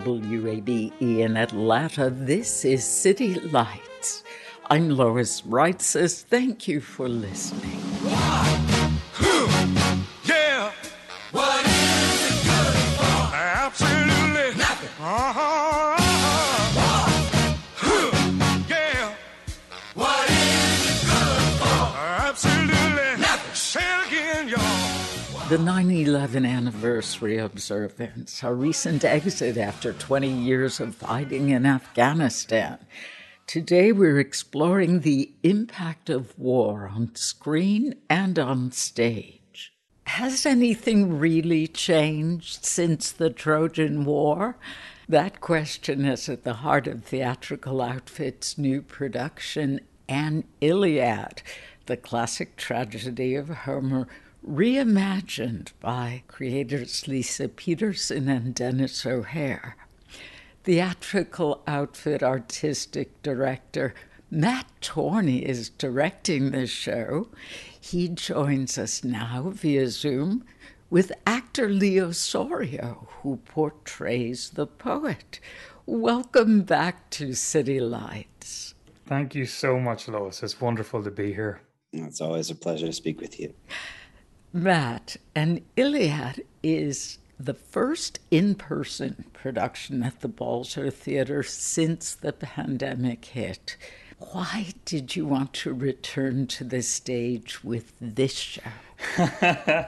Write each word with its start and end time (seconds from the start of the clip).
WABE 0.00 0.92
in 1.00 1.36
Atlanta. 1.36 2.08
This 2.10 2.64
is 2.64 2.84
City 2.84 3.34
Lights. 3.34 4.24
I'm 4.70 4.88
Lois 4.90 5.42
Reitzes 5.42 6.22
thank 6.22 6.66
you 6.66 6.80
for 6.80 7.08
listening. 7.08 7.80
Yeah. 10.24 10.72
What 11.32 11.66
is 11.66 12.30
it 12.30 12.44
good 12.44 12.74
for? 12.96 13.34
Absolutely 13.34 14.11
The 25.52 25.58
9 25.58 25.90
11 25.90 26.46
anniversary 26.46 27.36
observance, 27.36 28.42
a 28.42 28.54
recent 28.54 29.04
exit 29.04 29.58
after 29.58 29.92
20 29.92 30.26
years 30.26 30.80
of 30.80 30.94
fighting 30.94 31.50
in 31.50 31.66
Afghanistan. 31.66 32.78
Today 33.46 33.92
we're 33.92 34.18
exploring 34.18 35.00
the 35.00 35.30
impact 35.42 36.08
of 36.08 36.38
war 36.38 36.90
on 36.90 37.14
screen 37.16 37.96
and 38.08 38.38
on 38.38 38.72
stage. 38.72 39.74
Has 40.04 40.46
anything 40.46 41.18
really 41.18 41.66
changed 41.66 42.64
since 42.64 43.12
the 43.12 43.28
Trojan 43.28 44.06
War? 44.06 44.56
That 45.06 45.42
question 45.42 46.06
is 46.06 46.30
at 46.30 46.44
the 46.44 46.54
heart 46.64 46.86
of 46.86 47.04
Theatrical 47.04 47.82
Outfit's 47.82 48.56
new 48.56 48.80
production, 48.80 49.82
An 50.08 50.44
Iliad, 50.62 51.42
the 51.84 51.98
classic 51.98 52.56
tragedy 52.56 53.34
of 53.34 53.50
Homer 53.50 54.08
reimagined 54.46 55.72
by 55.80 56.22
creators 56.26 57.06
Lisa 57.06 57.48
Peterson 57.48 58.28
and 58.28 58.54
Denis 58.54 59.06
O'Hare. 59.06 59.76
Theatrical 60.64 61.62
outfit 61.66 62.22
artistic 62.22 63.22
director 63.22 63.94
Matt 64.30 64.66
Torney 64.80 65.44
is 65.44 65.68
directing 65.68 66.52
the 66.52 66.66
show. 66.66 67.28
He 67.78 68.08
joins 68.08 68.78
us 68.78 69.04
now 69.04 69.50
via 69.54 69.88
Zoom 69.88 70.44
with 70.88 71.12
actor 71.26 71.68
Lee 71.68 72.00
Osorio, 72.00 73.08
who 73.20 73.36
portrays 73.44 74.50
the 74.50 74.66
poet. 74.66 75.38
Welcome 75.84 76.62
back 76.62 77.10
to 77.10 77.34
City 77.34 77.78
Lights. 77.78 78.74
Thank 79.06 79.34
you 79.34 79.44
so 79.44 79.78
much, 79.78 80.08
Lois. 80.08 80.42
It's 80.42 80.60
wonderful 80.60 81.02
to 81.02 81.10
be 81.10 81.34
here. 81.34 81.60
It's 81.92 82.22
always 82.22 82.50
a 82.50 82.54
pleasure 82.54 82.86
to 82.86 82.92
speak 82.92 83.20
with 83.20 83.38
you. 83.38 83.52
Matt, 84.54 85.16
An 85.34 85.62
Iliad 85.76 86.44
is 86.62 87.18
the 87.40 87.54
first 87.54 88.20
in 88.30 88.54
person 88.54 89.24
production 89.32 90.02
at 90.02 90.20
the 90.20 90.28
Balzer 90.28 90.90
Theater 90.90 91.42
since 91.42 92.14
the 92.14 92.34
pandemic 92.34 93.24
hit. 93.24 93.78
Why 94.18 94.74
did 94.84 95.16
you 95.16 95.24
want 95.24 95.54
to 95.54 95.72
return 95.72 96.46
to 96.48 96.64
the 96.64 96.82
stage 96.82 97.64
with 97.64 97.94
this 97.98 98.34
show? 98.34 98.60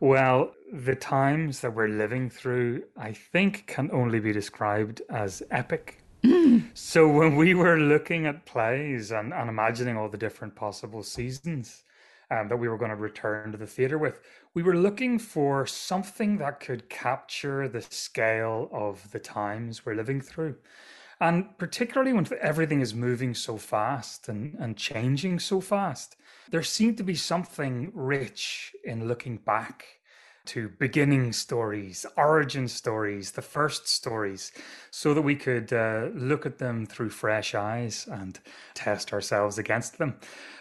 well, 0.00 0.52
the 0.72 0.94
times 0.94 1.60
that 1.60 1.74
we're 1.74 1.88
living 1.88 2.30
through, 2.30 2.84
I 2.96 3.12
think, 3.12 3.66
can 3.66 3.90
only 3.92 4.20
be 4.20 4.32
described 4.32 5.02
as 5.10 5.42
epic. 5.50 5.98
Mm. 6.22 6.68
So, 6.72 7.08
when 7.08 7.34
we 7.34 7.52
were 7.52 7.78
looking 7.78 8.26
at 8.26 8.46
plays 8.46 9.10
and, 9.10 9.34
and 9.34 9.50
imagining 9.50 9.96
all 9.96 10.08
the 10.08 10.16
different 10.16 10.54
possible 10.54 11.02
seasons, 11.02 11.82
um, 12.30 12.48
that 12.48 12.56
we 12.56 12.68
were 12.68 12.78
going 12.78 12.90
to 12.90 12.96
return 12.96 13.52
to 13.52 13.58
the 13.58 13.66
theater 13.66 13.98
with. 13.98 14.20
We 14.54 14.62
were 14.62 14.76
looking 14.76 15.18
for 15.18 15.66
something 15.66 16.38
that 16.38 16.60
could 16.60 16.88
capture 16.88 17.68
the 17.68 17.82
scale 17.82 18.68
of 18.72 19.10
the 19.10 19.18
times 19.18 19.84
we're 19.84 19.94
living 19.94 20.20
through. 20.20 20.56
And 21.20 21.56
particularly 21.58 22.12
when 22.12 22.26
everything 22.40 22.80
is 22.80 22.94
moving 22.94 23.34
so 23.34 23.56
fast 23.56 24.28
and, 24.28 24.56
and 24.58 24.76
changing 24.76 25.38
so 25.38 25.60
fast, 25.60 26.16
there 26.50 26.62
seemed 26.62 26.96
to 26.98 27.04
be 27.04 27.14
something 27.14 27.90
rich 27.94 28.74
in 28.84 29.08
looking 29.08 29.38
back 29.38 29.84
to 30.46 30.68
beginning 30.78 31.32
stories, 31.32 32.04
origin 32.16 32.68
stories, 32.68 33.32
the 33.32 33.42
first 33.42 33.88
stories, 33.88 34.52
so 34.90 35.14
that 35.14 35.22
we 35.22 35.36
could 35.36 35.72
uh, 35.72 36.08
look 36.14 36.46
at 36.46 36.58
them 36.58 36.86
through 36.86 37.10
fresh 37.10 37.54
eyes 37.54 38.06
and 38.10 38.40
test 38.74 39.12
ourselves 39.12 39.58
against 39.58 39.98
them. 39.98 40.16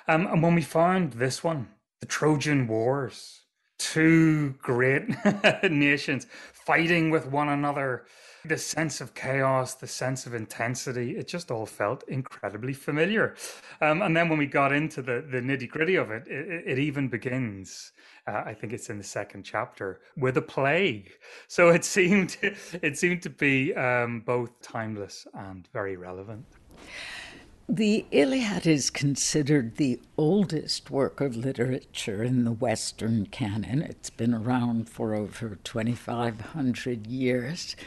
Um, 0.08 0.28
and 0.28 0.42
when 0.42 0.56
we 0.56 0.62
found 0.62 1.14
this 1.14 1.44
one, 1.44 1.68
the 2.00 2.06
Trojan 2.06 2.68
Wars, 2.68 3.42
two 3.78 4.56
great 4.62 5.04
nations 5.64 6.28
fighting 6.52 7.10
with 7.10 7.28
one 7.28 7.50
another, 7.50 8.06
the 8.46 8.58
sense 8.58 9.00
of 9.00 9.14
chaos, 9.14 9.76
the 9.76 9.88
sense 9.88 10.26
of 10.26 10.34
intensity, 10.34 11.18
it 11.18 11.28
just 11.28 11.50
all 11.50 11.66
felt 11.66 12.04
incredibly 12.08 12.74
familiar. 12.74 13.36
Um, 13.82 14.02
and 14.02 14.16
then 14.16 14.30
when 14.30 14.38
we 14.38 14.48
got 14.48 14.74
into 14.74 15.02
the, 15.02 15.26
the 15.30 15.40
nitty 15.40 15.70
gritty 15.70 15.96
of 15.96 16.12
it, 16.12 16.28
it, 16.28 16.64
it 16.66 16.80
even 16.80 17.08
begins. 17.08 17.94
Uh, 18.28 18.44
I 18.46 18.54
think 18.54 18.74
it's 18.74 18.90
in 18.90 18.98
the 18.98 19.04
second 19.04 19.44
chapter 19.44 20.02
with 20.18 20.38
a 20.38 20.42
plague. 20.42 21.12
So 21.48 21.70
it 21.70 21.86
seemed 21.94 22.38
it 22.42 22.98
seemed 22.98 23.22
to 23.24 23.30
be 23.30 23.74
um, 23.76 24.22
both 24.22 24.62
timeless 24.62 25.28
and 25.34 25.68
very 25.74 25.96
relevant. 25.96 26.46
The 27.70 28.06
Iliad 28.12 28.68
is 28.68 28.90
considered 28.90 29.78
the 29.78 30.02
oldest 30.18 30.92
work 30.92 31.22
of 31.22 31.38
literature 31.38 32.22
in 32.22 32.44
the 32.44 32.52
Western 32.52 33.26
canon. 33.28 33.82
It's 33.82 34.10
been 34.10 34.34
around 34.34 34.90
for 34.90 35.16
over 35.16 35.58
2,500 35.64 37.08
years. 37.08 37.78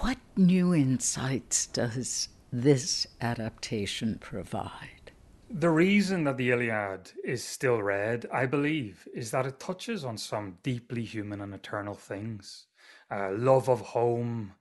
What 0.00 0.18
new 0.36 0.74
insights 0.74 1.66
does 1.66 2.28
this 2.52 3.06
adaptation 3.22 4.18
provide? 4.20 5.12
The 5.48 5.70
reason 5.70 6.24
that 6.24 6.36
the 6.36 6.50
Iliad 6.50 7.12
is 7.24 7.42
still 7.42 7.82
read, 7.82 8.26
I 8.30 8.44
believe, 8.44 9.08
is 9.14 9.30
that 9.30 9.46
it 9.46 9.58
touches 9.58 10.04
on 10.04 10.18
some 10.18 10.58
deeply 10.62 11.02
human 11.02 11.40
and 11.40 11.54
eternal 11.54 11.94
things 11.94 12.66
uh, 13.10 13.30
love 13.32 13.70
of 13.70 13.80
home, 13.80 14.52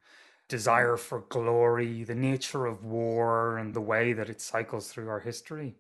desire 0.47 0.95
for 0.95 1.25
glory, 1.27 2.05
the 2.05 2.15
nature 2.15 2.65
of 2.65 2.85
war, 2.85 3.57
and 3.57 3.73
the 3.73 3.81
way 3.81 4.13
that 4.13 4.29
it 4.29 4.39
cycles 4.39 4.87
through 4.87 5.09
our 5.09 5.19
history. 5.19 5.75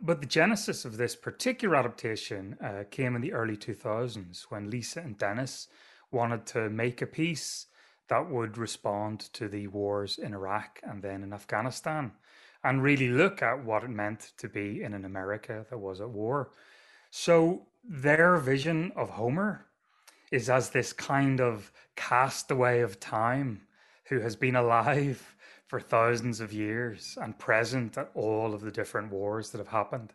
But 0.00 0.22
the 0.22 0.26
genesis 0.26 0.86
of 0.86 0.96
this 0.96 1.14
particular 1.14 1.76
adaptation 1.76 2.56
uh, 2.64 2.84
came 2.90 3.14
in 3.14 3.20
the 3.20 3.34
early 3.34 3.58
2000s 3.58 4.44
when 4.48 4.70
Lisa 4.70 5.00
and 5.00 5.18
Denis 5.18 5.68
wanted 6.10 6.46
to 6.46 6.70
make 6.70 7.02
a 7.02 7.06
piece 7.06 7.66
that 8.08 8.30
would 8.30 8.58
respond 8.58 9.20
to 9.32 9.48
the 9.48 9.66
wars 9.68 10.18
in 10.18 10.34
Iraq 10.34 10.80
and 10.82 11.02
then 11.02 11.22
in 11.22 11.32
Afghanistan 11.32 12.12
and 12.62 12.82
really 12.82 13.08
look 13.08 13.42
at 13.42 13.64
what 13.64 13.84
it 13.84 13.90
meant 13.90 14.32
to 14.38 14.48
be 14.48 14.82
in 14.82 14.94
an 14.94 15.04
America 15.04 15.64
that 15.70 15.78
was 15.78 16.00
at 16.00 16.10
war. 16.10 16.50
So 17.10 17.66
their 17.84 18.36
vision 18.38 18.92
of 18.96 19.10
Homer 19.10 19.66
is 20.30 20.50
as 20.50 20.70
this 20.70 20.92
kind 20.92 21.40
of 21.40 21.72
castaway 21.94 22.80
of 22.80 22.98
time 22.98 23.62
who 24.08 24.20
has 24.20 24.36
been 24.36 24.56
alive 24.56 25.34
for 25.66 25.80
thousands 25.80 26.40
of 26.40 26.52
years 26.52 27.18
and 27.20 27.38
present 27.38 27.98
at 27.98 28.10
all 28.14 28.54
of 28.54 28.60
the 28.60 28.70
different 28.70 29.10
wars 29.10 29.50
that 29.50 29.58
have 29.58 29.68
happened. 29.68 30.12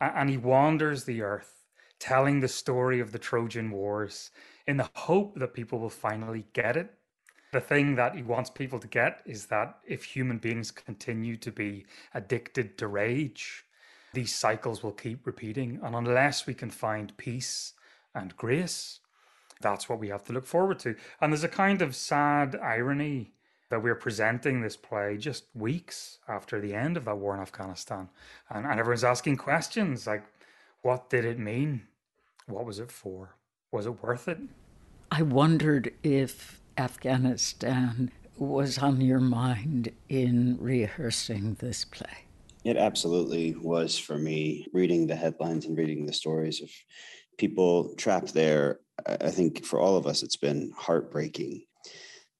and 0.00 0.30
he 0.30 0.36
wanders 0.36 1.04
the 1.04 1.22
earth 1.22 1.58
telling 1.98 2.40
the 2.40 2.48
story 2.48 3.00
of 3.00 3.12
the 3.12 3.18
Trojan 3.18 3.70
Wars 3.70 4.30
in 4.66 4.76
the 4.76 4.88
hope 4.94 5.38
that 5.38 5.54
people 5.54 5.78
will 5.78 5.90
finally 5.90 6.46
get 6.52 6.76
it. 6.76 6.94
The 7.52 7.60
thing 7.60 7.94
that 7.94 8.14
he 8.14 8.22
wants 8.22 8.50
people 8.50 8.78
to 8.78 8.86
get 8.86 9.22
is 9.24 9.46
that 9.46 9.78
if 9.86 10.04
human 10.04 10.38
beings 10.38 10.70
continue 10.70 11.36
to 11.36 11.50
be 11.50 11.86
addicted 12.12 12.76
to 12.78 12.88
rage, 12.88 13.64
these 14.12 14.34
cycles 14.34 14.82
will 14.82 14.92
keep 14.92 15.26
repeating. 15.26 15.80
And 15.82 15.94
unless 15.94 16.46
we 16.46 16.54
can 16.54 16.70
find 16.70 17.16
peace 17.16 17.72
and 18.14 18.36
grace, 18.36 19.00
that's 19.60 19.88
what 19.88 19.98
we 19.98 20.08
have 20.08 20.24
to 20.24 20.32
look 20.32 20.46
forward 20.46 20.78
to. 20.80 20.94
And 21.20 21.32
there's 21.32 21.44
a 21.44 21.48
kind 21.48 21.82
of 21.82 21.96
sad 21.96 22.56
irony 22.62 23.32
that 23.70 23.82
we're 23.82 23.94
presenting 23.94 24.60
this 24.60 24.76
play 24.76 25.16
just 25.18 25.44
weeks 25.54 26.18
after 26.26 26.60
the 26.60 26.74
end 26.74 26.96
of 26.96 27.04
that 27.04 27.18
war 27.18 27.34
in 27.34 27.40
Afghanistan. 27.40 28.08
And, 28.50 28.66
and 28.66 28.80
everyone's 28.80 29.04
asking 29.04 29.36
questions 29.36 30.06
like, 30.06 30.24
what 30.82 31.10
did 31.10 31.24
it 31.24 31.38
mean? 31.38 31.86
What 32.46 32.64
was 32.64 32.78
it 32.78 32.90
for? 32.90 33.34
Was 33.70 33.86
it 33.86 34.02
worth 34.02 34.28
it? 34.28 34.38
I 35.10 35.22
wondered 35.22 35.92
if 36.02 36.57
Afghanistan 36.78 38.10
was 38.36 38.78
on 38.78 39.00
your 39.00 39.20
mind 39.20 39.90
in 40.08 40.56
rehearsing 40.60 41.56
this 41.58 41.84
play. 41.84 42.26
It 42.64 42.76
absolutely 42.76 43.54
was 43.56 43.98
for 43.98 44.16
me. 44.16 44.66
Reading 44.72 45.06
the 45.06 45.16
headlines 45.16 45.66
and 45.66 45.76
reading 45.76 46.06
the 46.06 46.12
stories 46.12 46.62
of 46.62 46.70
people 47.36 47.94
trapped 47.96 48.32
there, 48.32 48.80
I 49.06 49.30
think 49.30 49.64
for 49.64 49.80
all 49.80 49.96
of 49.96 50.06
us, 50.06 50.22
it's 50.22 50.36
been 50.36 50.72
heartbreaking 50.76 51.62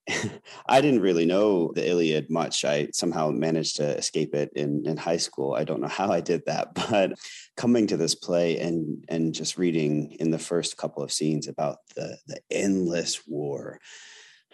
I 0.66 0.80
didn't 0.80 1.00
really 1.00 1.26
know 1.26 1.72
the 1.74 1.88
Iliad 1.88 2.30
much. 2.30 2.64
I 2.64 2.88
somehow 2.92 3.30
managed 3.30 3.76
to 3.76 3.96
escape 3.96 4.34
it 4.34 4.50
in, 4.54 4.86
in 4.86 4.96
high 4.96 5.16
school. 5.16 5.54
I 5.54 5.64
don't 5.64 5.80
know 5.80 5.88
how 5.88 6.10
I 6.10 6.20
did 6.20 6.42
that, 6.46 6.74
but 6.90 7.12
coming 7.56 7.86
to 7.88 7.96
this 7.96 8.14
play 8.14 8.58
and 8.58 9.04
and 9.08 9.34
just 9.34 9.58
reading 9.58 10.16
in 10.20 10.30
the 10.30 10.38
first 10.38 10.76
couple 10.76 11.02
of 11.02 11.12
scenes 11.12 11.48
about 11.48 11.78
the 11.94 12.18
the 12.26 12.40
endless 12.50 13.26
war, 13.26 13.80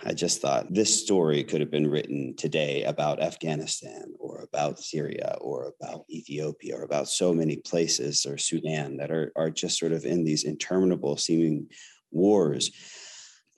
I 0.06 0.12
just 0.12 0.42
thought 0.42 0.72
this 0.72 1.02
story 1.02 1.42
could 1.44 1.60
have 1.60 1.70
been 1.70 1.88
written 1.88 2.34
today 2.36 2.84
about 2.84 3.22
Afghanistan 3.22 4.12
or 4.18 4.42
about 4.42 4.78
Syria 4.78 5.36
or 5.40 5.72
about 5.80 6.04
Ethiopia 6.10 6.76
or 6.76 6.82
about 6.82 7.08
so 7.08 7.32
many 7.32 7.56
places 7.56 8.26
or 8.26 8.36
Sudan 8.36 8.98
that 8.98 9.10
are 9.10 9.32
are 9.34 9.50
just 9.50 9.78
sort 9.78 9.92
of 9.92 10.04
in 10.04 10.24
these 10.24 10.44
interminable 10.44 11.16
seeming 11.16 11.68
wars 12.10 12.70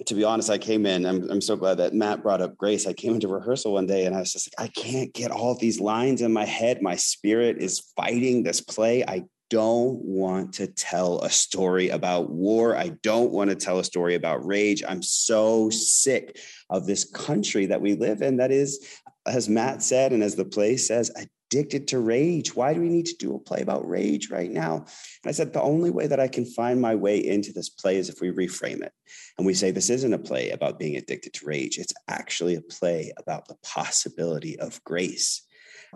to 0.05 0.15
be 0.15 0.25
honest, 0.25 0.51
I 0.51 0.59
came 0.59 0.85
in. 0.85 1.07
I'm, 1.07 1.29
I'm 1.31 1.41
so 1.41 1.57
glad 1.57 1.79
that 1.79 1.95
Matt 1.95 2.23
brought 2.23 2.43
up 2.43 2.57
Grace. 2.59 2.87
I 2.87 2.93
came 2.93 3.15
into 3.15 3.29
rehearsal 3.29 3.73
one 3.73 3.87
day 3.87 4.05
and 4.05 4.15
I 4.15 4.21
was 4.21 4.33
just 4.33 4.51
like, 4.59 4.69
I 4.69 4.71
can't 4.71 5.13
get 5.15 5.31
all 5.31 5.55
these 5.55 5.81
lines 5.81 6.21
in 6.21 6.33
my 6.33 6.45
head. 6.45 6.83
My 6.83 6.97
spirit 6.97 7.57
is 7.63 7.93
fighting 7.97 8.43
this 8.43 8.61
play. 8.61 9.05
I 9.05 9.25
don't 9.51 9.99
want 10.05 10.55
to 10.55 10.67
tell 10.67 11.21
a 11.21 11.31
story 11.31 11.91
about 11.91 12.31
war. 12.31 12.77
I 12.77 12.89
don't 13.03 13.33
want 13.33 13.51
to 13.51 13.57
tell 13.57 13.79
a 13.79 13.85
story 13.85 14.15
about 14.15 14.45
rage. 14.47 14.83
I'm 14.87 15.03
so 15.03 15.71
sick 15.71 16.39
of 16.69 16.87
this 16.87 17.05
country 17.05 17.67
that 17.67 17.81
we 17.81 17.95
live 17.95 18.23
in 18.23 18.39
that 18.39 18.51
is, 18.51 18.87
as 19.27 19.49
Matt 19.49 19.83
said, 19.83 20.13
and 20.13 20.23
as 20.23 20.35
the 20.35 20.45
play 20.45 20.77
says, 20.77 21.11
addicted 21.49 21.87
to 21.89 22.01
rage. 22.01 22.57
Why 22.57 22.75
do 22.75 22.81
we 22.81 22.89
need 22.89 23.07
to 23.07 23.17
do 23.17 23.35
a 23.35 23.39
play 23.39 23.61
about 23.61 23.89
rage 23.89 24.31
right 24.31 24.51
now? 24.51 24.79
And 24.79 25.29
I 25.29 25.31
said, 25.31 25.53
the 25.53 25.63
only 25.63 25.91
way 25.91 26.09
that 26.09 26.19
I 26.19 26.27
can 26.27 26.45
find 26.45 26.81
my 26.81 26.97
way 26.97 27.25
into 27.25 27.53
this 27.53 27.69
play 27.69 27.97
is 27.97 28.09
if 28.09 28.21
we 28.21 28.31
reframe 28.31 28.83
it. 28.83 28.93
And 29.39 29.47
we 29.47 29.55
say, 29.55 29.71
this 29.71 29.91
isn't 29.91 30.13
a 30.13 30.19
play 30.19 30.51
about 30.51 30.79
being 30.79 30.97
addicted 30.97 31.35
to 31.35 31.47
rage. 31.47 31.79
It's 31.79 31.95
actually 32.09 32.57
a 32.57 32.63
play 32.63 33.13
about 33.17 33.47
the 33.47 33.57
possibility 33.63 34.59
of 34.59 34.83
grace. 34.83 35.46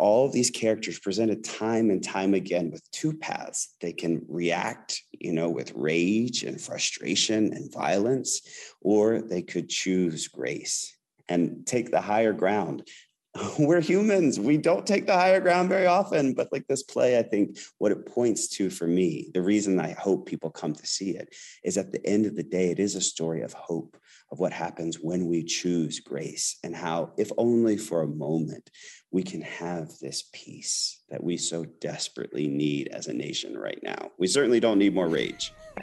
All 0.00 0.24
of 0.24 0.32
these 0.32 0.50
characters 0.50 0.98
presented 0.98 1.44
time 1.44 1.90
and 1.90 2.02
time 2.02 2.32
again 2.32 2.70
with 2.70 2.90
two 2.90 3.12
paths. 3.12 3.74
They 3.82 3.92
can 3.92 4.24
react, 4.28 5.02
you 5.12 5.32
know, 5.32 5.50
with 5.50 5.72
rage 5.74 6.42
and 6.42 6.58
frustration 6.58 7.52
and 7.52 7.70
violence, 7.70 8.40
or 8.80 9.20
they 9.20 9.42
could 9.42 9.68
choose 9.68 10.26
grace 10.26 10.96
and 11.28 11.66
take 11.66 11.90
the 11.90 12.00
higher 12.00 12.32
ground 12.32 12.88
we're 13.58 13.80
humans. 13.80 14.40
We 14.40 14.56
don't 14.56 14.86
take 14.86 15.06
the 15.06 15.14
higher 15.14 15.40
ground 15.40 15.68
very 15.68 15.86
often. 15.86 16.34
But 16.34 16.48
like 16.52 16.66
this 16.66 16.82
play, 16.82 17.18
I 17.18 17.22
think 17.22 17.58
what 17.78 17.92
it 17.92 18.06
points 18.06 18.48
to 18.56 18.70
for 18.70 18.86
me, 18.86 19.30
the 19.32 19.42
reason 19.42 19.78
I 19.78 19.92
hope 19.92 20.26
people 20.26 20.50
come 20.50 20.74
to 20.74 20.86
see 20.86 21.10
it 21.10 21.34
is 21.62 21.76
at 21.76 21.92
the 21.92 22.04
end 22.06 22.26
of 22.26 22.36
the 22.36 22.42
day, 22.42 22.70
it 22.70 22.80
is 22.80 22.94
a 22.94 23.00
story 23.00 23.42
of 23.42 23.52
hope, 23.52 23.96
of 24.32 24.40
what 24.40 24.52
happens 24.52 24.96
when 24.96 25.26
we 25.26 25.44
choose 25.44 26.00
grace 26.00 26.58
and 26.64 26.74
how, 26.74 27.12
if 27.16 27.30
only 27.38 27.76
for 27.76 28.02
a 28.02 28.08
moment, 28.08 28.70
we 29.12 29.22
can 29.22 29.42
have 29.42 29.90
this 30.00 30.28
peace 30.32 31.00
that 31.08 31.22
we 31.22 31.36
so 31.36 31.64
desperately 31.80 32.46
need 32.48 32.88
as 32.88 33.06
a 33.06 33.12
nation 33.12 33.56
right 33.56 33.80
now. 33.82 34.10
We 34.18 34.26
certainly 34.28 34.60
don't 34.60 34.78
need 34.78 34.94
more 34.94 35.08
rage. 35.08 35.52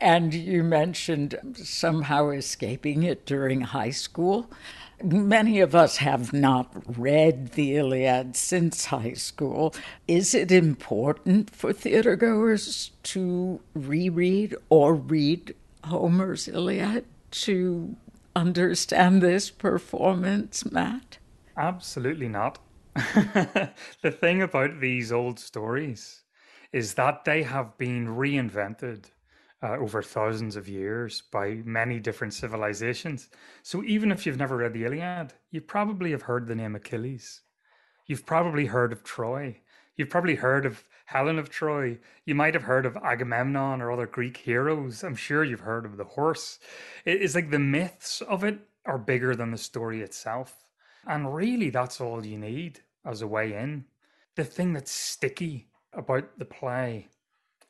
And 0.00 0.34
you 0.34 0.62
mentioned 0.62 1.38
somehow 1.54 2.28
escaping 2.30 3.04
it 3.04 3.24
during 3.24 3.62
high 3.62 3.90
school. 3.90 4.50
Many 5.04 5.60
of 5.60 5.74
us 5.74 5.98
have 5.98 6.32
not 6.32 6.72
read 6.98 7.52
the 7.52 7.76
Iliad 7.76 8.36
since 8.36 8.86
high 8.86 9.12
school. 9.12 9.74
Is 10.08 10.34
it 10.34 10.50
important 10.50 11.50
for 11.50 11.74
theatergoers 11.74 12.90
to 13.02 13.60
reread 13.74 14.56
or 14.70 14.94
read 14.94 15.54
Homer's 15.84 16.48
Iliad 16.48 17.04
to 17.32 17.96
understand 18.34 19.20
this 19.20 19.50
performance, 19.50 20.70
Matt? 20.72 21.18
Absolutely 21.54 22.28
not. 22.28 22.58
the 22.94 24.10
thing 24.10 24.40
about 24.40 24.80
these 24.80 25.12
old 25.12 25.38
stories 25.38 26.22
is 26.72 26.94
that 26.94 27.26
they 27.26 27.42
have 27.42 27.76
been 27.76 28.08
reinvented 28.08 29.10
uh, 29.64 29.78
over 29.78 30.02
thousands 30.02 30.56
of 30.56 30.68
years 30.68 31.22
by 31.32 31.62
many 31.64 31.98
different 31.98 32.34
civilizations. 32.34 33.30
So 33.62 33.82
even 33.84 34.12
if 34.12 34.26
you've 34.26 34.36
never 34.36 34.58
read 34.58 34.74
the 34.74 34.84
Iliad, 34.84 35.32
you 35.50 35.62
probably 35.62 36.10
have 36.10 36.22
heard 36.22 36.46
the 36.46 36.54
name 36.54 36.76
Achilles. 36.76 37.40
You've 38.06 38.26
probably 38.26 38.66
heard 38.66 38.92
of 38.92 39.02
Troy. 39.02 39.56
You've 39.96 40.10
probably 40.10 40.34
heard 40.34 40.66
of 40.66 40.84
Helen 41.06 41.38
of 41.38 41.48
Troy. 41.48 41.98
You 42.26 42.34
might 42.34 42.52
have 42.52 42.64
heard 42.64 42.84
of 42.84 42.98
Agamemnon 42.98 43.80
or 43.80 43.90
other 43.90 44.06
Greek 44.06 44.36
heroes. 44.36 45.02
I'm 45.02 45.16
sure 45.16 45.42
you've 45.42 45.60
heard 45.60 45.86
of 45.86 45.96
the 45.96 46.04
horse. 46.04 46.58
It's 47.06 47.34
like 47.34 47.50
the 47.50 47.58
myths 47.58 48.20
of 48.20 48.44
it 48.44 48.58
are 48.84 48.98
bigger 48.98 49.34
than 49.34 49.50
the 49.50 49.58
story 49.58 50.02
itself. 50.02 50.68
And 51.06 51.34
really, 51.34 51.70
that's 51.70 52.02
all 52.02 52.26
you 52.26 52.36
need 52.36 52.80
as 53.06 53.22
a 53.22 53.26
way 53.26 53.54
in. 53.54 53.86
The 54.36 54.44
thing 54.44 54.74
that's 54.74 54.90
sticky 54.90 55.68
about 55.94 56.38
the 56.38 56.44
play 56.44 57.08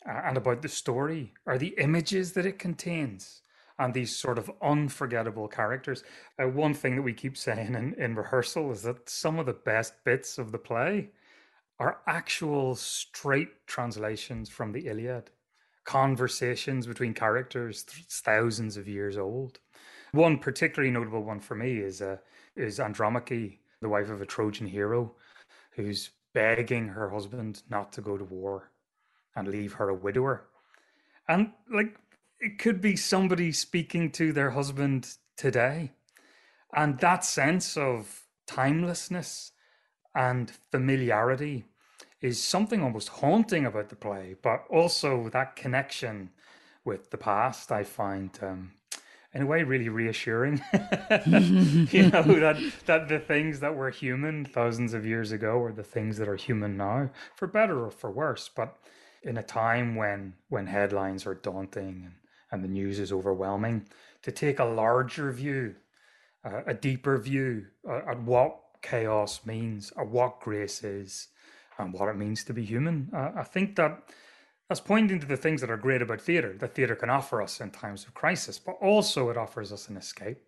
and 0.04 0.36
about 0.36 0.62
the 0.62 0.68
story 0.68 1.32
are 1.46 1.58
the 1.58 1.74
images 1.78 2.32
that 2.32 2.46
it 2.46 2.58
contains 2.58 3.42
and 3.78 3.92
these 3.92 4.14
sort 4.14 4.38
of 4.38 4.50
unforgettable 4.62 5.48
characters. 5.48 6.04
Uh, 6.40 6.48
one 6.48 6.74
thing 6.74 6.96
that 6.96 7.02
we 7.02 7.12
keep 7.12 7.36
saying 7.36 7.74
in, 7.74 7.94
in 7.94 8.14
rehearsal 8.14 8.70
is 8.70 8.82
that 8.82 9.08
some 9.08 9.38
of 9.38 9.46
the 9.46 9.52
best 9.52 9.94
bits 10.04 10.38
of 10.38 10.52
the 10.52 10.58
play 10.58 11.10
are 11.80 11.98
actual 12.06 12.74
straight 12.76 13.66
translations 13.66 14.48
from 14.48 14.72
the 14.72 14.86
Iliad, 14.86 15.30
conversations 15.84 16.86
between 16.86 17.14
characters 17.14 17.82
thousands 17.82 18.76
of 18.76 18.86
years 18.86 19.18
old. 19.18 19.58
One 20.12 20.38
particularly 20.38 20.92
notable 20.92 21.24
one 21.24 21.40
for 21.40 21.56
me 21.56 21.78
is 21.78 22.00
uh, 22.00 22.18
is 22.54 22.78
Andromache, 22.78 23.58
the 23.80 23.88
wife 23.88 24.10
of 24.10 24.22
a 24.22 24.26
Trojan 24.26 24.68
hero, 24.68 25.16
who's 25.72 26.10
begging 26.32 26.86
her 26.86 27.10
husband 27.10 27.62
not 27.68 27.92
to 27.94 28.00
go 28.00 28.16
to 28.16 28.24
war 28.24 28.70
and 29.36 29.48
leave 29.48 29.74
her 29.74 29.88
a 29.88 29.94
widower. 29.94 30.46
And 31.28 31.52
like 31.70 31.96
it 32.40 32.58
could 32.58 32.80
be 32.80 32.96
somebody 32.96 33.52
speaking 33.52 34.10
to 34.12 34.32
their 34.32 34.50
husband 34.50 35.16
today. 35.36 35.92
And 36.74 36.98
that 37.00 37.24
sense 37.24 37.76
of 37.76 38.24
timelessness 38.46 39.52
and 40.14 40.50
familiarity 40.70 41.64
is 42.20 42.42
something 42.42 42.82
almost 42.82 43.08
haunting 43.08 43.66
about 43.66 43.88
the 43.90 43.96
play, 43.96 44.34
but 44.42 44.64
also 44.70 45.28
that 45.30 45.56
connection 45.56 46.30
with 46.84 47.10
the 47.10 47.18
past, 47.18 47.72
I 47.72 47.82
find 47.82 48.30
um, 48.42 48.72
in 49.32 49.42
a 49.42 49.46
way 49.46 49.62
really 49.62 49.88
reassuring. 49.88 50.62
you 51.26 52.10
know 52.10 52.22
that 52.40 52.56
that 52.86 53.08
the 53.08 53.18
things 53.18 53.60
that 53.60 53.74
were 53.74 53.90
human 53.90 54.44
thousands 54.44 54.94
of 54.94 55.04
years 55.04 55.32
ago 55.32 55.60
are 55.60 55.72
the 55.72 55.82
things 55.82 56.16
that 56.18 56.28
are 56.28 56.36
human 56.36 56.76
now, 56.76 57.10
for 57.34 57.46
better 57.46 57.84
or 57.84 57.90
for 57.90 58.10
worse. 58.10 58.48
But 58.54 58.76
in 59.24 59.38
a 59.38 59.42
time 59.42 59.96
when 59.96 60.34
when 60.48 60.66
headlines 60.66 61.26
are 61.26 61.34
daunting 61.34 62.04
and, 62.04 62.14
and 62.50 62.64
the 62.64 62.68
news 62.68 62.98
is 62.98 63.12
overwhelming, 63.12 63.86
to 64.22 64.30
take 64.30 64.58
a 64.58 64.64
larger 64.64 65.32
view, 65.32 65.74
uh, 66.44 66.62
a 66.66 66.74
deeper 66.74 67.18
view 67.18 67.66
uh, 67.88 68.00
at 68.08 68.22
what 68.22 68.58
chaos 68.82 69.40
means, 69.44 69.92
at 69.98 70.06
what 70.06 70.40
grace 70.40 70.84
is, 70.84 71.28
and 71.78 71.92
what 71.92 72.08
it 72.08 72.16
means 72.16 72.44
to 72.44 72.52
be 72.52 72.64
human. 72.64 73.10
Uh, 73.12 73.32
I 73.36 73.42
think 73.42 73.76
that 73.76 74.02
that's 74.68 74.80
pointing 74.80 75.20
to 75.20 75.26
the 75.26 75.36
things 75.36 75.60
that 75.60 75.70
are 75.70 75.76
great 75.76 76.02
about 76.02 76.20
theatre 76.20 76.54
that 76.58 76.74
theatre 76.74 76.96
can 76.96 77.10
offer 77.10 77.42
us 77.42 77.60
in 77.60 77.70
times 77.70 78.04
of 78.04 78.14
crisis, 78.14 78.58
but 78.58 78.76
also 78.80 79.30
it 79.30 79.36
offers 79.36 79.72
us 79.72 79.88
an 79.88 79.96
escape, 79.96 80.38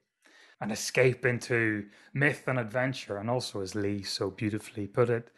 an 0.60 0.70
escape 0.70 1.26
into 1.26 1.86
myth 2.14 2.44
and 2.46 2.58
adventure, 2.58 3.18
and 3.18 3.28
also, 3.28 3.60
as 3.60 3.74
Lee 3.74 4.02
so 4.02 4.30
beautifully 4.30 4.86
put 4.86 5.10
it, 5.10 5.30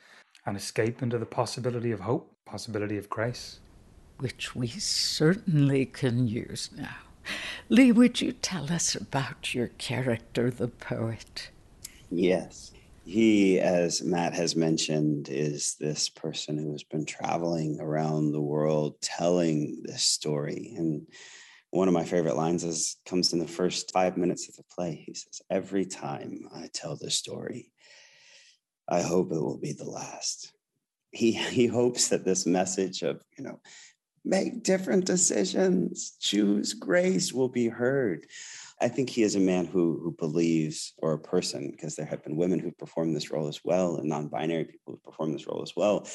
an 0.47 0.57
escape 0.57 1.02
into 1.02 1.18
the 1.18 1.26
possibility 1.26 1.90
of 1.90 2.00
hope. 2.00 2.35
Possibility 2.48 2.96
of 2.96 3.08
grace. 3.10 3.60
Which 4.18 4.54
we 4.54 4.68
certainly 4.68 5.86
can 5.86 6.26
use 6.26 6.70
now. 6.76 6.96
Lee, 7.68 7.92
would 7.92 8.20
you 8.20 8.32
tell 8.32 8.72
us 8.72 8.94
about 8.94 9.54
your 9.54 9.68
character, 9.78 10.50
the 10.50 10.68
poet? 10.68 11.50
Yes. 12.10 12.72
He, 13.04 13.60
as 13.60 14.02
Matt 14.02 14.34
has 14.34 14.56
mentioned, 14.56 15.28
is 15.30 15.76
this 15.78 16.08
person 16.08 16.58
who 16.58 16.72
has 16.72 16.82
been 16.82 17.06
traveling 17.06 17.78
around 17.80 18.32
the 18.32 18.40
world 18.40 19.00
telling 19.00 19.82
this 19.84 20.02
story. 20.02 20.74
And 20.76 21.06
one 21.70 21.88
of 21.88 21.94
my 21.94 22.04
favorite 22.04 22.36
lines 22.36 22.64
is 22.64 22.96
comes 23.06 23.32
in 23.32 23.38
the 23.38 23.46
first 23.46 23.92
five 23.92 24.16
minutes 24.16 24.48
of 24.48 24.56
the 24.56 24.64
play. 24.74 25.04
He 25.06 25.14
says, 25.14 25.40
Every 25.50 25.84
time 25.84 26.48
I 26.54 26.68
tell 26.72 26.96
this 26.96 27.14
story, 27.14 27.72
I 28.88 29.02
hope 29.02 29.32
it 29.32 29.40
will 29.40 29.58
be 29.58 29.72
the 29.72 29.88
last. 29.88 30.52
He 31.10 31.32
he 31.58 31.66
hopes 31.66 32.08
that 32.08 32.24
this 32.24 32.46
message 32.46 33.02
of, 33.02 33.22
you 33.36 33.44
know, 33.44 33.60
make 34.24 34.62
different 34.62 35.04
decisions, 35.04 36.16
choose 36.20 36.74
grace 36.74 37.32
will 37.32 37.48
be 37.48 37.68
heard. 37.68 38.26
I 38.80 38.88
think 38.88 39.10
he 39.10 39.22
is 39.22 39.34
a 39.34 39.40
man 39.40 39.66
who 39.66 40.00
who 40.02 40.12
believes, 40.12 40.92
or 40.98 41.12
a 41.12 41.18
person, 41.18 41.70
because 41.70 41.96
there 41.96 42.06
have 42.06 42.22
been 42.22 42.36
women 42.36 42.58
who 42.58 42.70
performed 42.72 43.16
this 43.16 43.30
role 43.30 43.48
as 43.48 43.60
well, 43.64 43.96
and 43.96 44.08
non-binary 44.08 44.64
people 44.64 44.94
who 44.94 45.10
perform 45.10 45.32
this 45.32 45.46
role 45.46 45.62
as 45.62 45.74
well. 45.76 46.06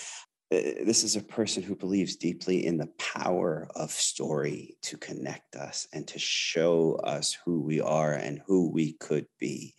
Uh, 0.54 0.86
this 0.86 1.04
is 1.04 1.16
a 1.16 1.22
person 1.22 1.64
who 1.64 1.76
believes 1.76 2.16
deeply 2.16 2.66
in 2.66 2.78
the 2.78 2.90
power 3.00 3.68
of 3.76 3.90
story 3.90 4.78
to 4.84 4.98
connect 4.98 5.56
us 5.56 5.88
and 5.94 6.08
to 6.08 6.20
show 6.20 6.94
us 7.04 7.36
who 7.44 7.62
we 7.62 7.82
are 7.82 8.14
and 8.14 8.42
who 8.46 8.70
we 8.70 8.94
could 8.94 9.26
be 9.40 9.74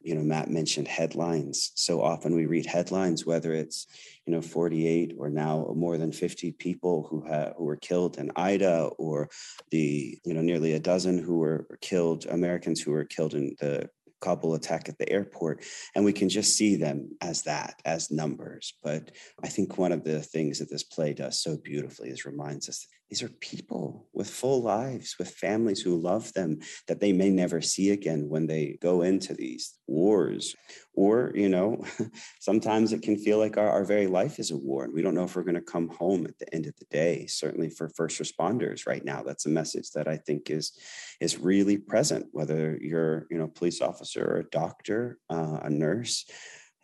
you 0.00 0.14
know 0.14 0.22
matt 0.22 0.50
mentioned 0.50 0.88
headlines 0.88 1.72
so 1.74 2.02
often 2.02 2.34
we 2.34 2.46
read 2.46 2.66
headlines 2.66 3.26
whether 3.26 3.52
it's 3.52 3.86
you 4.26 4.32
know 4.32 4.40
48 4.40 5.14
or 5.18 5.28
now 5.28 5.72
more 5.74 5.98
than 5.98 6.12
50 6.12 6.52
people 6.52 7.06
who 7.10 7.26
have 7.26 7.54
who 7.56 7.64
were 7.64 7.76
killed 7.76 8.18
in 8.18 8.30
ida 8.36 8.90
or 8.98 9.28
the 9.70 10.18
you 10.24 10.34
know 10.34 10.42
nearly 10.42 10.72
a 10.72 10.80
dozen 10.80 11.18
who 11.18 11.38
were 11.38 11.66
killed 11.80 12.26
americans 12.26 12.80
who 12.80 12.92
were 12.92 13.04
killed 13.04 13.34
in 13.34 13.56
the 13.60 13.88
Kabul 14.20 14.54
attack 14.54 14.88
at 14.88 14.98
the 14.98 15.08
airport. 15.08 15.64
And 15.94 16.04
we 16.04 16.12
can 16.12 16.28
just 16.28 16.56
see 16.56 16.76
them 16.76 17.16
as 17.20 17.42
that, 17.42 17.80
as 17.84 18.10
numbers. 18.10 18.74
But 18.82 19.12
I 19.42 19.48
think 19.48 19.78
one 19.78 19.92
of 19.92 20.04
the 20.04 20.20
things 20.20 20.58
that 20.58 20.70
this 20.70 20.82
play 20.82 21.14
does 21.14 21.40
so 21.42 21.56
beautifully 21.56 22.10
is 22.10 22.24
reminds 22.24 22.68
us 22.68 22.86
these 23.08 23.22
are 23.22 23.28
people 23.28 24.06
with 24.12 24.28
full 24.28 24.62
lives, 24.62 25.16
with 25.18 25.30
families 25.30 25.80
who 25.80 25.96
love 25.96 26.32
them 26.34 26.58
that 26.88 27.00
they 27.00 27.12
may 27.12 27.30
never 27.30 27.60
see 27.60 27.90
again 27.90 28.28
when 28.28 28.46
they 28.46 28.76
go 28.82 29.02
into 29.02 29.32
these 29.32 29.78
wars. 29.86 30.54
Or, 30.92 31.32
you 31.34 31.48
know, 31.48 31.84
sometimes 32.40 32.92
it 32.92 33.02
can 33.02 33.16
feel 33.16 33.38
like 33.38 33.56
our, 33.56 33.70
our 33.70 33.84
very 33.84 34.06
life 34.06 34.38
is 34.38 34.50
a 34.50 34.56
war 34.56 34.84
and 34.84 34.92
we 34.92 35.00
don't 35.00 35.14
know 35.14 35.24
if 35.24 35.36
we're 35.36 35.42
going 35.42 35.54
to 35.54 35.60
come 35.62 35.88
home 35.88 36.26
at 36.26 36.38
the 36.38 36.54
end 36.54 36.66
of 36.66 36.76
the 36.76 36.86
day. 36.90 37.26
Certainly 37.26 37.70
for 37.70 37.88
first 37.90 38.20
responders 38.20 38.86
right 38.86 39.04
now, 39.04 39.22
that's 39.22 39.46
a 39.46 39.50
message 39.50 39.90
that 39.92 40.08
I 40.08 40.16
think 40.16 40.50
is 40.50 40.78
is 41.20 41.38
really 41.38 41.78
present, 41.78 42.26
whether 42.32 42.78
you're, 42.80 43.26
you 43.30 43.38
know, 43.38 43.44
a 43.44 43.48
police 43.48 43.80
officer 43.80 44.24
or 44.24 44.36
a 44.38 44.50
doctor, 44.50 45.18
uh, 45.30 45.60
a 45.62 45.70
nurse. 45.70 46.26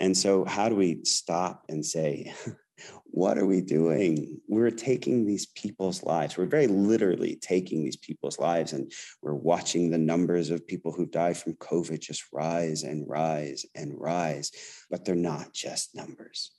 And 0.01 0.17
so 0.17 0.45
how 0.45 0.69
do 0.69 0.75
we 0.75 1.05
stop 1.05 1.65
and 1.69 1.85
say, 1.85 2.35
what 3.05 3.39
are 3.39 3.47
we 3.47 3.61
doing? 3.61 4.41
We're 4.49 4.71
taking 4.71 5.25
these 5.25 5.47
people's 5.47 6.03
lives. 6.03 6.37
We're 6.37 6.47
very 6.47 6.67
literally 6.67 7.37
taking 7.37 7.85
these 7.85 7.97
people's 7.97 8.39
lives, 8.39 8.73
and 8.73 8.91
we're 9.23 9.35
watching 9.35 9.91
the 9.91 9.99
numbers 9.99 10.51
of 10.51 10.67
people 10.67 10.93
who 10.93 11.07
died 11.07 11.37
from 11.37 11.55
COVID 11.55 12.01
just 12.01 12.25
rise 12.33 12.83
and 12.83 13.09
rise 13.09 13.65
and 13.75 13.93
rise. 13.97 14.51
But 14.91 15.05
they're 15.05 15.15
not 15.15 15.53
just 15.53 15.95
numbers. 15.95 16.53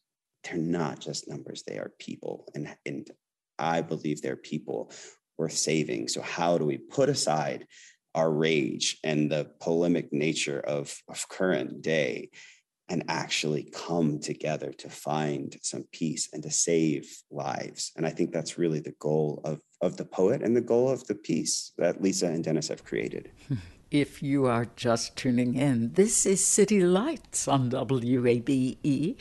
They're 0.43 0.57
not 0.57 0.99
just 0.99 1.27
numbers. 1.27 1.63
They 1.63 1.77
are 1.77 1.91
people. 1.99 2.47
And, 2.53 2.75
and 2.85 3.09
I 3.59 3.81
believe 3.81 4.21
they're 4.21 4.35
people 4.35 4.91
worth 5.37 5.53
saving. 5.53 6.07
So, 6.07 6.21
how 6.21 6.57
do 6.57 6.65
we 6.65 6.77
put 6.77 7.09
aside 7.09 7.67
our 8.13 8.31
rage 8.31 8.97
and 9.03 9.29
the 9.29 9.51
polemic 9.59 10.13
nature 10.13 10.59
of, 10.59 10.95
of 11.09 11.27
current 11.27 11.81
day 11.81 12.29
and 12.89 13.03
actually 13.07 13.63
come 13.73 14.19
together 14.19 14.71
to 14.73 14.89
find 14.89 15.57
some 15.61 15.85
peace 15.91 16.29
and 16.33 16.43
to 16.43 16.51
save 16.51 17.09
lives. 17.31 17.91
And 17.95 18.05
I 18.05 18.11
think 18.11 18.31
that's 18.31 18.57
really 18.57 18.79
the 18.79 18.95
goal 18.99 19.41
of, 19.43 19.59
of 19.81 19.97
the 19.97 20.05
poet 20.05 20.41
and 20.43 20.55
the 20.55 20.61
goal 20.61 20.89
of 20.89 21.05
the 21.07 21.15
piece 21.15 21.71
that 21.77 22.01
Lisa 22.01 22.27
and 22.27 22.43
Denis 22.43 22.67
have 22.69 22.83
created. 22.83 23.31
If 23.91 24.21
you 24.21 24.47
are 24.47 24.65
just 24.75 25.15
tuning 25.15 25.55
in, 25.55 25.93
this 25.93 26.25
is 26.25 26.43
City 26.43 26.81
Lights 26.83 27.47
on 27.47 27.69
WABE. 27.69 29.15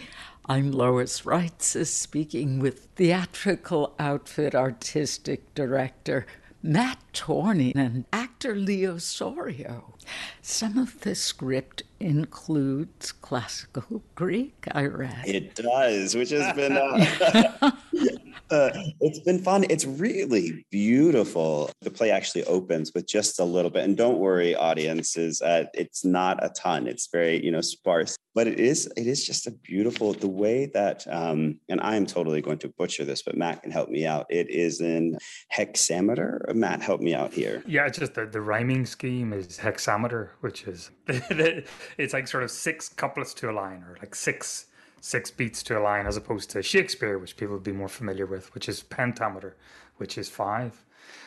I'm 0.47 0.73
Lois 0.73 1.21
Reitzes 1.21 1.88
speaking 1.88 2.59
with 2.59 2.88
theatrical 2.97 3.94
outfit 3.99 4.54
artistic 4.54 5.54
director 5.54 6.26
Matt 6.66 6.97
Torney 7.12 7.75
and 7.76 8.06
actor 8.11 8.54
Lee 8.54 8.88
Osorio. 8.88 9.97
Some 10.40 10.78
of 10.78 10.99
the 11.00 11.14
script 11.14 11.83
includes 12.00 13.12
classical 13.12 14.02
Greek, 14.14 14.66
I 14.73 14.87
read. 14.87 15.25
It 15.26 15.54
does, 15.56 16.14
which 16.14 16.30
has 16.30 16.56
been 16.56 16.73
uh, 16.73 17.71
uh, 18.50 18.71
it's 19.00 19.21
been 19.21 19.42
fun. 19.42 19.64
It's 19.71 19.85
really 19.85 20.64
beautiful. 20.71 21.71
The 21.83 21.90
play 21.90 22.11
actually 22.11 22.44
opens 22.44 22.92
with 22.94 23.06
just 23.06 23.40
a 23.40 23.44
little 23.44 23.71
bit, 23.71 23.85
and 23.85 23.97
don't 23.97 24.18
worry, 24.18 24.54
audiences, 24.54 25.40
uh, 25.40 25.64
it's 25.75 26.04
not 26.04 26.44
a 26.44 26.50
ton. 26.50 26.87
It's 26.87 27.09
very 27.11 27.44
you 27.44 27.50
know 27.50 27.61
sparse, 27.61 28.16
but 28.35 28.47
it 28.47 28.61
is 28.61 28.90
it 28.97 29.06
is 29.06 29.25
just 29.25 29.47
a 29.47 29.50
beautiful 29.50 30.12
the 30.12 30.28
way 30.28 30.66
that 30.75 31.06
um, 31.11 31.59
and 31.68 31.80
I 31.80 31.97
am 31.97 32.06
totally 32.06 32.42
going 32.42 32.59
to 32.59 32.68
butcher 32.68 33.04
this, 33.04 33.23
but 33.23 33.37
Matt 33.37 33.62
can 33.62 33.73
help 33.73 33.88
me 33.88 34.06
out. 34.06 34.26
It 34.28 34.50
is 34.50 34.80
in 34.80 35.18
hexameter. 35.49 36.44
Matt, 36.54 36.82
help 36.82 37.00
me 37.00 37.14
out 37.14 37.32
here. 37.32 37.62
Yeah, 37.66 37.87
it's 37.87 37.99
just 37.99 38.14
the, 38.14 38.26
the 38.26 38.40
rhyming 38.40 38.87
scheme 38.87 39.32
is 39.32 39.58
hexameter, 39.58 40.30
which 40.40 40.64
is 40.64 40.90
it's 41.08 42.12
like 42.12 42.28
sort 42.28 42.42
of 42.42 42.50
six 42.50 42.88
couplets 42.88 43.34
to 43.34 43.50
a 43.50 43.52
line, 43.52 43.82
or 43.82 43.96
like 44.00 44.14
six 44.14 44.66
six 45.00 45.30
beats 45.30 45.62
to 45.62 45.78
a 45.78 45.82
line 45.82 46.06
as 46.06 46.16
opposed 46.16 46.49
to 46.50 46.62
Shakespeare, 46.62 47.18
which 47.18 47.37
people 47.37 47.54
would 47.54 47.62
be 47.62 47.73
more 47.73 47.88
familiar 47.88 48.25
with, 48.25 48.54
which 48.54 48.70
is 48.70 48.82
pentameter, 48.82 49.54
which 49.99 50.16
is 50.16 50.30
five. 50.30 50.82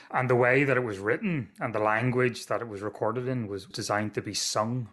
And 0.10 0.28
the 0.28 0.36
way 0.36 0.64
that 0.64 0.78
it 0.78 0.84
was 0.84 0.98
written 0.98 1.50
and 1.60 1.76
the 1.76 1.80
language 1.80 2.48
that 2.48 2.62
it 2.62 2.68
was 2.68 2.82
recorded 2.82 3.28
in 3.28 3.48
was 3.48 3.66
designed 3.66 4.16
to 4.16 4.22
be 4.22 4.34
sung, 4.34 4.90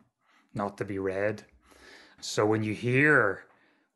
not 0.52 0.76
to 0.78 0.84
be 0.84 0.98
read. 0.98 1.44
So 2.20 2.44
when 2.44 2.62
you 2.62 2.74
hear 2.74 3.44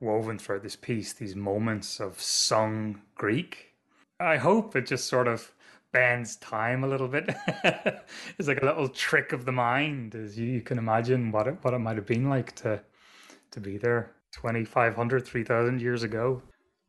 woven 0.01 0.39
throughout 0.39 0.63
this 0.63 0.77
piece 0.77 1.13
these 1.13 1.37
moments 1.37 2.01
of 2.01 2.21
sung 2.21 3.03
Greek, 3.15 3.75
I 4.19 4.37
hope 4.37 4.75
it 4.75 4.87
just 4.87 5.07
sort 5.07 5.29
of 5.29 5.53
bends 5.93 6.37
time 6.37 6.85
a 6.85 6.89
little 6.89 7.09
bit. 7.09 7.35
it's 8.39 8.49
like 8.49 8.63
a 8.63 8.67
little 8.67 8.89
trick 8.89 9.33
of 9.33 9.45
the 9.45 9.53
mind, 9.53 10.15
as 10.15 10.39
you, 10.39 10.47
you 10.47 10.61
can 10.61 10.79
imagine 10.79 11.33
what 11.33 11.47
it 11.47 11.57
what 11.63 11.75
it 11.75 11.79
might 11.79 11.97
have 11.97 12.07
been 12.07 12.29
like 12.29 12.55
to 12.57 12.81
to 13.51 13.61
be 13.61 13.79
there. 13.79 14.15
2,500, 14.33 15.25
3,000 15.25 15.81
years 15.81 16.03
ago. 16.03 16.43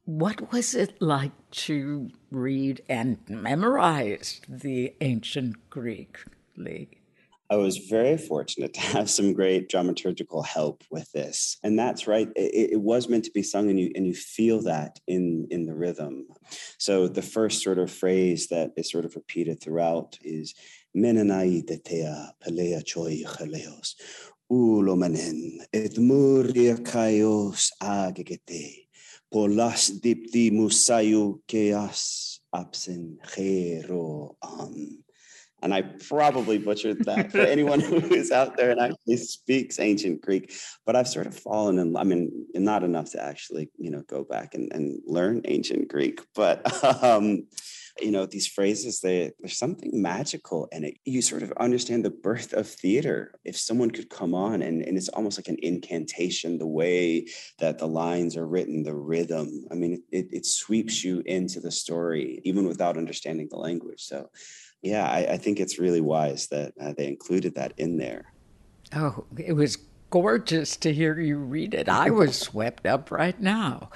What 0.06 0.52
was 0.52 0.76
it 0.76 1.02
like 1.02 1.32
to 1.52 2.10
read 2.32 2.82
and 2.90 3.18
memorize 3.30 4.42
the 4.50 4.94
ancient 5.02 5.70
Greek 5.70 6.18
League? 6.58 6.99
I 7.52 7.56
was 7.56 7.78
very 7.78 8.18
fortunate 8.18 8.74
to 8.76 8.80
have 8.80 9.10
some 9.10 9.34
great 9.34 9.70
dramaturgical 9.70 10.46
help 10.46 10.84
with 10.92 11.12
this, 11.12 11.58
and 11.64 11.80
that's 11.80 12.08
right. 12.08 12.30
It, 12.36 12.72
it, 12.74 12.82
was 12.82 13.10
meant 13.10 13.26
to 13.26 13.32
be 13.32 13.42
sung, 13.42 13.70
and 13.70 13.80
you 13.80 13.92
and 13.96 14.06
you 14.06 14.14
feel 14.14 14.62
that 14.64 15.00
in 15.08 15.48
in 15.50 15.66
the 15.66 15.74
rhythm. 15.74 16.28
So 16.78 17.08
the 17.08 17.24
first 17.24 17.64
sort 17.64 17.80
of 17.80 17.92
phrase 17.92 18.48
that 18.50 18.72
is 18.78 18.92
sort 18.92 19.06
of 19.06 19.16
repeated 19.16 19.62
throughout 19.62 20.20
is 20.22 20.54
"Menenai 20.96 21.66
tetea 21.66 22.32
pelea 22.40 22.86
choi 22.86 23.24
chaleos," 23.26 23.96
ulomanen 24.52 25.66
et 25.74 25.98
muria 25.98 26.76
kaios 26.76 27.72
agegete 27.82 28.88
polas 29.34 29.92
dipti 30.02 30.52
musayu 30.52 31.40
keas 31.48 32.40
absen 32.54 33.18
hero 33.36 34.36
am. 34.44 35.04
And 35.62 35.74
I 35.74 35.82
probably 35.82 36.58
butchered 36.58 37.06
that 37.06 37.32
for 37.32 37.40
anyone 37.56 37.80
who 37.80 37.98
is 37.98 38.32
out 38.32 38.58
there 38.58 38.72
and 38.72 38.80
actually 38.80 39.18
speaks 39.18 39.80
ancient 39.80 40.22
Greek. 40.22 40.54
But 40.86 40.96
I've 40.96 41.08
sort 41.08 41.28
of 41.28 41.36
fallen 41.36 41.80
in, 41.80 41.96
I 41.96 42.04
mean, 42.04 42.46
not 42.56 42.84
enough 42.84 43.12
to 43.12 43.24
actually, 43.24 43.70
you 43.78 43.92
know, 43.92 44.04
go 44.08 44.24
back 44.24 44.54
and, 44.54 44.72
and 44.74 45.02
learn 45.06 45.42
ancient 45.46 45.88
Greek. 45.90 46.22
But 46.36 46.84
um, 47.04 47.48
you 48.02 48.12
know 48.12 48.26
these 48.26 48.48
phrases 48.48 49.00
they 49.02 49.32
there's 49.40 49.58
something 49.58 49.92
magical 49.94 50.68
in 50.72 50.84
it 50.84 50.98
you 51.06 51.22
sort 51.22 51.44
of 51.44 51.52
understand 51.54 52.04
the 52.04 52.10
birth 52.10 52.54
of 52.54 52.68
theater 52.68 53.34
if 53.44 53.58
someone 53.58 53.92
could 53.92 54.10
come 54.10 54.34
on 54.34 54.62
and, 54.62 54.82
and 54.84 54.98
it's 54.98 55.10
almost 55.10 55.38
like 55.38 55.48
an 55.48 55.58
incantation 55.62 56.58
the 56.58 56.68
way 56.68 57.26
that 57.60 57.78
the 57.78 57.88
lines 57.88 58.38
are 58.38 58.48
written 58.48 58.84
the 58.84 58.96
rhythm 58.96 59.66
i 59.72 59.76
mean 59.76 60.02
it, 60.12 60.28
it 60.32 60.46
sweeps 60.46 61.04
you 61.04 61.22
into 61.26 61.60
the 61.60 61.72
story 61.72 62.42
even 62.44 62.68
without 62.68 62.98
understanding 62.98 63.48
the 63.50 63.58
language 63.58 64.02
so 64.02 64.30
yeah 64.82 65.10
i, 65.10 65.34
I 65.34 65.38
think 65.38 65.60
it's 65.60 65.80
really 65.80 66.02
wise 66.02 66.48
that 66.48 66.74
uh, 66.82 66.94
they 66.98 67.08
included 67.08 67.56
that 67.56 67.74
in 67.78 67.98
there 67.98 68.34
oh 68.96 69.26
it 69.38 69.54
was 69.54 69.78
gorgeous 70.10 70.76
to 70.78 70.94
hear 70.94 71.20
you 71.20 71.38
read 71.38 71.74
it 71.74 71.88
i 71.90 72.10
was 72.10 72.38
swept 72.40 72.86
up 72.86 73.12
right 73.12 73.40
now 73.40 73.90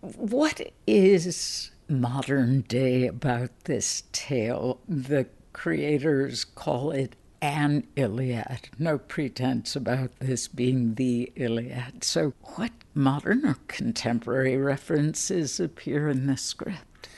What 0.00 0.60
is 0.86 1.70
modern 1.88 2.62
day 2.62 3.06
about 3.06 3.50
this 3.64 4.04
tale? 4.12 4.80
The 4.88 5.26
creators 5.52 6.44
call 6.44 6.90
it 6.90 7.16
an 7.40 7.86
Iliad. 7.96 8.68
No 8.78 8.98
pretense 8.98 9.76
about 9.76 10.10
this 10.18 10.48
being 10.48 10.94
the 10.94 11.32
Iliad. 11.36 12.04
So, 12.04 12.34
what 12.56 12.72
modern 12.94 13.44
or 13.46 13.56
contemporary 13.68 14.56
references 14.56 15.60
appear 15.60 16.08
in 16.08 16.26
the 16.26 16.36
script? 16.36 17.08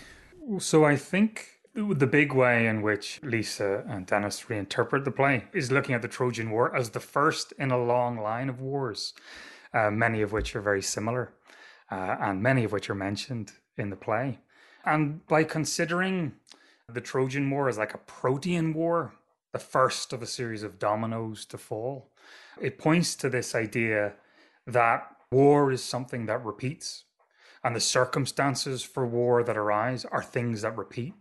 So, 0.59 0.85
I 0.85 0.97
think 0.97 1.58
the 1.79 2.07
big 2.07 2.33
way 2.33 2.67
in 2.67 2.83
which 2.83 3.21
Lisa 3.23 3.85
and 3.89 4.05
Denis 4.05 4.43
reinterpret 4.49 5.05
the 5.05 5.13
play 5.13 5.45
is 5.53 5.71
looking 5.71 5.95
at 5.95 6.03
the 6.03 6.09
Trojan 6.09 6.51
War 6.51 6.75
as 6.75 6.91
the 6.91 7.01
first 7.01 7.53
in 7.53 7.71
a 7.71 7.83
long 7.83 8.19
line 8.19 8.49
of 8.49 8.61
wars, 8.61 9.15
uh, 9.73 9.91
many 9.91 10.21
of 10.21 10.33
which 10.33 10.57
are 10.57 10.61
very 10.61 10.83
similar, 10.83 11.33
uh, 11.91 12.17
and 12.21 12.43
many 12.43 12.65
of 12.65 12.73
which 12.73 12.91
are 12.91 12.95
mentioned 12.95 13.53
in 13.77 13.91
the 13.91 13.97
play. 13.97 14.41
And 14.85 15.25
by 15.27 15.45
considering 15.45 16.33
the 16.93 17.01
Trojan 17.01 17.49
War 17.51 17.69
as 17.69 17.79
like 17.79 17.95
a 17.95 17.99
protean 17.99 18.73
war, 18.73 19.15
the 19.53 19.59
first 19.59 20.13
of 20.13 20.23
a 20.23 20.27
series 20.27 20.63
of 20.63 20.79
dominoes 20.79 21.45
to 21.47 21.59
fall. 21.59 22.11
It 22.61 22.79
points 22.79 23.15
to 23.17 23.31
this 23.31 23.55
idea 23.55 24.15
that 24.67 25.07
war 25.31 25.71
is 25.71 25.83
something 25.83 26.27
that 26.27 26.45
repeats, 26.45 27.05
and 27.63 27.75
the 27.75 27.81
circumstances 27.81 28.83
for 28.83 29.07
war 29.07 29.43
that 29.43 29.57
arise 29.57 30.05
are 30.05 30.23
things 30.23 30.63
that 30.63 30.77
repeat. 30.77 31.15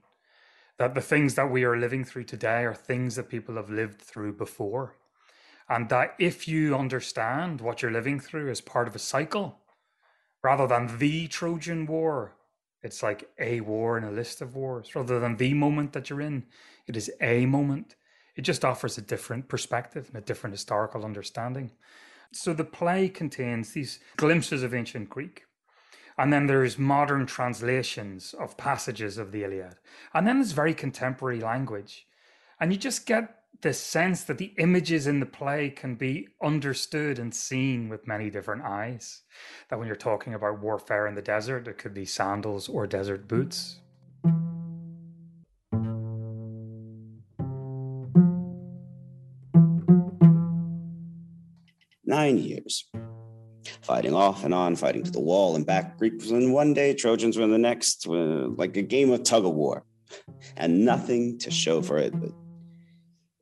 That 0.77 0.93
the 0.93 1.01
things 1.01 1.35
that 1.35 1.51
we 1.51 1.63
are 1.63 1.77
living 1.77 2.03
through 2.03 2.25
today 2.25 2.63
are 2.63 2.73
things 2.73 3.15
that 3.15 3.29
people 3.29 3.55
have 3.55 3.69
lived 3.69 4.01
through 4.01 4.33
before. 4.33 4.95
And 5.69 5.89
that 5.89 6.15
if 6.19 6.47
you 6.47 6.75
understand 6.75 7.61
what 7.61 7.81
you're 7.81 7.91
living 7.91 8.19
through 8.19 8.49
as 8.49 8.61
part 8.61 8.87
of 8.87 8.95
a 8.95 8.99
cycle, 8.99 9.59
rather 10.43 10.67
than 10.67 10.97
the 10.99 11.27
Trojan 11.27 11.85
War, 11.87 12.35
it's 12.81 13.01
like 13.01 13.29
a 13.39 13.61
war 13.61 13.97
in 13.97 14.03
a 14.03 14.11
list 14.11 14.41
of 14.41 14.55
wars, 14.55 14.95
rather 14.95 15.19
than 15.19 15.37
the 15.37 15.53
moment 15.53 15.93
that 15.93 16.09
you're 16.09 16.21
in, 16.21 16.45
it 16.85 16.95
is 16.95 17.11
a 17.19 17.45
moment 17.45 17.95
it 18.37 18.43
just 18.43 18.63
offers 18.63 18.97
a 18.97 19.01
different 19.01 19.49
perspective 19.49 20.07
and 20.07 20.17
a 20.17 20.25
different 20.25 20.53
historical 20.53 21.03
understanding. 21.03 21.71
So 22.31 22.53
the 22.53 22.63
play 22.63 23.09
contains 23.09 23.71
these 23.71 23.99
glimpses 24.15 24.61
of 24.61 24.75
ancient 24.75 25.09
Greek. 25.09 25.46
And 26.17 26.33
then 26.33 26.47
there's 26.47 26.79
modern 26.79 27.25
translations 27.25 28.33
of 28.33 28.57
passages 28.57 29.17
of 29.17 29.31
the 29.31 29.43
Iliad. 29.43 29.75
And 30.13 30.25
then 30.25 30.37
there's 30.37 30.51
very 30.51 30.73
contemporary 30.73 31.39
language. 31.39 32.07
And 32.59 32.71
you 32.71 32.79
just 32.79 33.05
get 33.05 33.35
the 33.61 33.73
sense 33.73 34.23
that 34.23 34.37
the 34.37 34.53
images 34.57 35.07
in 35.07 35.19
the 35.19 35.25
play 35.25 35.69
can 35.69 35.95
be 35.95 36.27
understood 36.43 37.19
and 37.19 37.33
seen 37.33 37.89
with 37.89 38.07
many 38.07 38.29
different 38.29 38.63
eyes. 38.63 39.21
That 39.69 39.77
when 39.77 39.87
you're 39.87 39.95
talking 39.95 40.33
about 40.33 40.61
warfare 40.61 41.07
in 41.07 41.15
the 41.15 41.21
desert, 41.21 41.67
it 41.67 41.77
could 41.77 41.93
be 41.93 42.05
sandals 42.05 42.67
or 42.67 42.87
desert 42.87 43.27
boots. 43.27 43.79
nine 52.07 52.37
years. 52.37 52.89
Fighting 53.87 54.13
off 54.13 54.43
and 54.43 54.53
on, 54.53 54.75
fighting 54.75 55.03
to 55.03 55.11
the 55.11 55.21
wall 55.21 55.55
and 55.55 55.65
back. 55.65 55.97
Greeks 55.97 56.29
were 56.29 56.37
in 56.37 56.51
one 56.51 56.73
day, 56.73 56.93
Trojans 56.93 57.37
were 57.37 57.45
in 57.45 57.51
the 57.51 57.57
next, 57.57 58.05
uh, 58.05 58.49
like 58.49 58.75
a 58.75 58.81
game 58.81 59.11
of 59.13 59.23
tug 59.23 59.45
of 59.45 59.53
war. 59.53 59.85
And 60.57 60.83
nothing 60.83 61.37
to 61.39 61.51
show 61.51 61.81
for 61.81 61.97
it 61.97 62.11
but 62.19 62.31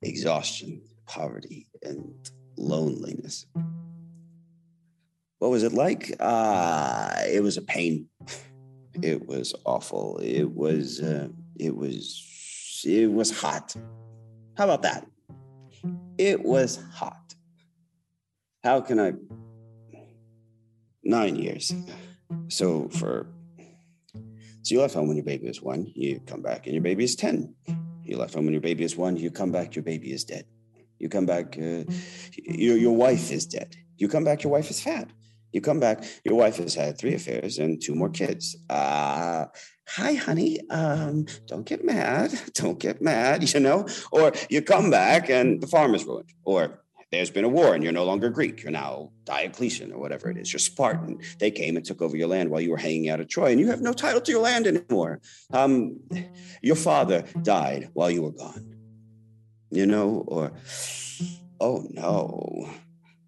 exhaustion, 0.04 0.84
poverty, 1.08 1.68
and 1.82 2.14
loneliness. 2.58 3.48
What 5.40 5.50
was 5.50 5.64
it 5.64 5.74
like? 5.74 6.16
Uh, 6.20 7.24
it 7.28 7.42
was 7.42 7.58
a 7.58 7.64
pain. 7.64 8.08
It 9.02 9.28
was 9.28 9.56
awful. 9.66 10.20
It 10.20 10.52
was, 10.52 11.02
uh, 11.02 11.30
it 11.60 11.76
was, 11.76 12.84
it 12.86 13.12
was 13.12 13.38
hot. 13.38 13.76
How 14.58 14.66
about 14.66 14.84
that? 14.84 15.08
It 16.20 16.46
was 16.46 16.82
hot 16.94 17.26
how 18.66 18.82
can 18.82 19.00
I? 19.00 19.14
Nine 21.06 21.36
years. 21.36 21.74
So 22.50 22.90
for 22.90 23.28
so 24.66 24.74
you 24.74 24.82
left 24.82 24.96
home 24.96 25.08
when 25.08 25.16
your 25.16 25.26
baby 25.26 25.48
was 25.48 25.62
one, 25.62 25.92
you 25.94 26.20
come 26.26 26.42
back 26.42 26.66
and 26.66 26.74
your 26.74 26.82
baby 26.82 27.04
is 27.04 27.16
10. 27.16 27.54
You 28.04 28.18
left 28.18 28.34
home 28.34 28.46
when 28.46 28.54
your 28.54 28.62
baby 28.62 28.84
is 28.84 28.98
one, 28.98 29.16
you 29.16 29.30
come 29.30 29.52
back, 29.52 29.76
your 29.76 29.84
baby 29.84 30.12
is 30.12 30.24
dead. 30.24 30.46
You 30.98 31.08
come 31.08 31.28
back, 31.28 31.56
uh, 31.56 31.84
your, 32.36 32.76
your 32.76 32.96
wife 32.96 33.32
is 33.32 33.46
dead. 33.46 33.76
You 33.98 34.08
come 34.08 34.24
back, 34.24 34.42
your 34.44 34.52
wife 34.52 34.72
is 34.72 34.82
fat. 34.82 35.12
You 35.52 35.62
come 35.62 35.80
back, 35.80 36.04
your 36.24 36.34
wife 36.34 36.58
has 36.58 36.74
had 36.74 36.98
three 36.98 37.14
affairs 37.14 37.60
and 37.60 37.80
two 37.80 37.94
more 37.94 38.10
kids. 38.10 38.58
Uh, 38.68 39.46
hi, 39.88 40.14
honey. 40.16 40.60
Um, 40.72 41.28
don't 41.46 41.66
get 41.66 41.86
mad. 41.86 42.34
Don't 42.56 42.80
get 42.80 43.04
mad, 43.04 43.54
you 43.54 43.60
know? 43.60 43.88
Or 44.12 44.34
you 44.50 44.64
come 44.64 44.90
back 44.90 45.30
and 45.30 45.62
the 45.62 45.68
farm 45.68 45.94
is 45.94 46.06
ruined. 46.06 46.34
Or 46.44 46.82
there's 47.16 47.32
been 47.32 47.46
a 47.46 47.50
war 47.50 47.74
and 47.74 47.84
you're 47.84 47.94
no 47.94 48.04
longer 48.04 48.30
Greek. 48.30 48.62
You're 48.62 48.72
now 48.72 49.12
Diocletian 49.24 49.92
or 49.92 50.00
whatever 50.00 50.30
it 50.30 50.38
is. 50.38 50.52
You're 50.52 50.60
Spartan. 50.60 51.20
They 51.40 51.50
came 51.50 51.78
and 51.78 51.86
took 51.86 52.02
over 52.02 52.18
your 52.18 52.28
land 52.28 52.50
while 52.50 52.62
you 52.62 52.72
were 52.72 52.78
hanging 52.78 53.10
out 53.10 53.22
at 53.22 53.30
Troy, 53.30 53.52
and 53.52 53.60
you 53.60 53.68
have 53.68 53.82
no 53.82 53.94
title 53.94 54.22
to 54.22 54.32
your 54.32 54.42
land 54.42 54.68
anymore. 54.68 55.22
Um, 55.52 56.00
your 56.62 56.76
father 56.76 57.24
died 57.42 57.90
while 57.94 58.12
you 58.12 58.22
were 58.22 58.32
gone. 58.32 58.76
You 59.72 59.86
know, 59.86 60.24
or, 60.28 60.52
oh 61.60 61.88
no, 61.90 62.70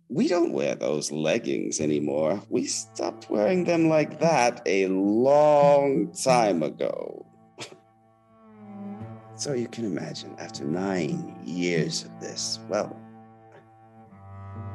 we 0.10 0.28
don't 0.28 0.54
wear 0.54 0.76
those 0.76 1.12
leggings 1.12 1.80
anymore. 1.80 2.42
We 2.50 2.66
stopped 2.66 3.30
wearing 3.30 3.66
them 3.66 3.90
like 3.90 4.20
that 4.20 4.62
a 4.66 4.88
long 4.88 6.12
time 6.14 6.64
ago. 6.64 7.26
so 9.36 9.54
you 9.54 9.68
can 9.68 9.86
imagine, 9.86 10.36
after 10.40 10.64
nine 10.64 11.36
years 11.44 12.06
of 12.06 12.20
this, 12.22 12.60
well, 12.70 12.96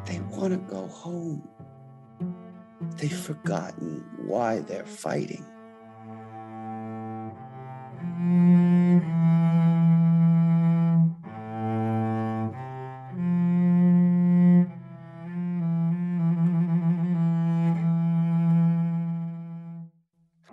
they 0.07 0.21
want 0.21 0.53
to 0.53 0.59
go 0.59 0.87
home. 0.87 1.49
They've 2.97 3.17
forgotten 3.17 4.05
why 4.19 4.61
they're 4.61 4.87
fighting. 4.87 5.47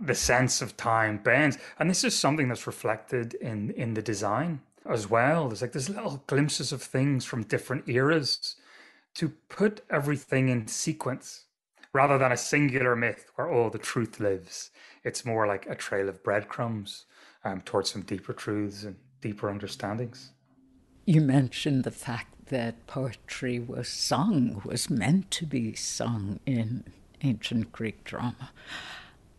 the 0.10 0.16
sense 0.16 0.60
of 0.64 0.76
time 0.76 1.18
bends 1.18 1.60
and 1.78 1.88
this 1.88 2.04
is 2.04 2.18
something 2.18 2.48
that's 2.48 2.66
reflected 2.66 3.36
in 3.36 3.70
in 3.72 3.94
the 3.94 4.02
design 4.02 4.60
as 4.90 5.08
well 5.08 5.48
there's 5.48 5.62
like 5.62 5.72
there's 5.72 5.88
little 5.88 6.24
glimpses 6.26 6.72
of 6.72 6.82
things 6.82 7.24
from 7.26 7.44
different 7.44 7.88
eras 7.88 8.56
to 9.16 9.30
put 9.50 9.82
everything 9.90 10.50
in 10.50 10.68
sequence 10.68 11.46
rather 11.94 12.18
than 12.18 12.32
a 12.32 12.38
singular 12.38 12.96
myth 12.96 13.32
where 13.36 13.50
all 13.50 13.70
the 13.70 13.80
truth 13.80 14.20
lives. 14.20 14.72
It's 15.04 15.26
more 15.26 15.48
like 15.48 15.66
a 15.66 15.76
trail 15.76 16.08
of 16.10 16.24
breadcrumbs 16.24 17.06
um, 17.44 17.62
towards 17.62 17.92
some 17.92 18.04
deeper 18.04 18.34
truths 18.34 18.84
and 18.84 18.96
deeper 19.22 19.50
understandings. 19.50 20.32
You 21.06 21.22
mentioned 21.22 21.84
the 21.84 21.92
fact 21.92 22.48
that 22.48 22.86
poetry 22.88 23.60
was 23.60 23.88
sung, 23.88 24.62
was 24.66 24.90
meant 24.90 25.32
to 25.32 25.46
be 25.46 25.74
sung 25.74 26.40
in 26.46 26.84
ancient 27.22 27.72
Greek 27.72 28.04
drama. 28.04 28.52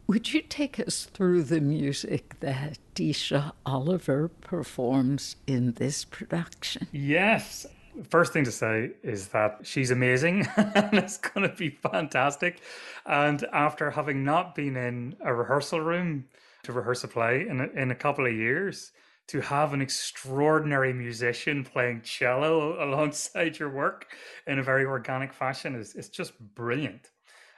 Would 0.06 0.32
you 0.32 0.42
take 0.42 0.80
us 0.80 1.04
through 1.04 1.44
the 1.44 1.60
music 1.60 2.40
that 2.40 2.78
Deesha 2.96 3.52
Oliver 3.64 4.26
performs 4.28 5.36
in 5.46 5.74
this 5.74 6.04
production? 6.04 6.88
Yes, 6.90 7.64
first 8.04 8.32
thing 8.32 8.44
to 8.44 8.52
say 8.52 8.92
is 9.02 9.28
that 9.28 9.60
she's 9.62 9.90
amazing 9.90 10.46
and 10.56 10.94
it's 10.94 11.18
going 11.18 11.48
to 11.48 11.54
be 11.54 11.70
fantastic. 11.70 12.60
And 13.06 13.44
after 13.52 13.90
having 13.90 14.24
not 14.24 14.54
been 14.54 14.76
in 14.76 15.16
a 15.24 15.34
rehearsal 15.34 15.80
room 15.80 16.26
to 16.62 16.72
rehearse 16.72 17.04
a 17.04 17.08
play 17.08 17.46
in 17.48 17.60
a, 17.60 17.66
in 17.80 17.90
a 17.90 17.94
couple 17.94 18.26
of 18.26 18.32
years, 18.32 18.92
to 19.30 19.40
have 19.40 19.72
an 19.72 19.80
extraordinary 19.80 20.92
musician 20.92 21.62
playing 21.62 22.02
cello 22.02 22.84
alongside 22.84 23.58
your 23.60 23.70
work 23.70 24.08
in 24.48 24.58
a 24.58 24.62
very 24.62 24.84
organic 24.84 25.32
fashion 25.32 25.76
is, 25.76 25.94
is 25.94 26.08
just 26.08 26.32
brilliant. 26.56 27.10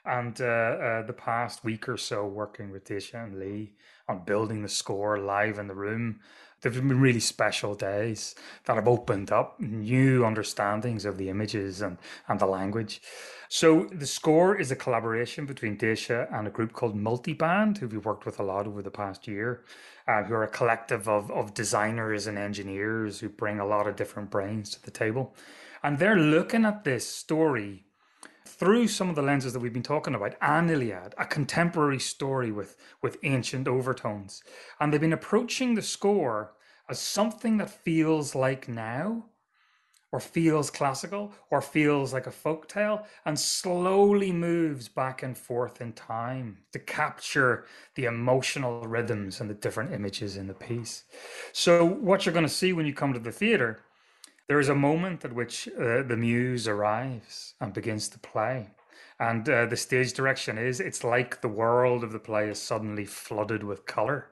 And 0.05 0.39
uh, 0.41 0.45
uh, 0.45 1.07
the 1.07 1.15
past 1.15 1.65
week 1.65 1.89
or 1.89 1.97
so, 1.97 2.27
working 2.27 2.71
with 2.71 2.85
Deesha 2.85 3.25
and 3.25 3.39
Lee 3.39 3.73
on 4.07 4.25
building 4.27 4.61
the 4.61 4.69
score 4.69 5.19
live 5.19 5.59
in 5.59 5.67
the 5.67 5.75
room 5.75 6.21
They've 6.63 6.73
been 6.73 7.01
really 7.01 7.21
special 7.21 7.75
days 7.75 8.35
that 8.65 8.77
have 8.77 8.87
opened 8.87 9.33
up 9.33 9.59
new 9.61 10.25
understandings 10.25 11.05
of 11.05 11.19
the 11.19 11.29
images 11.29 11.83
and, 11.83 11.99
and 12.29 12.39
the 12.39 12.47
language. 12.47 13.03
So 13.49 13.85
the 13.93 14.07
score 14.07 14.59
is 14.59 14.71
a 14.71 14.77
collaboration 14.77 15.45
between 15.45 15.77
Deesha 15.77 16.33
and 16.33 16.47
a 16.47 16.51
group 16.51 16.73
called 16.73 16.97
Multiband, 16.97 17.79
who 17.79 17.89
we've 17.89 18.05
worked 18.05 18.25
with 18.25 18.41
a 18.41 18.45
lot 18.45 18.67
over 18.67 18.81
the 18.81 18.91
past 18.91 19.29
year, 19.29 19.65
uh, 20.09 20.23
who 20.23 20.35
are 20.35 20.45
a 20.45 20.49
collective 20.49 21.09
of, 21.09 21.31
of 21.31 21.53
designers 21.53 22.27
and 22.27 22.39
engineers 22.39 23.21
who 23.21 23.29
bring 23.29 23.59
a 23.59 23.67
lot 23.67 23.87
of 23.87 23.97
different 23.97 24.31
brains 24.31 24.71
to 24.71 24.83
the 24.83 24.91
table. 24.91 25.35
And 25.83 25.99
they're 25.99 26.17
looking 26.17 26.65
at 26.65 26.85
this 26.85 27.07
story 27.07 27.85
through 28.53 28.87
some 28.89 29.09
of 29.09 29.17
the 29.17 29.23
lenses 29.23 29.53
that 29.53 29.61
we've 29.61 29.73
been 29.73 29.83
talking 29.83 30.15
about, 30.15 30.37
an 30.41 30.69
Iliad, 30.69 31.15
a 31.17 31.25
contemporary 31.25 31.99
story 31.99 32.53
with, 32.53 32.77
with 33.01 33.19
ancient 33.23 33.67
overtones. 33.67 34.43
And 34.79 34.93
they've 34.93 35.01
been 35.01 35.13
approaching 35.13 35.75
the 35.75 35.83
score 35.83 36.53
as 36.89 36.99
something 36.99 37.57
that 37.57 37.71
feels 37.71 38.35
like 38.35 38.69
now, 38.69 39.25
or 40.13 40.21
feels 40.21 40.71
classical, 40.71 41.33
or 41.51 41.63
feels 41.63 42.13
like 42.13 42.27
a 42.27 42.31
folk 42.31 42.69
tale, 42.69 43.07
and 43.25 43.39
slowly 43.39 44.31
moves 44.31 44.87
back 44.87 45.23
and 45.23 45.39
forth 45.39 45.81
in 45.81 45.95
time 45.95 46.59
to 46.73 46.79
capture 46.79 47.65
the 47.95 48.05
emotional 48.05 48.87
rhythms 48.87 49.41
and 49.41 49.49
the 49.49 49.55
different 49.55 49.93
images 49.93 50.37
in 50.37 50.47
the 50.47 50.55
piece. 50.55 51.05
So, 51.53 51.87
what 51.87 52.27
you're 52.27 52.35
going 52.35 52.45
to 52.45 52.53
see 52.53 52.75
when 52.75 52.85
you 52.85 52.93
come 52.93 53.15
to 53.15 53.19
the 53.19 53.33
theater 53.33 53.81
there 54.49 54.61
is 54.61 54.69
a 54.69 54.75
moment 54.75 55.25
at 55.25 55.33
which 55.33 55.69
uh, 55.69 56.03
the 56.03 56.17
muse 56.17 56.69
arrives 56.69 57.55
and 57.61 57.73
begins 57.73 58.09
to 58.09 58.19
play. 58.19 58.69
And 59.19 59.49
uh, 59.49 59.67
the 59.67 59.77
stage 59.77 60.15
direction 60.15 60.59
is 60.59 60.81
it's 60.81 61.05
like 61.05 61.41
the 61.41 61.49
world 61.49 62.03
of 62.03 62.13
the 62.13 62.19
play 62.19 62.49
is 62.49 62.61
suddenly 62.61 63.05
flooded 63.05 63.63
with 63.63 63.87
color. 63.87 64.29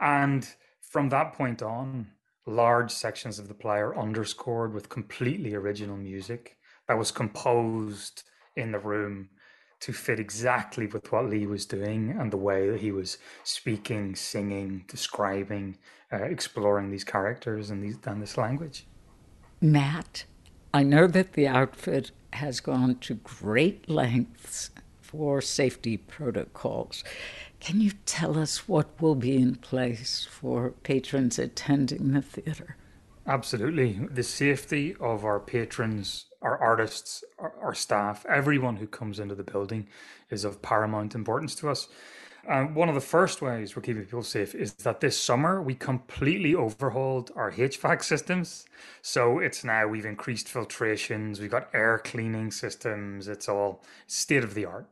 And 0.00 0.46
from 0.80 1.08
that 1.08 1.32
point 1.32 1.62
on, 1.62 2.08
large 2.46 2.90
sections 2.90 3.38
of 3.38 3.48
the 3.48 3.54
play 3.54 3.78
are 3.78 3.98
underscored 3.98 4.74
with 4.74 4.88
completely 4.88 5.54
original 5.54 5.96
music 5.96 6.58
that 6.86 6.98
was 6.98 7.10
composed 7.10 8.24
in 8.56 8.72
the 8.72 8.78
room 8.78 9.30
to 9.80 9.92
fit 9.92 10.20
exactly 10.20 10.86
with 10.86 11.10
what 11.12 11.28
Lee 11.28 11.46
was 11.46 11.66
doing 11.66 12.16
and 12.18 12.32
the 12.32 12.36
way 12.36 12.70
that 12.70 12.80
he 12.80 12.92
was 12.92 13.18
speaking, 13.42 14.14
singing, 14.14 14.84
describing, 14.88 15.76
uh, 16.12 16.24
exploring 16.24 16.90
these 16.90 17.04
characters 17.04 17.70
and 17.70 17.82
these 17.82 17.96
and 18.06 18.22
this 18.22 18.38
language. 18.38 18.86
Matt, 19.64 20.26
I 20.74 20.82
know 20.82 21.06
that 21.06 21.32
the 21.32 21.48
outfit 21.48 22.10
has 22.34 22.60
gone 22.60 22.96
to 22.96 23.14
great 23.14 23.88
lengths 23.88 24.68
for 25.00 25.40
safety 25.40 25.96
protocols. 25.96 27.02
Can 27.60 27.80
you 27.80 27.92
tell 28.04 28.38
us 28.38 28.68
what 28.68 29.00
will 29.00 29.14
be 29.14 29.36
in 29.36 29.54
place 29.54 30.28
for 30.30 30.72
patrons 30.82 31.38
attending 31.38 32.12
the 32.12 32.20
theater? 32.20 32.76
Absolutely. 33.26 34.06
The 34.10 34.22
safety 34.22 34.96
of 35.00 35.24
our 35.24 35.40
patrons, 35.40 36.26
our 36.42 36.58
artists, 36.58 37.24
our, 37.38 37.74
staff, 37.74 38.26
everyone 38.28 38.76
who 38.76 38.86
comes 38.86 39.18
into 39.18 39.34
the 39.34 39.44
building 39.44 39.88
is 40.28 40.44
of 40.44 40.60
paramount 40.60 41.14
importance 41.14 41.54
to 41.54 41.70
us. 41.70 41.88
Um, 42.48 42.74
one 42.74 42.88
of 42.88 42.94
the 42.94 43.00
first 43.00 43.40
ways 43.40 43.74
we're 43.74 43.82
keeping 43.82 44.04
people 44.04 44.22
safe 44.22 44.54
is 44.54 44.74
that 44.74 45.00
this 45.00 45.18
summer 45.18 45.62
we 45.62 45.74
completely 45.74 46.54
overhauled 46.54 47.30
our 47.36 47.52
HVAC 47.52 48.02
systems. 48.02 48.66
So 49.02 49.38
it's 49.38 49.64
now 49.64 49.86
we've 49.86 50.04
increased 50.04 50.48
filtrations, 50.48 51.40
we've 51.40 51.50
got 51.50 51.68
air 51.72 52.00
cleaning 52.04 52.50
systems, 52.50 53.28
it's 53.28 53.48
all 53.48 53.82
state 54.06 54.44
of 54.44 54.54
the 54.54 54.64
art. 54.66 54.86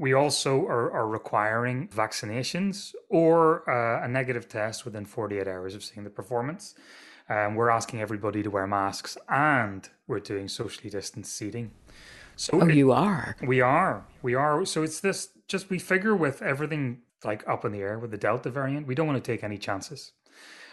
We 0.00 0.12
also 0.12 0.64
are, 0.66 0.92
are 0.92 1.08
requiring 1.08 1.88
vaccinations 1.88 2.94
or 3.08 3.68
uh, 3.68 4.04
a 4.04 4.08
negative 4.08 4.48
test 4.48 4.84
within 4.84 5.04
48 5.04 5.48
hours 5.48 5.74
of 5.74 5.82
seeing 5.82 6.04
the 6.04 6.10
performance. 6.10 6.74
Um, 7.28 7.56
we're 7.56 7.70
asking 7.70 8.00
everybody 8.00 8.42
to 8.42 8.50
wear 8.50 8.66
masks 8.66 9.18
and 9.28 9.88
we're 10.06 10.20
doing 10.20 10.48
socially 10.48 10.88
distanced 10.88 11.36
seating. 11.36 11.72
So 12.36 12.60
oh, 12.60 12.68
it, 12.68 12.74
you 12.74 12.92
are. 12.92 13.36
We 13.42 13.60
are. 13.60 14.04
We 14.22 14.34
are. 14.34 14.64
So 14.64 14.82
it's 14.82 15.00
this. 15.00 15.30
Just 15.48 15.70
we 15.70 15.78
figure 15.78 16.14
with 16.14 16.42
everything 16.42 17.00
like 17.24 17.46
up 17.48 17.64
in 17.64 17.72
the 17.72 17.80
air 17.80 17.98
with 17.98 18.10
the 18.10 18.18
Delta 18.18 18.50
variant, 18.50 18.86
we 18.86 18.94
don't 18.94 19.06
want 19.06 19.22
to 19.22 19.32
take 19.32 19.42
any 19.42 19.58
chances, 19.58 20.12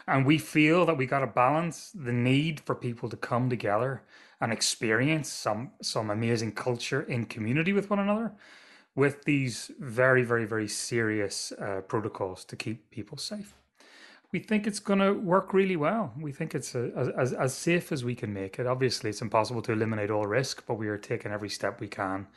and 0.07 0.25
we 0.25 0.37
feel 0.37 0.85
that 0.85 0.97
we 0.97 1.05
got 1.05 1.19
to 1.19 1.27
balance 1.27 1.91
the 1.95 2.13
need 2.13 2.59
for 2.59 2.75
people 2.75 3.09
to 3.09 3.17
come 3.17 3.49
together 3.49 4.03
and 4.41 4.51
experience 4.51 5.29
some 5.29 5.71
some 5.81 6.09
amazing 6.09 6.51
culture 6.51 7.01
in 7.01 7.25
community 7.25 7.73
with 7.73 7.89
one 7.89 7.99
another, 7.99 8.33
with 8.95 9.23
these 9.23 9.71
very 9.79 10.23
very 10.23 10.45
very 10.45 10.67
serious 10.67 11.51
uh, 11.53 11.81
protocols 11.87 12.43
to 12.45 12.55
keep 12.55 12.91
people 12.91 13.17
safe 13.17 13.55
we 14.31 14.39
think 14.39 14.67
it's 14.67 14.79
going 14.79 14.99
to 14.99 15.13
work 15.13 15.53
really 15.53 15.77
well. 15.77 16.11
We 16.19 16.33
think 16.33 16.55
it's 16.55 16.75
a, 16.75 16.91
as, 17.17 17.31
as 17.31 17.53
safe 17.53 17.93
as 17.93 18.03
we 18.03 18.15
can 18.15 18.33
make 18.33 18.59
it. 18.59 18.67
Obviously, 18.67 19.09
it's 19.11 19.21
impossible 19.21 19.61
to 19.61 19.71
eliminate 19.71 20.11
all 20.11 20.25
risk, 20.25 20.65
but 20.67 20.73
we 20.73 20.89
are 20.89 20.97
taking 20.97 21.31
every 21.31 21.47
step 21.47 21.79
we 21.79 21.87
can 21.87 22.27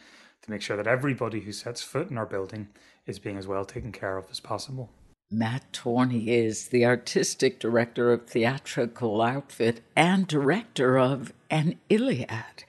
to 0.43 0.51
make 0.51 0.63
sure 0.63 0.77
that 0.77 0.87
everybody 0.87 1.41
who 1.41 1.53
sets 1.53 1.83
foot 1.83 2.11
in 2.11 2.19
our 2.19 2.27
building 2.27 2.69
is 3.07 3.19
being 3.19 3.37
as 3.37 3.47
well 3.47 3.65
taken 3.65 3.93
care 3.93 4.17
of 4.17 4.27
as 4.31 4.41
possible. 4.41 4.91
Matt 5.31 5.73
Torney 5.73 6.31
is 6.31 6.69
the 6.69 6.87
artistic 6.87 7.61
director 7.61 8.13
of 8.13 8.27
Theatrical 8.27 9.21
Outfit 9.21 9.83
and 9.95 10.27
director 10.27 10.99
of 10.99 11.35
An 11.51 11.79
Iliad 11.91 12.65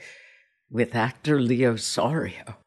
with 0.69 0.93
actor 0.93 1.39
Lee 1.39 1.65
Osorio. 1.65 2.57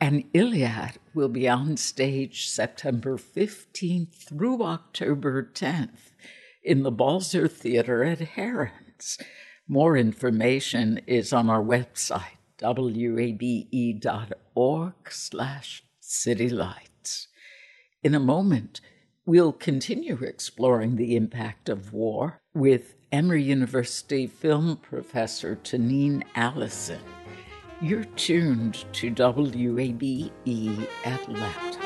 An 0.00 0.24
Iliad 0.32 0.98
will 1.14 1.28
be 1.28 1.48
on 1.48 1.76
stage 1.76 2.48
September 2.48 3.16
15th 3.16 4.14
through 4.28 4.62
October 4.62 5.50
10th 5.54 6.12
in 6.62 6.82
the 6.82 6.90
Balzer 6.90 7.48
Theater 7.48 8.04
at 8.04 8.20
Herren's. 8.20 9.18
More 9.66 9.96
information 9.96 11.00
is 11.06 11.32
on 11.32 11.50
our 11.50 11.62
website, 11.62 12.35
wabe.org 12.62 13.34
slash 15.08 15.84
citylights. 16.02 17.26
In 18.02 18.14
a 18.14 18.20
moment, 18.20 18.80
we'll 19.24 19.52
continue 19.52 20.16
exploring 20.22 20.96
the 20.96 21.16
impact 21.16 21.68
of 21.68 21.92
war 21.92 22.40
with 22.54 22.94
Emory 23.12 23.42
University 23.42 24.26
film 24.26 24.76
professor 24.76 25.56
Tanine 25.56 26.24
Allison. 26.34 27.00
You're 27.80 28.04
tuned 28.04 28.84
to 28.94 29.10
WABE 29.10 30.30
Atlanta. 31.04 31.85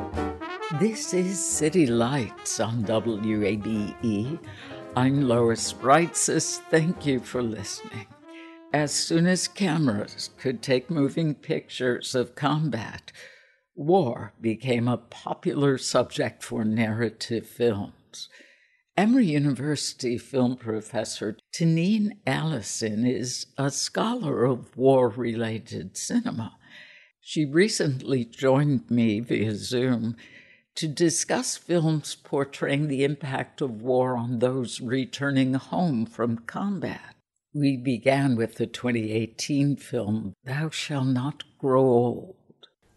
This 0.79 1.13
is 1.13 1.43
City 1.43 1.85
Lights 1.85 2.61
on 2.61 2.85
WABE. 2.85 4.39
I'm 4.95 5.27
Lois 5.27 5.73
Reitzes. 5.73 6.59
Thank 6.69 7.05
you 7.05 7.19
for 7.19 7.43
listening. 7.43 8.07
As 8.71 8.93
soon 8.93 9.27
as 9.27 9.49
cameras 9.49 10.29
could 10.37 10.61
take 10.61 10.89
moving 10.89 11.35
pictures 11.35 12.15
of 12.15 12.35
combat, 12.35 13.11
war 13.75 14.33
became 14.39 14.87
a 14.87 14.95
popular 14.95 15.77
subject 15.77 16.41
for 16.41 16.63
narrative 16.63 17.45
films. 17.45 18.29
Emory 18.95 19.25
University 19.25 20.17
film 20.17 20.55
professor 20.55 21.37
Tanine 21.51 22.21
Allison 22.25 23.05
is 23.05 23.47
a 23.57 23.69
scholar 23.69 24.45
of 24.45 24.77
war 24.77 25.09
related 25.09 25.97
cinema. 25.97 26.53
She 27.19 27.43
recently 27.43 28.23
joined 28.23 28.89
me 28.89 29.19
via 29.19 29.53
Zoom 29.53 30.15
to 30.75 30.87
discuss 30.87 31.57
films 31.57 32.15
portraying 32.15 32.87
the 32.87 33.03
impact 33.03 33.61
of 33.61 33.81
war 33.81 34.15
on 34.15 34.39
those 34.39 34.81
returning 34.81 35.53
home 35.53 36.05
from 36.05 36.37
combat. 36.39 37.15
We 37.53 37.75
began 37.75 38.35
with 38.35 38.55
the 38.55 38.67
2018 38.67 39.75
film 39.75 40.33
Thou 40.45 40.69
Shall 40.69 41.03
Not 41.03 41.43
Grow 41.57 41.83
Old. 41.83 42.35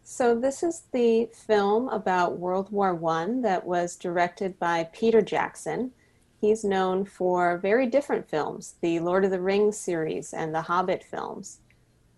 So, 0.05 0.39
this 0.39 0.63
is 0.63 0.83
the 0.93 1.29
film 1.33 1.89
about 1.89 2.39
World 2.39 2.71
War 2.71 2.99
I 3.11 3.27
that 3.43 3.67
was 3.67 3.97
directed 3.97 4.59
by 4.59 4.85
Peter 4.93 5.23
Jackson. 5.23 5.93
He's 6.41 6.63
known 6.63 7.05
for 7.05 7.59
very 7.59 7.87
different 7.87 8.29
films 8.29 8.75
the 8.81 9.01
Lord 9.01 9.25
of 9.25 9.31
the 9.31 9.41
Rings 9.41 9.79
series 9.79 10.33
and 10.33 10.55
the 10.55 10.63
Hobbit 10.63 11.03
films. 11.03 11.61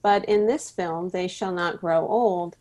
But 0.02 0.24
in 0.26 0.46
this 0.46 0.70
film, 0.70 1.08
They 1.10 1.28
Shall 1.28 1.52
Not 1.52 1.80
Grow 1.80 2.06
Old, 2.06 2.56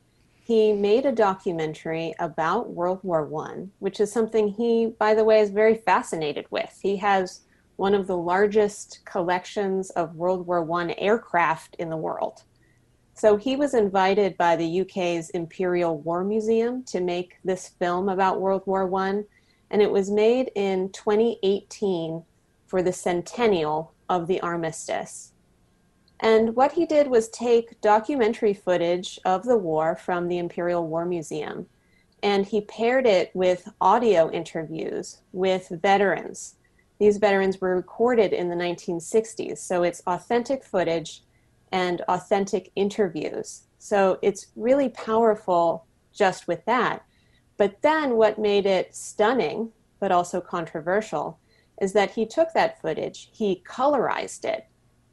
he 0.46 0.74
made 0.74 1.08
a 1.08 1.12
documentary 1.12 2.14
about 2.20 2.70
World 2.70 3.00
War 3.02 3.26
One, 3.26 3.72
which 3.80 4.00
is 4.00 4.12
something 4.12 4.48
he, 4.48 4.94
by 5.00 5.16
the 5.16 5.24
way, 5.24 5.40
is 5.40 5.50
very 5.50 5.74
fascinated 5.74 6.46
with. 6.52 6.78
He 6.84 6.98
has 6.98 7.42
one 7.78 7.96
of 7.96 8.06
the 8.06 8.16
largest 8.16 9.00
collections 9.06 9.90
of 9.90 10.16
World 10.16 10.46
War 10.46 10.64
One 10.64 10.92
aircraft 10.92 11.76
in 11.80 11.90
the 11.90 11.98
world. 11.98 12.44
So 13.16 13.38
he 13.38 13.56
was 13.56 13.74
invited 13.74 14.38
by 14.38 14.56
the 14.56 14.82
UK's 14.82 15.32
Imperial 15.32 15.98
War 15.98 16.24
Museum 16.24 16.84
to 16.84 17.02
make 17.02 17.40
this 17.44 17.70
film 17.80 18.08
about 18.08 18.40
World 18.40 18.62
War 18.68 18.86
One, 18.86 19.26
and 19.72 19.82
it 19.82 19.90
was 19.90 20.12
made 20.12 20.52
in 20.54 20.92
2018 20.92 22.24
for 22.68 22.84
the 22.84 22.94
centennial 22.94 23.96
of 24.10 24.28
the 24.28 24.40
armistice. 24.42 25.32
And 26.20 26.56
what 26.56 26.72
he 26.72 26.86
did 26.86 27.08
was 27.08 27.30
take 27.30 27.82
documentary 27.82 28.54
footage 28.54 29.20
of 29.26 29.44
the 29.44 29.58
war 29.58 29.96
from 29.96 30.28
the 30.28 30.38
Imperial 30.38 30.88
War 30.88 31.06
Museum 31.06 31.68
and 32.26 32.48
he 32.48 32.62
paired 32.62 33.06
it 33.06 33.30
with 33.36 33.72
audio 33.80 34.32
interviews 34.32 35.22
with 35.32 35.70
veterans. 35.70 36.56
These 36.98 37.18
veterans 37.18 37.62
were 37.62 37.76
recorded 37.76 38.34
in 38.34 38.50
the 38.50 38.56
1960s, 38.56 39.60
so 39.60 39.84
it's 39.84 40.02
authentic 40.08 40.64
footage 40.64 41.24
and 41.72 42.02
authentic 42.08 42.72
interviews. 42.76 43.64
So 43.78 44.18
it's 44.24 44.48
really 44.56 44.90
powerful 44.90 45.86
just 46.14 46.48
with 46.48 46.66
that. 46.66 47.06
But 47.58 47.84
then 47.84 48.16
what 48.16 48.40
made 48.40 48.66
it 48.66 48.96
stunning, 48.96 49.72
but 50.00 50.12
also 50.12 50.42
controversial, 50.42 51.38
is 51.80 51.94
that 51.94 52.12
he 52.12 52.26
took 52.26 52.54
that 52.54 52.82
footage, 52.82 53.30
he 53.34 53.62
colorized 53.68 54.46
it, 54.46 54.66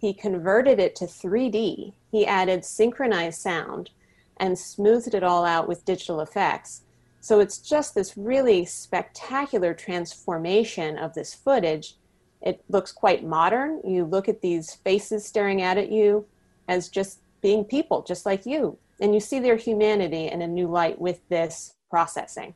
he 0.02 0.12
converted 0.12 0.80
it 0.80 0.96
to 0.96 1.04
3D, 1.04 1.92
he 2.10 2.26
added 2.26 2.64
synchronized 2.64 3.40
sound, 3.40 3.90
and 4.36 4.58
smoothed 4.58 5.14
it 5.14 5.22
all 5.22 5.44
out 5.44 5.68
with 5.68 5.84
digital 5.84 6.20
effects. 6.20 6.82
So 7.20 7.38
it's 7.38 7.58
just 7.58 7.94
this 7.94 8.16
really 8.16 8.64
spectacular 8.64 9.74
transformation 9.74 10.98
of 10.98 11.14
this 11.14 11.34
footage. 11.34 11.94
It 12.40 12.64
looks 12.68 12.90
quite 12.90 13.24
modern. 13.24 13.80
You 13.84 14.04
look 14.04 14.28
at 14.28 14.40
these 14.40 14.74
faces 14.74 15.24
staring 15.24 15.62
out 15.62 15.78
at 15.78 15.92
you 15.92 16.26
as 16.66 16.88
just 16.88 17.20
being 17.40 17.64
people, 17.64 18.02
just 18.02 18.26
like 18.26 18.44
you. 18.44 18.76
And 19.00 19.14
you 19.14 19.20
see 19.20 19.38
their 19.38 19.54
humanity 19.54 20.26
in 20.26 20.42
a 20.42 20.48
new 20.48 20.66
light 20.66 21.00
with 21.00 21.20
this 21.28 21.74
processing. 21.90 22.54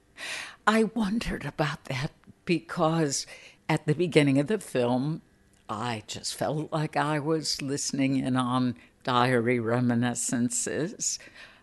I 0.66 0.82
wondered 0.82 1.44
about 1.44 1.84
that 1.84 2.10
because 2.44 3.24
at 3.68 3.86
the 3.86 3.94
beginning 3.94 4.40
of 4.40 4.48
the 4.48 4.58
film, 4.58 5.22
I 5.68 6.02
just 6.06 6.34
felt 6.34 6.72
like 6.72 6.96
I 6.96 7.18
was 7.18 7.60
listening 7.60 8.16
in 8.16 8.36
on 8.36 8.76
diary 9.02 9.58
reminiscences. 9.58 11.18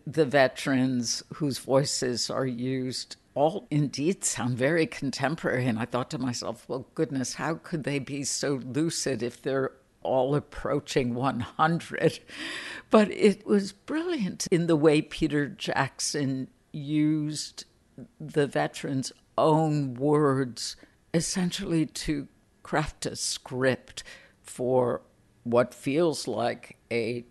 The 0.06 0.26
veterans 0.26 1.24
whose 1.36 1.60
voices 1.60 2.30
are 2.30 2.46
used 2.46 3.16
all 3.36 3.68
indeed 3.72 4.24
sound 4.24 4.58
very 4.58 4.86
contemporary. 4.86 5.66
And 5.66 5.80
I 5.80 5.86
thought 5.86 6.12
to 6.12 6.18
myself, 6.18 6.66
well, 6.68 6.86
goodness, 6.96 7.36
how 7.36 7.56
could 7.56 7.84
they 7.84 8.00
be 8.00 8.24
so 8.24 8.56
lucid 8.56 9.24
if 9.24 9.42
they're 9.42 9.72
all 10.02 10.36
approaching 10.36 11.16
100? 11.16 12.20
But 12.89 13.10
it 13.12 13.46
was 13.48 13.72
brilliant 13.72 14.48
in 14.52 14.68
the 14.68 14.76
way 14.76 15.02
Peter 15.02 15.48
Jackson 15.48 16.50
used 16.72 17.66
the 18.20 18.48
veterans' 18.48 19.12
own 19.38 19.94
words 19.96 20.76
essentially 21.13 21.86
to 21.86 22.28
craft 22.63 23.06
a 23.06 23.15
script 23.15 24.04
for 24.41 25.02
what 25.43 25.73
feels 25.73 26.28
like 26.28 26.78
a 26.91 27.26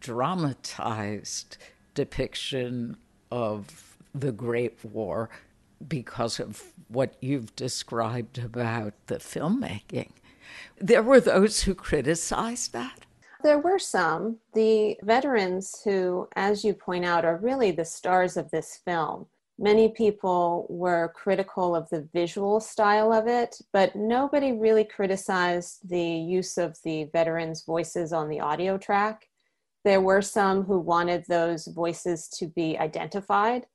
dramatized 0.00 1.56
depiction 1.94 2.96
of 3.30 3.96
the 4.14 4.32
Great 4.32 4.84
War 4.84 5.28
because 5.86 6.40
of 6.40 6.62
what 6.88 7.14
you've 7.20 7.54
described 7.56 8.38
about 8.38 8.94
the 9.06 9.16
filmmaking. 9.16 10.10
There 10.78 11.02
were 11.02 11.20
those 11.20 11.62
who 11.62 11.74
criticized 11.74 12.72
that. 12.72 13.00
There 13.42 13.58
were 13.58 13.78
some. 13.78 14.38
The 14.54 14.96
veterans 15.02 15.80
who, 15.84 16.28
as 16.34 16.64
you 16.64 16.74
point 16.74 17.04
out, 17.04 17.24
are 17.24 17.36
really 17.36 17.70
the 17.70 17.84
stars 17.84 18.36
of 18.36 18.50
this 18.50 18.80
film 18.84 19.26
many 19.58 19.88
people 19.88 20.66
were 20.68 21.12
critical 21.14 21.74
of 21.74 21.88
the 21.90 22.08
visual 22.12 22.60
style 22.60 23.12
of 23.12 23.26
it, 23.26 23.60
but 23.72 23.96
nobody 23.96 24.52
really 24.52 24.84
criticized 24.84 25.88
the 25.88 26.00
use 26.00 26.58
of 26.58 26.76
the 26.84 27.04
veterans' 27.12 27.64
voices 27.64 28.12
on 28.12 28.28
the 28.28 28.40
audio 28.40 28.78
track. 28.78 29.28
There 29.84 30.00
were 30.00 30.22
some 30.22 30.62
who 30.62 30.78
wanted 30.78 31.24
those 31.26 31.66
voices 31.66 32.28
to 32.38 32.46
be 32.46 32.78
identified. 32.78 33.66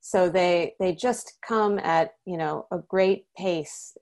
So 0.00 0.28
they 0.28 0.74
they 0.80 0.94
just 0.94 1.38
come 1.46 1.78
at, 1.78 2.14
you 2.24 2.36
know, 2.36 2.66
a 2.70 2.78
great 2.78 3.26
pace 3.36 3.96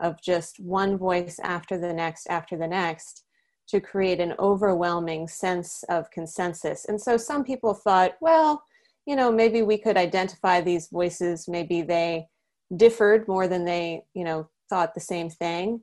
of 0.00 0.20
just 0.22 0.60
one 0.60 0.98
voice 0.98 1.38
after 1.42 1.78
the 1.78 1.92
next 1.92 2.26
after 2.28 2.56
the 2.56 2.68
next 2.68 3.24
to 3.68 3.80
create 3.80 4.20
an 4.20 4.34
overwhelming 4.38 5.26
sense 5.26 5.82
of 5.88 6.10
consensus. 6.10 6.84
And 6.84 7.00
so 7.00 7.16
some 7.16 7.42
people 7.42 7.74
thought, 7.74 8.12
well, 8.20 8.62
you 9.06 9.16
know, 9.16 9.30
maybe 9.30 9.62
we 9.62 9.78
could 9.78 9.96
identify 9.96 10.60
these 10.60 10.88
voices. 10.88 11.48
Maybe 11.48 11.82
they 11.82 12.26
differed 12.76 13.28
more 13.28 13.46
than 13.46 13.64
they, 13.64 14.04
you 14.14 14.24
know, 14.24 14.48
thought 14.68 14.94
the 14.94 15.00
same 15.00 15.30
thing. 15.30 15.82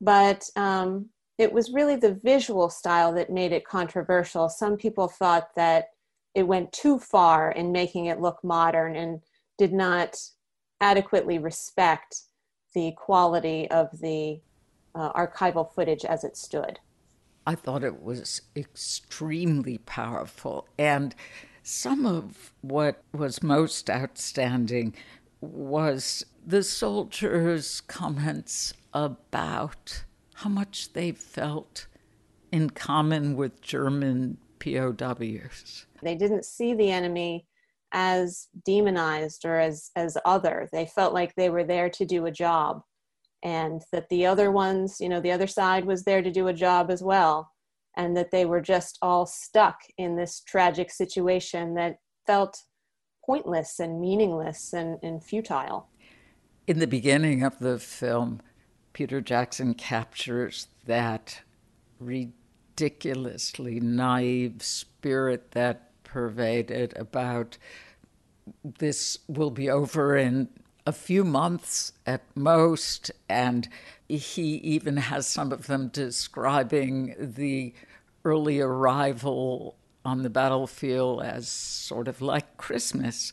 But 0.00 0.44
um, 0.54 1.08
it 1.38 1.52
was 1.52 1.72
really 1.72 1.96
the 1.96 2.20
visual 2.22 2.68
style 2.68 3.12
that 3.14 3.30
made 3.30 3.52
it 3.52 3.66
controversial. 3.66 4.48
Some 4.48 4.76
people 4.76 5.08
thought 5.08 5.48
that 5.56 5.88
it 6.34 6.46
went 6.46 6.72
too 6.72 6.98
far 6.98 7.50
in 7.50 7.72
making 7.72 8.06
it 8.06 8.20
look 8.20 8.38
modern 8.44 8.96
and 8.96 9.22
did 9.56 9.72
not 9.72 10.16
adequately 10.80 11.38
respect 11.38 12.22
the 12.74 12.92
quality 12.96 13.68
of 13.70 13.88
the 14.00 14.40
uh, 14.94 15.12
archival 15.14 15.72
footage 15.74 16.04
as 16.04 16.22
it 16.22 16.36
stood. 16.36 16.78
I 17.46 17.54
thought 17.54 17.82
it 17.82 18.02
was 18.02 18.42
extremely 18.54 19.78
powerful. 19.78 20.68
And 20.78 21.14
some 21.68 22.06
of 22.06 22.52
what 22.62 23.02
was 23.12 23.42
most 23.42 23.90
outstanding 23.90 24.94
was 25.42 26.24
the 26.46 26.62
soldiers' 26.62 27.82
comments 27.82 28.72
about 28.94 30.04
how 30.36 30.48
much 30.48 30.94
they 30.94 31.12
felt 31.12 31.86
in 32.50 32.70
common 32.70 33.36
with 33.36 33.60
German 33.60 34.38
POWs. 34.60 35.84
They 36.02 36.14
didn't 36.14 36.46
see 36.46 36.72
the 36.72 36.90
enemy 36.90 37.46
as 37.92 38.48
demonized 38.64 39.44
or 39.44 39.58
as, 39.58 39.90
as 39.94 40.16
other. 40.24 40.70
They 40.72 40.86
felt 40.86 41.12
like 41.12 41.34
they 41.34 41.50
were 41.50 41.64
there 41.64 41.90
to 41.90 42.06
do 42.06 42.24
a 42.24 42.30
job 42.30 42.80
and 43.42 43.82
that 43.92 44.08
the 44.08 44.24
other 44.24 44.50
ones, 44.50 44.96
you 45.00 45.08
know, 45.10 45.20
the 45.20 45.32
other 45.32 45.46
side 45.46 45.84
was 45.84 46.04
there 46.04 46.22
to 46.22 46.30
do 46.30 46.48
a 46.48 46.54
job 46.54 46.90
as 46.90 47.02
well 47.02 47.50
and 47.98 48.16
that 48.16 48.30
they 48.30 48.46
were 48.46 48.60
just 48.60 48.96
all 49.02 49.26
stuck 49.26 49.80
in 49.98 50.16
this 50.16 50.40
tragic 50.40 50.90
situation 50.90 51.74
that 51.74 51.98
felt 52.26 52.62
pointless 53.26 53.80
and 53.80 54.00
meaningless 54.00 54.72
and, 54.72 54.98
and 55.02 55.22
futile. 55.22 55.88
In 56.68 56.78
the 56.78 56.86
beginning 56.86 57.42
of 57.42 57.58
the 57.58 57.78
film, 57.78 58.40
Peter 58.92 59.20
Jackson 59.20 59.74
captures 59.74 60.68
that 60.86 61.42
ridiculously 61.98 63.80
naive 63.80 64.62
spirit 64.62 65.50
that 65.50 65.90
pervaded 66.04 66.96
about 66.96 67.58
this 68.78 69.18
will 69.26 69.50
be 69.50 69.68
over 69.68 70.16
in 70.16 70.48
a 70.86 70.92
few 70.92 71.24
months 71.24 71.92
at 72.06 72.22
most. 72.34 73.10
And 73.28 73.68
he 74.08 74.54
even 74.56 74.96
has 74.96 75.26
some 75.26 75.52
of 75.52 75.66
them 75.66 75.88
describing 75.88 77.14
the 77.18 77.74
early 78.28 78.60
arrival 78.60 79.74
on 80.04 80.22
the 80.22 80.28
battlefield 80.28 81.22
as 81.22 81.48
sort 81.48 82.08
of 82.08 82.20
like 82.20 82.58
Christmas. 82.58 83.32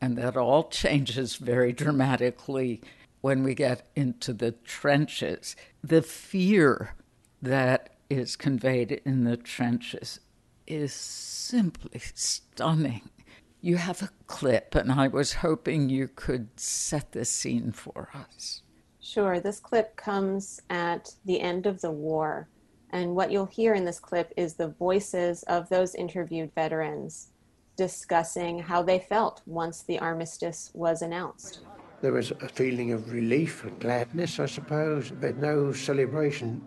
And 0.00 0.16
that 0.16 0.36
all 0.36 0.68
changes 0.82 1.34
very 1.34 1.72
dramatically 1.72 2.80
when 3.20 3.42
we 3.42 3.54
get 3.54 3.90
into 3.96 4.32
the 4.32 4.52
trenches. 4.52 5.56
The 5.82 6.02
fear 6.02 6.94
that 7.42 7.96
is 8.08 8.36
conveyed 8.36 9.00
in 9.04 9.24
the 9.24 9.36
trenches 9.36 10.20
is 10.68 10.92
simply 10.92 12.00
stunning. 12.14 13.10
You 13.60 13.76
have 13.78 14.02
a 14.02 14.10
clip, 14.28 14.76
and 14.76 14.92
I 14.92 15.08
was 15.08 15.34
hoping 15.34 15.88
you 15.88 16.06
could 16.06 16.48
set 16.60 17.10
the 17.10 17.24
scene 17.24 17.72
for 17.72 18.08
us. 18.14 18.62
Sure. 19.00 19.40
This 19.40 19.58
clip 19.58 19.96
comes 19.96 20.60
at 20.70 21.12
the 21.24 21.40
end 21.40 21.66
of 21.66 21.80
the 21.80 21.90
war 21.90 22.48
and 22.90 23.14
what 23.14 23.30
you'll 23.30 23.46
hear 23.46 23.74
in 23.74 23.84
this 23.84 24.00
clip 24.00 24.32
is 24.36 24.54
the 24.54 24.68
voices 24.68 25.42
of 25.44 25.68
those 25.68 25.94
interviewed 25.94 26.52
veterans 26.54 27.30
discussing 27.76 28.58
how 28.58 28.82
they 28.82 28.98
felt 28.98 29.40
once 29.46 29.82
the 29.82 29.98
armistice 30.00 30.70
was 30.74 31.00
announced. 31.00 31.60
There 32.00 32.12
was 32.12 32.30
a 32.30 32.48
feeling 32.48 32.92
of 32.92 33.12
relief 33.12 33.64
and 33.64 33.78
gladness, 33.78 34.40
I 34.40 34.46
suppose, 34.46 35.10
but 35.10 35.36
no 35.36 35.72
celebration. 35.72 36.60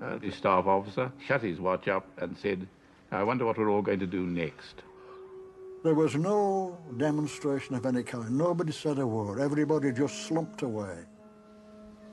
Uh, 0.00 0.18
the 0.18 0.30
staff 0.30 0.66
officer 0.66 1.12
shut 1.24 1.42
his 1.42 1.60
watch 1.60 1.88
up 1.88 2.06
and 2.18 2.36
said, 2.36 2.66
I 3.10 3.22
wonder 3.22 3.44
what 3.44 3.58
we're 3.58 3.70
all 3.70 3.82
going 3.82 4.00
to 4.00 4.06
do 4.06 4.26
next. 4.26 4.82
There 5.84 5.94
was 5.94 6.14
no 6.14 6.78
demonstration 6.96 7.74
of 7.74 7.84
any 7.86 8.02
kind. 8.04 8.38
Nobody 8.38 8.72
said 8.72 8.98
a 8.98 9.06
word. 9.06 9.40
Everybody 9.40 9.92
just 9.92 10.26
slumped 10.26 10.62
away. 10.62 11.04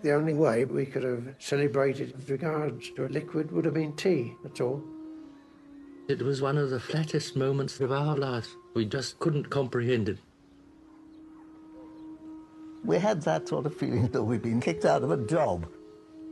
The 0.02 0.14
only 0.14 0.34
way 0.34 0.64
we 0.64 0.86
could 0.86 1.04
have 1.04 1.36
celebrated 1.40 2.16
with 2.16 2.30
regards 2.30 2.90
to 2.92 3.06
a 3.06 3.10
liquid 3.10 3.52
would 3.52 3.66
have 3.66 3.74
been 3.74 3.96
tea, 3.96 4.34
that's 4.44 4.62
all. 4.62 4.82
It 6.08 6.22
was 6.22 6.42
one 6.42 6.58
of 6.58 6.70
the 6.70 6.80
flattest 6.80 7.36
moments 7.36 7.80
of 7.82 7.92
our 7.92 8.16
lives. 8.16 8.56
We 8.74 8.86
just 8.86 9.20
couldn't 9.20 9.50
comprehend 9.50 10.10
it. 10.10 10.20
We 12.84 12.98
had 12.98 13.22
that 13.24 13.50
sort 13.50 13.66
of 13.66 13.76
feeling 13.76 14.08
that 14.08 14.24
we'd 14.24 14.42
been 14.42 14.62
kicked 14.62 14.86
out 14.86 15.04
of 15.04 15.12
a 15.12 15.18
job. 15.18 15.68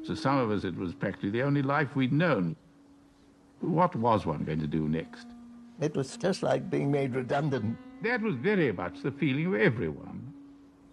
To 0.06 0.15
some 0.15 0.38
of 0.38 0.49
us, 0.49 0.63
it 0.63 0.75
was 0.75 0.93
practically 0.93 1.32
the 1.32 1.43
only 1.43 1.62
life 1.62 1.95
we'd 1.95 2.13
known. 2.13 2.56
What 3.60 3.95
was 3.95 4.25
one 4.25 4.45
going 4.45 4.62
to 4.62 4.67
do 4.67 4.88
next? 4.88 5.27
It 5.82 5.95
was 5.95 6.15
just 6.15 6.41
like 6.41 6.69
being 6.69 6.89
made 6.89 7.13
redundant. 7.13 7.77
That 8.01 8.21
was 8.21 8.36
very 8.36 8.71
much 8.71 9.01
the 9.01 9.12
feeling 9.12 9.47
of 9.47 9.56
everyone. 9.56 10.26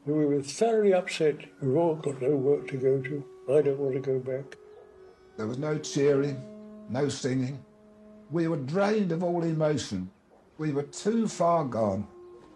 We 0.06 0.26
were 0.26 0.42
thoroughly 0.42 0.92
upset. 0.92 1.36
We've 1.62 1.76
all 1.76 1.94
got 1.94 2.20
no 2.20 2.36
work 2.36 2.68
to 2.68 2.76
go 2.76 3.00
to. 3.00 3.24
I 3.48 3.62
don't 3.62 3.78
want 3.78 3.94
to 3.94 4.00
go 4.00 4.18
back. 4.18 4.56
There 5.36 5.46
was 5.46 5.58
no 5.58 5.78
cheering, 5.78 6.42
no 6.90 7.08
singing. 7.08 7.64
We 8.30 8.48
were 8.48 8.58
drained 8.58 9.12
of 9.12 9.22
all 9.22 9.42
emotion. 9.42 10.10
We 10.58 10.72
were 10.72 10.82
too 10.82 11.26
far 11.26 11.64
gone, 11.64 12.06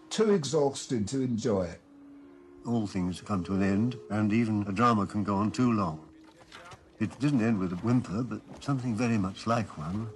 too 0.09 0.31
exhausted 0.33 1.07
to 1.09 1.21
enjoy 1.21 1.63
it. 1.63 1.81
All 2.67 2.85
things 2.85 3.19
come 3.21 3.43
to 3.45 3.55
an 3.55 3.63
end, 3.63 3.97
and 4.11 4.31
even 4.31 4.65
a 4.67 4.71
drama 4.71 5.07
can 5.07 5.23
go 5.23 5.35
on 5.35 5.51
too 5.51 5.73
long. 5.73 5.99
It 6.99 7.17
didn't 7.19 7.41
end 7.41 7.57
with 7.57 7.73
a 7.73 7.77
whimper, 7.77 8.23
but 8.23 8.41
something 8.63 8.93
very 8.93 9.17
much 9.17 9.47
like 9.47 9.77
one. 9.77 10.07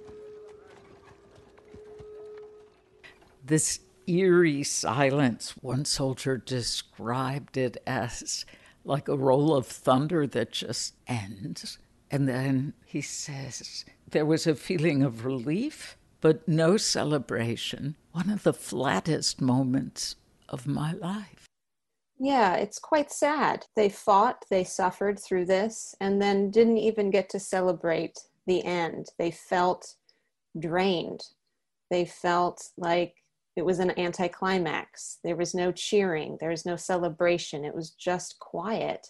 This 3.44 3.80
eerie 4.06 4.62
silence, 4.62 5.54
one 5.60 5.84
soldier 5.84 6.36
described 6.36 7.56
it 7.56 7.76
as 7.86 8.44
like 8.84 9.08
a 9.08 9.16
roll 9.16 9.54
of 9.54 9.66
thunder 9.66 10.26
that 10.26 10.52
just 10.52 10.94
ends. 11.06 11.78
And 12.10 12.28
then 12.28 12.74
he 12.84 13.00
says, 13.00 13.84
there 14.08 14.26
was 14.26 14.46
a 14.46 14.54
feeling 14.54 15.02
of 15.02 15.24
relief, 15.24 15.96
but 16.20 16.46
no 16.46 16.76
celebration. 16.76 17.96
One 18.12 18.30
of 18.30 18.42
the 18.42 18.52
flattest 18.52 19.40
moments 19.40 20.16
of 20.48 20.66
my 20.66 20.92
life. 20.92 21.46
Yeah, 22.18 22.54
it's 22.54 22.78
quite 22.78 23.10
sad. 23.10 23.66
They 23.74 23.88
fought, 23.88 24.44
they 24.48 24.62
suffered 24.62 25.18
through 25.18 25.46
this, 25.46 25.94
and 26.00 26.22
then 26.22 26.50
didn't 26.50 26.78
even 26.78 27.10
get 27.10 27.28
to 27.30 27.40
celebrate 27.40 28.18
the 28.46 28.64
end. 28.64 29.06
They 29.18 29.32
felt 29.32 29.96
drained. 30.58 31.22
They 31.90 32.04
felt 32.04 32.70
like 32.76 33.14
it 33.56 33.64
was 33.64 33.78
an 33.78 33.98
anticlimax. 33.98 35.18
There 35.22 35.36
was 35.36 35.54
no 35.54 35.72
cheering, 35.72 36.38
there 36.40 36.50
was 36.50 36.66
no 36.66 36.76
celebration. 36.76 37.64
It 37.64 37.74
was 37.74 37.90
just 37.90 38.38
quiet. 38.38 39.08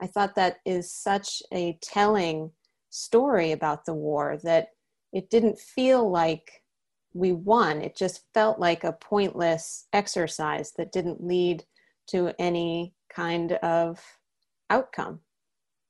I 0.00 0.06
thought 0.06 0.34
that 0.34 0.58
is 0.66 0.92
such 0.92 1.42
a 1.52 1.78
telling 1.82 2.50
story 2.90 3.52
about 3.52 3.84
the 3.84 3.94
war 3.94 4.38
that 4.42 4.68
it 5.12 5.30
didn't 5.30 5.58
feel 5.58 6.10
like 6.10 6.62
we 7.14 7.32
won. 7.32 7.80
It 7.80 7.96
just 7.96 8.24
felt 8.34 8.58
like 8.58 8.84
a 8.84 8.92
pointless 8.92 9.86
exercise 9.92 10.72
that 10.76 10.92
didn't 10.92 11.24
lead 11.24 11.64
to 12.08 12.32
any 12.38 12.94
kind 13.08 13.52
of 13.52 14.18
outcome. 14.68 15.20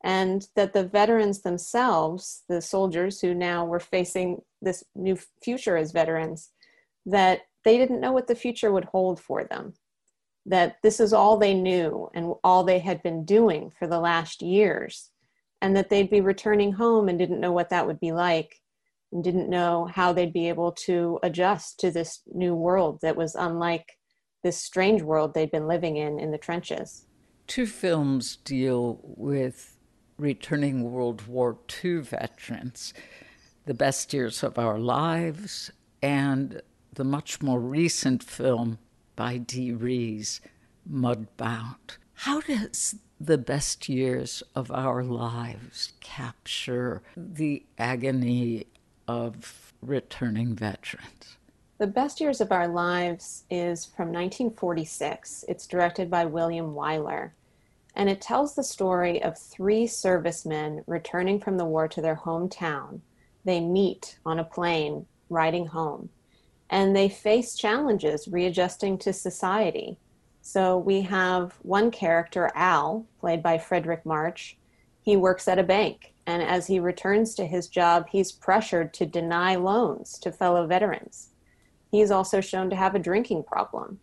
And 0.04 0.46
that 0.54 0.72
the 0.72 0.86
veterans 0.86 1.42
themselves, 1.42 2.44
the 2.48 2.62
soldiers 2.62 3.20
who 3.20 3.34
now 3.34 3.64
were 3.64 3.80
facing 3.80 4.42
this 4.62 4.84
new 4.94 5.18
future 5.42 5.76
as 5.76 5.90
veterans, 5.90 6.50
that 7.06 7.40
they 7.66 7.76
didn't 7.76 8.00
know 8.00 8.12
what 8.12 8.28
the 8.28 8.34
future 8.36 8.72
would 8.72 8.84
hold 8.84 9.20
for 9.20 9.42
them. 9.42 9.74
That 10.46 10.76
this 10.84 11.00
is 11.00 11.12
all 11.12 11.36
they 11.36 11.52
knew 11.52 12.08
and 12.14 12.32
all 12.44 12.62
they 12.62 12.78
had 12.78 13.02
been 13.02 13.24
doing 13.24 13.72
for 13.76 13.88
the 13.88 13.98
last 13.98 14.40
years. 14.40 15.10
And 15.60 15.76
that 15.76 15.90
they'd 15.90 16.08
be 16.08 16.20
returning 16.20 16.72
home 16.72 17.08
and 17.08 17.18
didn't 17.18 17.40
know 17.40 17.50
what 17.50 17.70
that 17.70 17.84
would 17.84 17.98
be 17.98 18.12
like 18.12 18.60
and 19.10 19.24
didn't 19.24 19.50
know 19.50 19.86
how 19.86 20.12
they'd 20.12 20.32
be 20.32 20.48
able 20.48 20.70
to 20.72 21.18
adjust 21.24 21.80
to 21.80 21.90
this 21.90 22.20
new 22.32 22.54
world 22.54 23.00
that 23.02 23.16
was 23.16 23.34
unlike 23.34 23.98
this 24.44 24.58
strange 24.58 25.02
world 25.02 25.34
they'd 25.34 25.50
been 25.50 25.66
living 25.66 25.96
in 25.96 26.20
in 26.20 26.30
the 26.30 26.38
trenches. 26.38 27.06
Two 27.48 27.66
films 27.66 28.36
deal 28.36 29.00
with 29.02 29.76
returning 30.18 30.92
World 30.92 31.26
War 31.26 31.58
II 31.82 31.98
veterans 32.02 32.94
The 33.64 33.74
Best 33.74 34.14
Years 34.14 34.44
of 34.44 34.56
Our 34.56 34.78
Lives 34.78 35.72
and 36.00 36.62
the 36.96 37.04
much 37.04 37.42
more 37.42 37.60
recent 37.60 38.22
film 38.22 38.78
by 39.16 39.36
Dee 39.36 39.72
Rees, 39.72 40.40
Mudbound. 40.90 41.98
How 42.14 42.40
does 42.40 42.96
the 43.20 43.36
best 43.38 43.88
years 43.88 44.42
of 44.54 44.70
our 44.70 45.04
lives 45.04 45.92
capture 46.00 47.02
the 47.14 47.64
agony 47.78 48.66
of 49.06 49.74
returning 49.82 50.54
veterans? 50.54 51.36
The 51.78 51.86
Best 51.86 52.22
Years 52.22 52.40
of 52.40 52.50
Our 52.50 52.66
Lives 52.66 53.44
is 53.50 53.84
from 53.84 54.06
1946. 54.06 55.44
It's 55.48 55.66
directed 55.66 56.10
by 56.10 56.24
William 56.24 56.72
Wyler. 56.74 57.32
And 57.94 58.08
it 58.08 58.22
tells 58.22 58.54
the 58.54 58.64
story 58.64 59.22
of 59.22 59.38
three 59.38 59.86
servicemen 59.86 60.82
returning 60.86 61.40
from 61.40 61.58
the 61.58 61.66
war 61.66 61.88
to 61.88 62.00
their 62.00 62.16
hometown. 62.16 63.00
They 63.44 63.60
meet 63.60 64.18
on 64.24 64.38
a 64.38 64.44
plane 64.44 65.04
riding 65.28 65.66
home 65.66 66.08
and 66.70 66.94
they 66.94 67.08
face 67.08 67.56
challenges 67.56 68.28
readjusting 68.28 68.98
to 68.98 69.12
society. 69.12 69.98
So 70.42 70.78
we 70.78 71.00
have 71.02 71.54
one 71.62 71.90
character, 71.90 72.50
Al, 72.54 73.06
played 73.20 73.42
by 73.42 73.58
Fredric 73.58 74.04
March. 74.04 74.56
He 75.02 75.16
works 75.16 75.48
at 75.48 75.58
a 75.58 75.64
bank, 75.64 76.14
and 76.26 76.42
as 76.42 76.66
he 76.66 76.80
returns 76.80 77.34
to 77.34 77.46
his 77.46 77.68
job, 77.68 78.06
he's 78.10 78.32
pressured 78.32 78.94
to 78.94 79.06
deny 79.06 79.56
loans 79.56 80.18
to 80.20 80.32
fellow 80.32 80.66
veterans. 80.66 81.30
He's 81.90 82.10
also 82.10 82.40
shown 82.40 82.70
to 82.70 82.76
have 82.76 82.94
a 82.94 83.00
drinking 83.00 83.44
problem. 83.44 84.00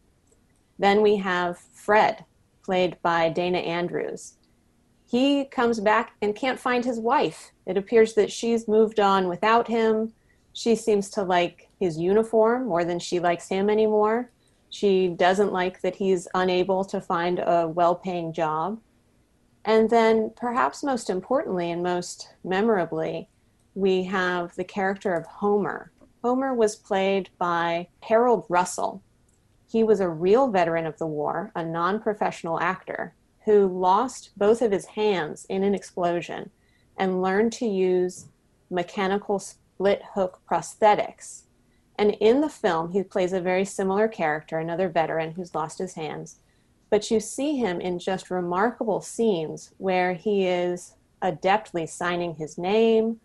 Then 0.79 1.01
we 1.01 1.17
have 1.17 1.57
Fred, 1.57 2.25
played 2.63 2.97
by 3.01 3.29
Dana 3.29 3.59
Andrews. 3.59 4.33
He 5.05 5.45
comes 5.45 5.79
back 5.79 6.13
and 6.21 6.35
can't 6.35 6.59
find 6.59 6.83
his 6.83 6.99
wife. 6.99 7.51
It 7.65 7.77
appears 7.77 8.15
that 8.15 8.31
she's 8.31 8.67
moved 8.67 8.99
on 8.99 9.27
without 9.27 9.67
him. 9.67 10.13
She 10.53 10.75
seems 10.75 11.09
to 11.11 11.23
like 11.23 11.69
his 11.79 11.97
uniform 11.97 12.67
more 12.67 12.85
than 12.85 12.99
she 12.99 13.19
likes 13.19 13.49
him 13.49 13.69
anymore. 13.69 14.29
She 14.69 15.09
doesn't 15.09 15.51
like 15.51 15.81
that 15.81 15.95
he's 15.95 16.27
unable 16.33 16.85
to 16.85 17.01
find 17.01 17.39
a 17.39 17.67
well 17.67 17.95
paying 17.95 18.33
job. 18.33 18.79
And 19.65 19.89
then, 19.89 20.31
perhaps 20.35 20.83
most 20.83 21.09
importantly 21.09 21.71
and 21.71 21.81
most 21.81 22.29
memorably, 22.43 23.29
we 23.75 24.03
have 24.03 24.55
the 24.55 24.63
character 24.63 25.13
of 25.13 25.25
Homer. 25.25 25.91
Homer 26.23 26.53
was 26.53 26.75
played 26.75 27.29
by 27.37 27.87
Harold 28.01 28.45
Russell. 28.49 29.01
He 29.67 29.83
was 29.83 29.99
a 29.99 30.09
real 30.09 30.49
veteran 30.49 30.85
of 30.85 30.97
the 30.97 31.07
war, 31.07 31.51
a 31.55 31.65
non 31.65 31.99
professional 31.99 32.59
actor 32.59 33.15
who 33.45 33.67
lost 33.67 34.31
both 34.37 34.61
of 34.61 34.71
his 34.71 34.85
hands 34.85 35.45
in 35.49 35.63
an 35.63 35.75
explosion 35.75 36.49
and 36.97 37.21
learned 37.21 37.51
to 37.53 37.65
use 37.65 38.27
mechanical 38.69 39.39
split 39.75 40.01
hook 40.13 40.41
prosthetics 40.49 41.43
and 41.97 42.11
in 42.19 42.41
the 42.41 42.49
film, 42.49 42.91
he 42.91 43.03
plays 43.03 43.33
a 43.33 43.41
very 43.41 43.65
similar 43.65 44.07
character, 44.07 44.57
another 44.57 44.89
veteran 44.89 45.31
who's 45.31 45.53
lost 45.53 45.77
his 45.77 45.93
hands. 45.93 46.37
But 46.89 47.09
you 47.11 47.19
see 47.19 47.57
him 47.57 47.79
in 47.79 47.99
just 47.99 48.31
remarkable 48.31 49.01
scenes 49.01 49.71
where 49.77 50.13
he 50.13 50.47
is 50.47 50.95
adeptly 51.21 51.87
signing 51.87 52.35
his 52.35 52.57
name, 52.57 53.19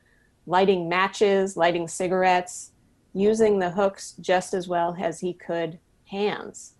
lighting 0.46 0.88
matches, 0.88 1.56
lighting 1.56 1.88
cigarettes, 1.88 2.72
using 3.14 3.58
the 3.58 3.70
hooks 3.70 4.14
just 4.20 4.54
as 4.54 4.68
well 4.68 4.96
as 5.00 5.20
he 5.20 5.32
could 5.32 5.78
hands. 6.07 6.74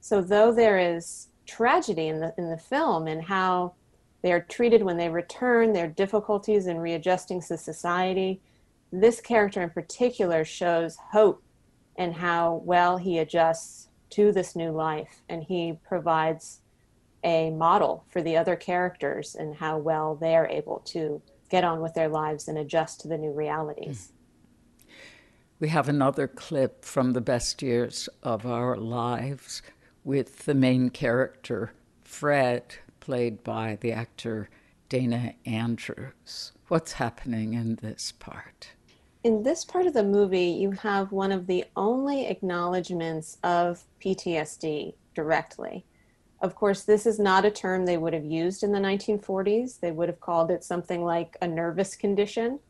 So 0.00 0.20
though 0.20 0.52
there 0.52 0.78
is 0.78 1.28
tragedy 1.46 2.08
in 2.08 2.20
the 2.20 2.34
in 2.38 2.48
the 2.50 2.58
film 2.58 3.06
and 3.06 3.22
how 3.22 3.74
they 4.22 4.32
are 4.32 4.40
treated 4.40 4.82
when 4.82 4.96
they 4.96 5.10
return, 5.10 5.72
their 5.72 5.88
difficulties 5.88 6.66
in 6.66 6.78
readjusting 6.78 7.42
to 7.42 7.58
society, 7.58 8.40
this 9.00 9.20
character 9.20 9.62
in 9.62 9.70
particular 9.70 10.44
shows 10.44 10.96
hope 11.12 11.42
and 11.96 12.14
how 12.14 12.62
well 12.64 12.96
he 12.96 13.18
adjusts 13.18 13.88
to 14.10 14.32
this 14.32 14.54
new 14.54 14.70
life 14.70 15.22
and 15.28 15.42
he 15.42 15.78
provides 15.86 16.60
a 17.24 17.50
model 17.50 18.04
for 18.08 18.22
the 18.22 18.36
other 18.36 18.54
characters 18.54 19.34
and 19.34 19.56
how 19.56 19.78
well 19.78 20.14
they're 20.14 20.46
able 20.46 20.80
to 20.84 21.20
get 21.48 21.64
on 21.64 21.80
with 21.80 21.94
their 21.94 22.08
lives 22.08 22.48
and 22.48 22.58
adjust 22.58 23.00
to 23.00 23.08
the 23.08 23.18
new 23.18 23.32
realities. 23.32 24.10
Hmm. 24.10 24.90
We 25.60 25.68
have 25.68 25.88
another 25.88 26.28
clip 26.28 26.84
from 26.84 27.12
the 27.12 27.20
best 27.20 27.62
years 27.62 28.08
of 28.22 28.44
our 28.44 28.76
lives 28.76 29.62
with 30.02 30.44
the 30.44 30.54
main 30.54 30.90
character, 30.90 31.72
Fred, 32.02 32.76
played 33.00 33.42
by 33.42 33.78
the 33.80 33.92
actor 33.92 34.50
Dana 34.88 35.34
Andrews. 35.46 36.52
What's 36.68 36.92
happening 36.92 37.54
in 37.54 37.76
this 37.76 38.12
part? 38.12 38.70
In 39.24 39.42
this 39.42 39.64
part 39.64 39.86
of 39.86 39.94
the 39.94 40.04
movie, 40.04 40.48
you 40.48 40.70
have 40.72 41.10
one 41.10 41.32
of 41.32 41.46
the 41.46 41.64
only 41.76 42.26
acknowledgments 42.26 43.38
of 43.42 43.82
PTSD 44.04 44.94
directly. 45.14 45.86
Of 46.42 46.54
course, 46.54 46.82
this 46.82 47.06
is 47.06 47.18
not 47.18 47.46
a 47.46 47.50
term 47.50 47.86
they 47.86 47.96
would 47.96 48.12
have 48.12 48.26
used 48.26 48.62
in 48.62 48.70
the 48.70 48.78
1940s. 48.78 49.80
They 49.80 49.92
would 49.92 50.10
have 50.10 50.20
called 50.20 50.50
it 50.50 50.62
something 50.62 51.02
like 51.02 51.38
a 51.40 51.48
nervous 51.48 51.96
condition. 51.96 52.60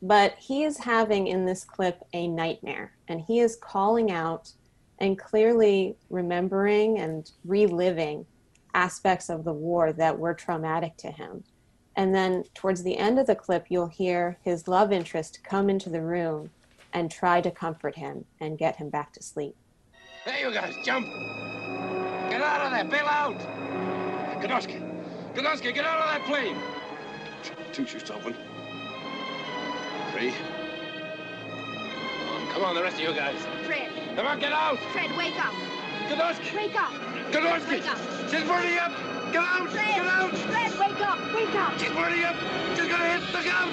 But 0.00 0.36
he 0.38 0.62
is 0.62 0.78
having 0.78 1.26
in 1.26 1.44
this 1.44 1.64
clip 1.64 2.04
a 2.12 2.28
nightmare, 2.28 2.92
and 3.08 3.20
he 3.20 3.40
is 3.40 3.56
calling 3.56 4.12
out 4.12 4.52
and 4.98 5.18
clearly 5.18 5.96
remembering 6.08 7.00
and 7.00 7.28
reliving 7.44 8.26
aspects 8.74 9.28
of 9.28 9.42
the 9.42 9.52
war 9.52 9.92
that 9.92 10.18
were 10.18 10.34
traumatic 10.34 10.96
to 10.98 11.10
him. 11.10 11.42
And 12.00 12.14
then 12.14 12.44
towards 12.54 12.82
the 12.82 12.96
end 12.96 13.18
of 13.18 13.26
the 13.26 13.34
clip, 13.34 13.66
you'll 13.68 13.88
hear 13.88 14.38
his 14.40 14.66
love 14.66 14.90
interest 14.90 15.40
come 15.44 15.68
into 15.68 15.90
the 15.90 16.00
room 16.00 16.48
and 16.94 17.10
try 17.10 17.42
to 17.42 17.50
comfort 17.50 17.96
him 17.96 18.24
and 18.40 18.56
get 18.56 18.76
him 18.76 18.88
back 18.88 19.12
to 19.12 19.22
sleep. 19.22 19.54
There 20.24 20.40
you 20.40 20.50
guys, 20.50 20.72
jump! 20.82 21.04
Get 22.30 22.40
out 22.40 22.62
of 22.62 22.72
there, 22.72 22.84
bail 22.86 23.04
out! 23.04 23.38
Godowski! 24.40 24.80
Godowski, 25.34 25.74
get 25.74 25.84
out 25.84 26.00
of 26.00 26.06
that 26.06 26.24
plane! 26.24 26.56
Two 27.70 27.84
chutes 27.84 28.10
open. 28.10 28.34
Three. 30.12 30.32
Come 31.50 32.30
on, 32.30 32.48
come 32.50 32.64
on, 32.64 32.74
the 32.76 32.82
rest 32.82 32.96
of 32.96 33.02
you 33.02 33.12
guys. 33.12 33.36
Fred. 33.66 33.90
Come 34.16 34.26
on, 34.26 34.40
get 34.40 34.52
out! 34.52 34.78
Fred, 34.94 35.14
wake 35.18 35.38
up. 35.38 35.52
Godowski! 36.08 36.56
Wake 36.56 36.80
up. 36.80 36.92
Godowski! 37.30 37.68
Wake 37.68 37.86
up. 37.90 37.98
She's 38.30 38.44
burning 38.44 38.78
up! 38.78 39.19
Get 39.32 39.42
out! 39.42 39.68
Fred. 39.70 39.94
Get 39.94 40.06
out! 40.06 40.30
Fred, 40.32 40.78
wake 40.78 41.00
up. 41.00 41.18
Wake 41.34 41.54
up. 41.54 41.78
She's 41.78 41.90
burning 41.90 42.24
up! 42.24 42.36
She's 42.74 42.88
gonna 42.88 43.18
hit 43.18 43.32
the 43.32 43.48
couch! 43.48 43.72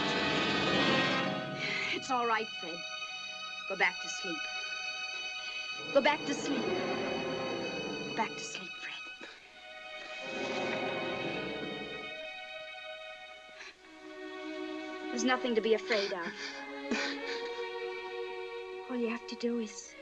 It's 1.96 2.12
all 2.12 2.28
right, 2.28 2.48
Fred. 2.62 2.78
Go 3.68 3.76
back 3.76 3.96
to 4.02 4.08
sleep. 4.08 4.38
Go 5.94 6.02
back 6.02 6.24
to 6.26 6.34
sleep. 6.34 6.62
Go 6.62 8.16
back 8.16 8.30
to 8.36 8.44
sleep, 8.44 8.70
Fred. 8.82 9.30
There's 15.10 15.24
nothing 15.24 15.56
to 15.56 15.62
be 15.62 15.74
afraid 15.74 16.14
of. 16.14 16.98
All 18.90 18.98
you 18.98 19.10
have 19.10 19.26
to 19.28 19.36
do 19.36 19.60
is 19.60 19.94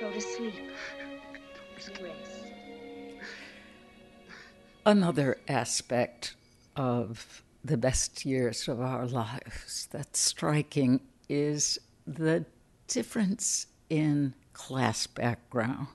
go 0.00 0.12
to 0.12 0.20
sleep. 0.20 0.54
And 1.86 2.02
rest. 2.02 2.43
Another 4.86 5.38
aspect 5.48 6.36
of 6.76 7.42
the 7.64 7.78
best 7.78 8.26
years 8.26 8.68
of 8.68 8.82
our 8.82 9.06
lives 9.06 9.88
that's 9.90 10.20
striking 10.20 11.00
is 11.26 11.78
the 12.06 12.44
difference 12.86 13.68
in 13.88 14.34
class 14.52 15.06
background 15.06 15.88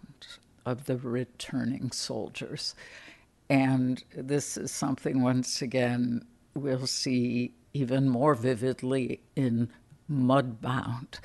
of 0.66 0.86
the 0.86 0.98
returning 0.98 1.92
soldiers. 1.92 2.74
And 3.48 4.04
this 4.16 4.58
is 4.58 4.72
something, 4.72 5.22
once 5.22 5.62
again, 5.62 6.26
we'll 6.56 6.88
see 6.88 7.54
even 7.76 8.10
more 8.10 8.34
vividly 8.34 9.22
in 9.36 9.70
Mudbound. 10.12 11.20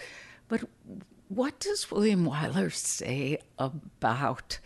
But 0.48 0.64
what 1.28 1.60
does 1.60 1.90
William 1.90 2.26
Wyler 2.26 2.70
say 2.70 3.38
about 3.58 4.58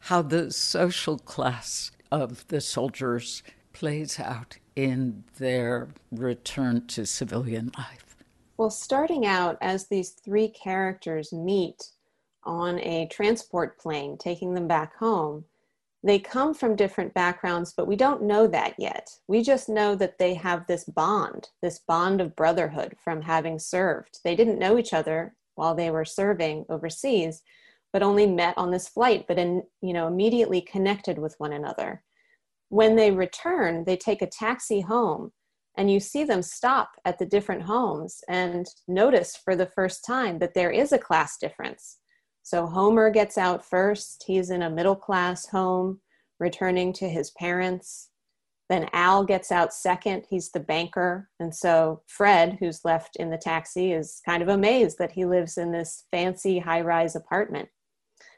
how 0.00 0.20
the 0.20 0.50
social 0.50 1.16
class 1.16 1.92
of 2.12 2.46
the 2.48 2.60
soldiers 2.60 3.42
plays 3.72 4.20
out 4.20 4.58
in 4.76 5.24
their 5.38 5.88
return 6.10 6.86
to 6.88 7.06
civilian 7.06 7.72
life? 7.78 8.16
Well, 8.58 8.70
starting 8.70 9.24
out 9.24 9.56
as 9.62 9.86
these 9.86 10.10
three 10.10 10.48
characters 10.48 11.32
meet 11.32 11.90
on 12.44 12.78
a 12.80 13.08
transport 13.10 13.78
plane 13.78 14.18
taking 14.18 14.52
them 14.52 14.68
back 14.68 14.94
home, 14.96 15.46
they 16.04 16.18
come 16.18 16.52
from 16.52 16.76
different 16.76 17.14
backgrounds, 17.14 17.72
but 17.74 17.86
we 17.86 17.96
don't 17.96 18.24
know 18.24 18.46
that 18.48 18.74
yet. 18.76 19.08
We 19.26 19.42
just 19.42 19.68
know 19.68 19.94
that 19.94 20.18
they 20.18 20.34
have 20.34 20.66
this 20.66 20.84
bond, 20.84 21.48
this 21.62 21.78
bond 21.78 22.20
of 22.20 22.36
brotherhood 22.36 22.96
from 23.02 23.22
having 23.22 23.58
served. 23.58 24.18
They 24.22 24.36
didn't 24.36 24.58
know 24.58 24.76
each 24.76 24.92
other 24.92 25.34
while 25.54 25.74
they 25.74 25.90
were 25.90 26.04
serving 26.04 26.66
overseas, 26.68 27.42
but 27.92 28.02
only 28.02 28.26
met 28.26 28.56
on 28.56 28.70
this 28.70 28.88
flight, 28.88 29.26
but 29.28 29.38
in, 29.38 29.62
you 29.80 29.92
know, 29.92 30.06
immediately 30.06 30.60
connected 30.60 31.18
with 31.18 31.34
one 31.38 31.52
another. 31.52 32.02
When 32.68 32.96
they 32.96 33.10
return, 33.10 33.84
they 33.84 33.96
take 33.96 34.22
a 34.22 34.26
taxi 34.26 34.80
home 34.80 35.32
and 35.76 35.90
you 35.90 36.00
see 36.00 36.24
them 36.24 36.42
stop 36.42 36.90
at 37.04 37.18
the 37.18 37.26
different 37.26 37.62
homes 37.62 38.20
and 38.28 38.66
notice 38.88 39.36
for 39.36 39.56
the 39.56 39.66
first 39.66 40.04
time 40.04 40.38
that 40.38 40.54
there 40.54 40.70
is 40.70 40.92
a 40.92 40.98
class 40.98 41.38
difference. 41.38 41.98
So 42.42 42.66
Homer 42.66 43.10
gets 43.10 43.38
out 43.38 43.64
first. 43.64 44.24
He's 44.26 44.50
in 44.50 44.62
a 44.62 44.70
middle 44.70 44.96
class 44.96 45.46
home, 45.46 46.00
returning 46.40 46.92
to 46.94 47.08
his 47.08 47.30
parents. 47.32 48.08
Then 48.68 48.88
Al 48.92 49.24
gets 49.24 49.52
out 49.52 49.72
second. 49.72 50.24
He's 50.28 50.50
the 50.50 50.60
banker. 50.60 51.28
And 51.38 51.54
so 51.54 52.02
Fred, 52.06 52.56
who's 52.58 52.84
left 52.84 53.16
in 53.16 53.30
the 53.30 53.38
taxi, 53.38 53.92
is 53.92 54.20
kind 54.24 54.42
of 54.42 54.48
amazed 54.48 54.98
that 54.98 55.12
he 55.12 55.24
lives 55.24 55.58
in 55.58 55.72
this 55.72 56.04
fancy 56.10 56.58
high 56.58 56.80
rise 56.80 57.14
apartment. 57.14 57.68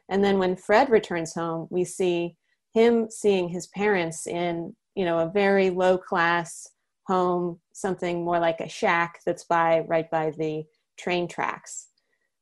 And 0.08 0.22
then 0.22 0.38
when 0.38 0.56
Fred 0.56 0.90
returns 0.90 1.34
home, 1.34 1.66
we 1.70 1.84
see 1.84 2.36
him 2.72 3.08
seeing 3.10 3.48
his 3.48 3.68
parents 3.68 4.26
in, 4.26 4.74
you 4.94 5.04
know, 5.04 5.18
a 5.20 5.30
very 5.30 5.70
low 5.70 5.96
class 5.96 6.68
home, 7.06 7.60
something 7.72 8.24
more 8.24 8.38
like 8.38 8.60
a 8.60 8.68
shack 8.68 9.20
that's 9.24 9.44
by 9.44 9.80
right 9.80 10.10
by 10.10 10.30
the 10.30 10.64
train 10.98 11.28
tracks. 11.28 11.88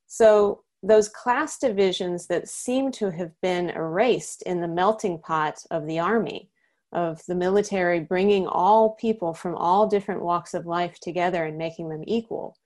So 0.06 0.62
those 0.82 1.08
class 1.08 1.58
divisions 1.58 2.26
that 2.26 2.48
seem 2.48 2.90
to 2.92 3.10
have 3.10 3.32
been 3.40 3.70
erased 3.70 4.42
in 4.42 4.60
the 4.60 4.68
melting 4.68 5.18
pot 5.18 5.64
of 5.70 5.86
the 5.86 5.98
army, 5.98 6.50
of 6.92 7.24
the 7.26 7.34
military 7.34 8.00
bringing 8.00 8.46
all 8.46 8.90
people 8.90 9.32
from 9.32 9.54
all 9.54 9.86
different 9.86 10.22
walks 10.22 10.54
of 10.54 10.66
life 10.66 10.98
together 11.00 11.44
and 11.44 11.56
making 11.56 11.88
them 11.88 12.02
equal. 12.06 12.56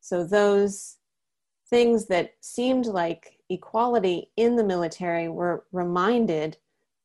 So 0.00 0.24
those 0.24 0.96
things 1.68 2.06
that 2.06 2.34
seemed 2.40 2.86
like 2.86 3.33
equality 3.50 4.30
in 4.36 4.56
the 4.56 4.64
military 4.64 5.28
were 5.28 5.64
reminded 5.72 6.56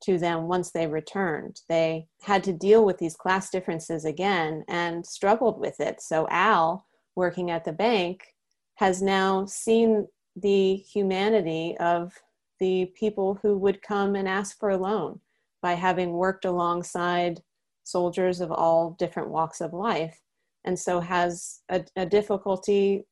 to 0.02 0.18
them 0.18 0.48
once 0.48 0.70
they 0.70 0.86
returned. 0.86 1.60
They 1.68 2.06
had 2.22 2.42
to 2.44 2.52
deal 2.52 2.84
with 2.84 2.98
these 2.98 3.16
class 3.16 3.50
differences 3.50 4.04
again 4.04 4.64
and 4.68 5.04
struggled 5.04 5.60
with 5.60 5.78
it. 5.80 6.00
So 6.00 6.26
Al, 6.30 6.86
working 7.14 7.50
at 7.50 7.64
the 7.64 7.72
bank, 7.72 8.34
has 8.76 9.02
now 9.02 9.44
seen 9.44 10.08
the 10.36 10.76
humanity 10.76 11.76
of 11.78 12.14
the 12.60 12.86
people 12.98 13.38
who 13.42 13.58
would 13.58 13.82
come 13.82 14.14
and 14.14 14.26
ask 14.26 14.58
for 14.58 14.70
a 14.70 14.78
loan 14.78 15.20
by 15.60 15.74
having 15.74 16.12
worked 16.12 16.46
alongside 16.46 17.42
soldiers 17.84 18.40
of 18.40 18.50
all 18.50 18.92
different 18.98 19.28
walks 19.28 19.60
of 19.60 19.74
life 19.74 20.20
and 20.64 20.78
so 20.78 21.00
has 21.00 21.60
a, 21.68 21.84
a 21.96 22.06
difficulty 22.06 23.04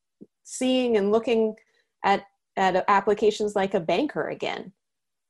seeing 0.45 0.97
and 0.97 1.11
looking 1.11 1.55
at, 2.05 2.25
at 2.59 2.85
applications 2.89 3.57
like 3.57 3.75
a 3.75 3.81
banker 3.81 4.29
again 4.29 4.73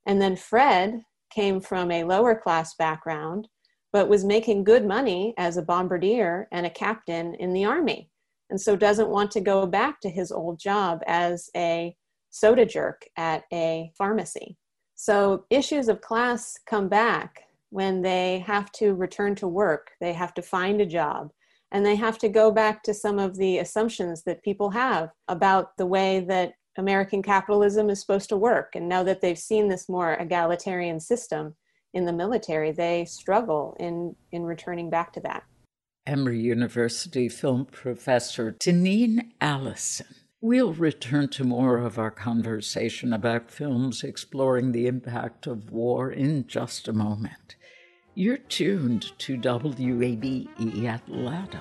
and 0.06 0.20
then 0.20 0.34
fred 0.34 1.02
came 1.32 1.60
from 1.60 1.90
a 1.90 2.04
lower 2.04 2.34
class 2.34 2.74
background 2.74 3.46
but 3.92 4.08
was 4.08 4.24
making 4.24 4.64
good 4.64 4.84
money 4.84 5.34
as 5.38 5.56
a 5.56 5.62
bombardier 5.62 6.48
and 6.52 6.66
a 6.66 6.70
captain 6.70 7.34
in 7.36 7.52
the 7.52 7.64
army 7.64 8.10
and 8.50 8.60
so 8.60 8.76
doesn't 8.76 9.10
want 9.10 9.30
to 9.32 9.40
go 9.40 9.66
back 9.66 10.00
to 10.00 10.10
his 10.10 10.32
old 10.32 10.58
job 10.58 11.00
as 11.06 11.50
a 11.56 11.94
soda 12.30 12.64
jerk 12.64 13.04
at 13.16 13.44
a 13.52 13.92
pharmacy. 13.96 14.56
So 14.94 15.44
issues 15.50 15.88
of 15.88 16.00
class 16.00 16.58
come 16.66 16.88
back 16.88 17.42
when 17.70 18.02
they 18.02 18.40
have 18.46 18.72
to 18.72 18.94
return 18.94 19.34
to 19.36 19.48
work, 19.48 19.90
they 20.00 20.12
have 20.12 20.34
to 20.34 20.42
find 20.42 20.80
a 20.80 20.86
job, 20.86 21.30
and 21.70 21.84
they 21.84 21.96
have 21.96 22.18
to 22.18 22.28
go 22.28 22.50
back 22.50 22.82
to 22.84 22.94
some 22.94 23.18
of 23.18 23.36
the 23.36 23.58
assumptions 23.58 24.22
that 24.24 24.42
people 24.42 24.70
have 24.70 25.10
about 25.28 25.76
the 25.76 25.86
way 25.86 26.20
that 26.20 26.52
American 26.78 27.22
capitalism 27.22 27.90
is 27.90 28.00
supposed 28.00 28.28
to 28.30 28.36
work. 28.36 28.74
And 28.74 28.88
now 28.88 29.02
that 29.02 29.20
they've 29.20 29.38
seen 29.38 29.68
this 29.68 29.88
more 29.88 30.14
egalitarian 30.14 31.00
system 31.00 31.54
in 31.92 32.04
the 32.04 32.12
military, 32.12 32.72
they 32.72 33.04
struggle 33.04 33.76
in, 33.78 34.14
in 34.32 34.44
returning 34.44 34.90
back 34.90 35.12
to 35.14 35.20
that. 35.20 35.44
Emory 36.06 36.40
University 36.40 37.28
film 37.28 37.66
professor 37.66 38.52
Tanine 38.52 39.32
Allison. 39.40 40.06
We'll 40.40 40.72
return 40.72 41.28
to 41.30 41.44
more 41.44 41.78
of 41.78 41.98
our 41.98 42.12
conversation 42.12 43.12
about 43.12 43.50
films 43.50 44.04
exploring 44.04 44.72
the 44.72 44.86
impact 44.86 45.46
of 45.46 45.70
war 45.70 46.10
in 46.12 46.46
just 46.46 46.86
a 46.86 46.92
moment. 46.92 47.56
You're 48.14 48.38
tuned 48.38 49.18
to 49.18 49.36
WABE 49.36 50.48
Atlanta. 50.86 51.60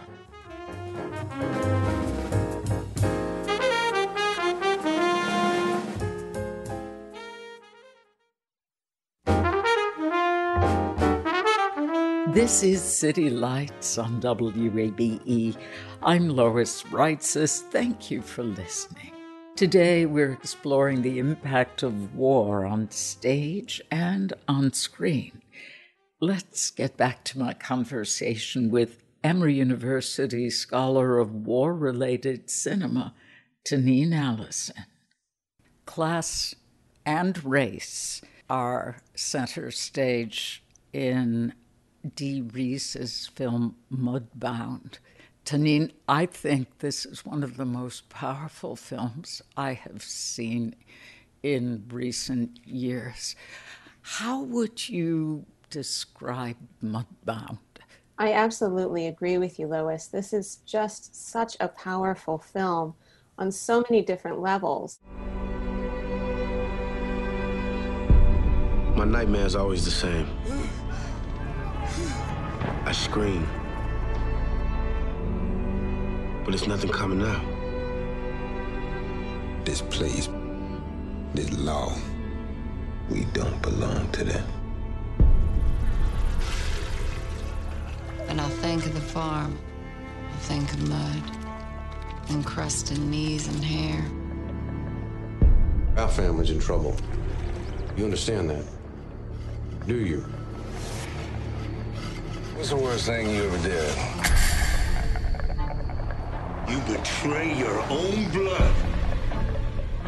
This 12.37 12.61
is 12.61 12.83
City 12.83 13.31
Lights 13.31 13.97
on 13.97 14.21
WABE. 14.21 15.57
I'm 16.03 16.29
Lois 16.29 16.83
Reitzes. 16.83 17.61
Thank 17.71 18.11
you 18.11 18.21
for 18.21 18.43
listening. 18.43 19.11
Today 19.55 20.05
we're 20.05 20.33
exploring 20.33 21.01
the 21.01 21.17
impact 21.17 21.81
of 21.81 22.13
war 22.13 22.63
on 22.63 22.91
stage 22.91 23.81
and 23.89 24.33
on 24.47 24.71
screen. 24.73 25.41
Let's 26.21 26.69
get 26.69 26.95
back 26.95 27.23
to 27.23 27.39
my 27.39 27.53
conversation 27.53 28.69
with 28.69 29.01
Emory 29.23 29.55
University 29.55 30.51
scholar 30.51 31.17
of 31.17 31.33
war 31.33 31.73
related 31.73 32.51
cinema, 32.51 33.15
Tanine 33.65 34.13
Allison. 34.13 34.85
Class 35.87 36.53
and 37.03 37.43
race 37.43 38.21
are 38.47 39.01
center 39.15 39.71
stage 39.71 40.61
in 40.93 41.53
Dee 42.15 42.41
Rees's 42.41 43.27
film 43.27 43.75
Mudbound. 43.91 44.99
Tanine, 45.45 45.91
I 46.07 46.25
think 46.25 46.79
this 46.79 47.05
is 47.05 47.25
one 47.25 47.43
of 47.43 47.57
the 47.57 47.65
most 47.65 48.09
powerful 48.09 48.75
films 48.75 49.41
I 49.55 49.73
have 49.73 50.03
seen 50.03 50.75
in 51.41 51.85
recent 51.89 52.59
years. 52.65 53.35
How 54.01 54.41
would 54.43 54.89
you 54.89 55.45
describe 55.69 56.57
Mudbound? 56.83 57.59
I 58.17 58.33
absolutely 58.33 59.07
agree 59.07 59.37
with 59.37 59.59
you, 59.59 59.67
Lois. 59.67 60.07
This 60.07 60.33
is 60.33 60.57
just 60.65 61.15
such 61.29 61.55
a 61.59 61.67
powerful 61.67 62.37
film 62.39 62.95
on 63.37 63.51
so 63.51 63.83
many 63.89 64.01
different 64.01 64.39
levels. 64.39 64.99
My 68.95 69.05
nightmare's 69.05 69.55
always 69.55 69.85
the 69.85 69.91
same. 69.91 70.25
Mm. 70.45 70.76
I 72.87 72.93
scream. 72.93 73.45
But 76.45 76.51
there's 76.51 76.67
nothing 76.69 76.89
coming 76.89 77.21
out. 77.21 77.43
This 79.65 79.81
place, 79.81 80.29
this 81.33 81.51
law, 81.51 81.93
we 83.09 83.25
don't 83.33 83.61
belong 83.61 84.09
to 84.13 84.23
them. 84.23 84.47
And 88.29 88.39
I'll 88.39 88.47
think 88.47 88.85
of 88.85 88.93
the 88.93 89.01
farm. 89.01 89.59
I'll 90.31 90.39
think 90.39 90.71
of 90.71 90.87
mud, 90.87 91.23
and 92.29 92.37
encrusted 92.37 92.99
knees 92.99 93.49
and 93.49 93.65
hair. 93.65 94.01
Our 95.97 96.07
family's 96.07 96.51
in 96.51 96.59
trouble. 96.59 96.95
You 97.97 98.05
understand 98.05 98.49
that? 98.49 98.63
Do 99.87 99.97
you? 99.97 100.36
What's 102.57 102.71
the 102.71 102.75
worst 102.75 103.05
thing 103.05 103.29
you 103.29 103.43
ever 103.43 103.57
did? 103.59 103.95
You 106.67 106.79
betray 106.91 107.55
your 107.55 107.79
own 107.83 108.31
blood. 108.31 108.73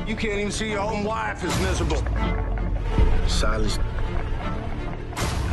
You 0.07 0.15
can't 0.15 0.39
even 0.39 0.51
see 0.51 0.71
your 0.71 0.79
own 0.79 1.03
wife 1.03 1.43
is 1.43 1.57
miserable. 1.61 2.03
Silence, 3.27 3.77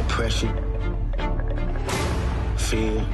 oppression, 0.00 0.56
fear. 2.56 3.06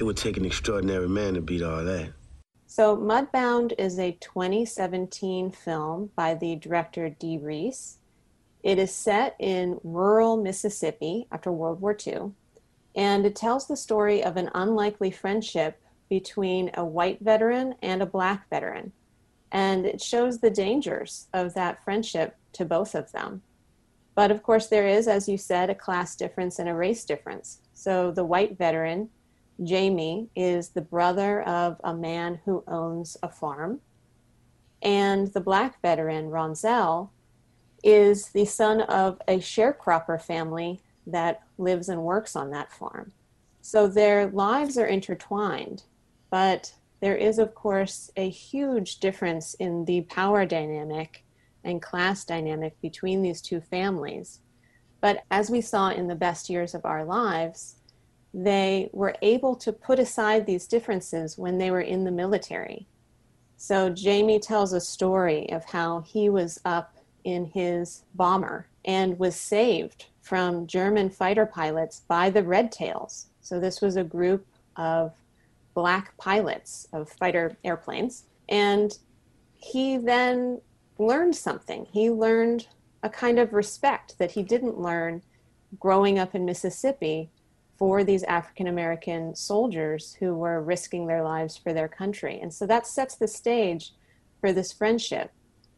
It 0.00 0.02
would 0.02 0.16
take 0.16 0.36
an 0.36 0.44
extraordinary 0.44 1.08
man 1.08 1.34
to 1.34 1.40
beat 1.40 1.62
all 1.62 1.84
that. 1.84 2.14
So, 2.76 2.96
Mudbound 2.96 3.72
is 3.78 4.00
a 4.00 4.18
2017 4.20 5.52
film 5.52 6.10
by 6.16 6.34
the 6.34 6.56
director 6.56 7.08
Dee 7.08 7.38
Rees. 7.38 7.98
It 8.64 8.80
is 8.80 8.92
set 8.92 9.36
in 9.38 9.78
rural 9.84 10.36
Mississippi 10.36 11.28
after 11.30 11.52
World 11.52 11.80
War 11.80 11.96
II, 12.04 12.32
and 12.96 13.24
it 13.24 13.36
tells 13.36 13.68
the 13.68 13.76
story 13.76 14.24
of 14.24 14.36
an 14.36 14.50
unlikely 14.56 15.12
friendship 15.12 15.80
between 16.08 16.72
a 16.74 16.84
white 16.84 17.20
veteran 17.20 17.76
and 17.80 18.02
a 18.02 18.06
black 18.06 18.50
veteran. 18.50 18.90
And 19.52 19.86
it 19.86 20.02
shows 20.02 20.40
the 20.40 20.50
dangers 20.50 21.28
of 21.32 21.54
that 21.54 21.84
friendship 21.84 22.36
to 22.54 22.64
both 22.64 22.96
of 22.96 23.12
them. 23.12 23.42
But 24.16 24.32
of 24.32 24.42
course, 24.42 24.66
there 24.66 24.88
is, 24.88 25.06
as 25.06 25.28
you 25.28 25.38
said, 25.38 25.70
a 25.70 25.76
class 25.76 26.16
difference 26.16 26.58
and 26.58 26.68
a 26.68 26.74
race 26.74 27.04
difference. 27.04 27.60
So 27.72 28.10
the 28.10 28.24
white 28.24 28.58
veteran 28.58 29.10
Jamie 29.62 30.28
is 30.34 30.70
the 30.70 30.80
brother 30.80 31.42
of 31.42 31.80
a 31.84 31.94
man 31.94 32.40
who 32.44 32.64
owns 32.66 33.16
a 33.22 33.28
farm. 33.28 33.80
And 34.82 35.28
the 35.28 35.40
black 35.40 35.80
veteran, 35.80 36.30
Ronsel, 36.30 37.10
is 37.82 38.30
the 38.30 38.44
son 38.44 38.80
of 38.82 39.20
a 39.28 39.38
sharecropper 39.38 40.20
family 40.20 40.80
that 41.06 41.42
lives 41.58 41.88
and 41.88 42.02
works 42.02 42.34
on 42.34 42.50
that 42.50 42.72
farm. 42.72 43.12
So 43.60 43.86
their 43.86 44.26
lives 44.28 44.76
are 44.76 44.86
intertwined, 44.86 45.84
but 46.30 46.74
there 47.00 47.16
is, 47.16 47.38
of 47.38 47.54
course, 47.54 48.10
a 48.16 48.28
huge 48.28 48.98
difference 48.98 49.54
in 49.54 49.84
the 49.84 50.02
power 50.02 50.46
dynamic 50.46 51.24
and 51.62 51.80
class 51.80 52.24
dynamic 52.24 52.80
between 52.80 53.22
these 53.22 53.40
two 53.40 53.60
families. 53.60 54.40
But 55.00 55.24
as 55.30 55.50
we 55.50 55.60
saw 55.60 55.90
in 55.90 56.08
the 56.08 56.14
best 56.14 56.48
years 56.48 56.74
of 56.74 56.84
our 56.84 57.04
lives, 57.04 57.76
they 58.34 58.90
were 58.92 59.14
able 59.22 59.54
to 59.54 59.72
put 59.72 60.00
aside 60.00 60.44
these 60.44 60.66
differences 60.66 61.38
when 61.38 61.56
they 61.56 61.70
were 61.70 61.80
in 61.80 62.02
the 62.02 62.10
military. 62.10 62.88
So 63.56 63.88
Jamie 63.88 64.40
tells 64.40 64.72
a 64.72 64.80
story 64.80 65.48
of 65.52 65.64
how 65.64 66.00
he 66.00 66.28
was 66.28 66.60
up 66.64 66.96
in 67.22 67.46
his 67.46 68.02
bomber 68.14 68.66
and 68.84 69.18
was 69.18 69.36
saved 69.36 70.06
from 70.20 70.66
German 70.66 71.10
fighter 71.10 71.46
pilots 71.46 72.02
by 72.08 72.28
the 72.28 72.42
Red 72.42 72.72
Tails. 72.72 73.28
So 73.40 73.60
this 73.60 73.80
was 73.80 73.96
a 73.96 74.04
group 74.04 74.44
of 74.76 75.12
black 75.74 76.16
pilots 76.16 76.88
of 76.92 77.08
fighter 77.08 77.56
airplanes. 77.62 78.24
And 78.48 78.98
he 79.54 79.96
then 79.96 80.60
learned 80.98 81.36
something. 81.36 81.86
He 81.92 82.10
learned 82.10 82.66
a 83.02 83.08
kind 83.08 83.38
of 83.38 83.52
respect 83.52 84.18
that 84.18 84.32
he 84.32 84.42
didn't 84.42 84.78
learn 84.78 85.22
growing 85.78 86.18
up 86.18 86.34
in 86.34 86.44
Mississippi 86.44 87.30
for 87.84 88.02
these 88.02 88.22
African 88.22 88.66
American 88.66 89.34
soldiers 89.34 90.16
who 90.18 90.34
were 90.34 90.62
risking 90.62 91.06
their 91.06 91.22
lives 91.22 91.54
for 91.54 91.74
their 91.74 91.86
country. 91.86 92.40
And 92.40 92.50
so 92.50 92.66
that 92.66 92.86
sets 92.86 93.16
the 93.16 93.28
stage 93.28 93.92
for 94.40 94.54
this 94.54 94.72
friendship. 94.72 95.30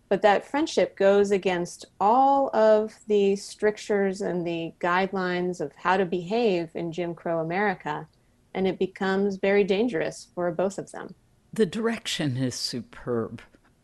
But 0.08 0.22
that 0.22 0.46
friendship 0.46 0.96
goes 0.96 1.32
against 1.32 1.86
all 1.98 2.54
of 2.54 2.94
the 3.08 3.34
strictures 3.34 4.20
and 4.20 4.46
the 4.46 4.72
guidelines 4.78 5.60
of 5.60 5.72
how 5.74 5.96
to 5.96 6.04
behave 6.06 6.70
in 6.76 6.92
Jim 6.92 7.12
Crow 7.12 7.40
America. 7.40 8.06
And 8.54 8.68
it 8.68 8.78
becomes 8.78 9.38
very 9.38 9.64
dangerous 9.64 10.28
for 10.32 10.52
both 10.52 10.78
of 10.78 10.92
them. 10.92 11.12
The 11.52 11.66
direction 11.66 12.36
is 12.36 12.54
superb 12.54 13.42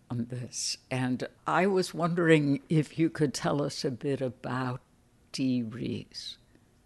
on 0.09 0.27
this. 0.31 0.77
And 0.93 1.27
I 1.45 1.67
was 1.67 1.93
wondering 1.93 2.61
if 2.69 3.01
you 3.01 3.11
could 3.11 3.35
tell 3.35 3.61
us 3.61 3.85
a 3.85 3.91
bit 3.91 4.21
about 4.21 4.81
Dee 5.33 5.63
Rees. 5.65 6.39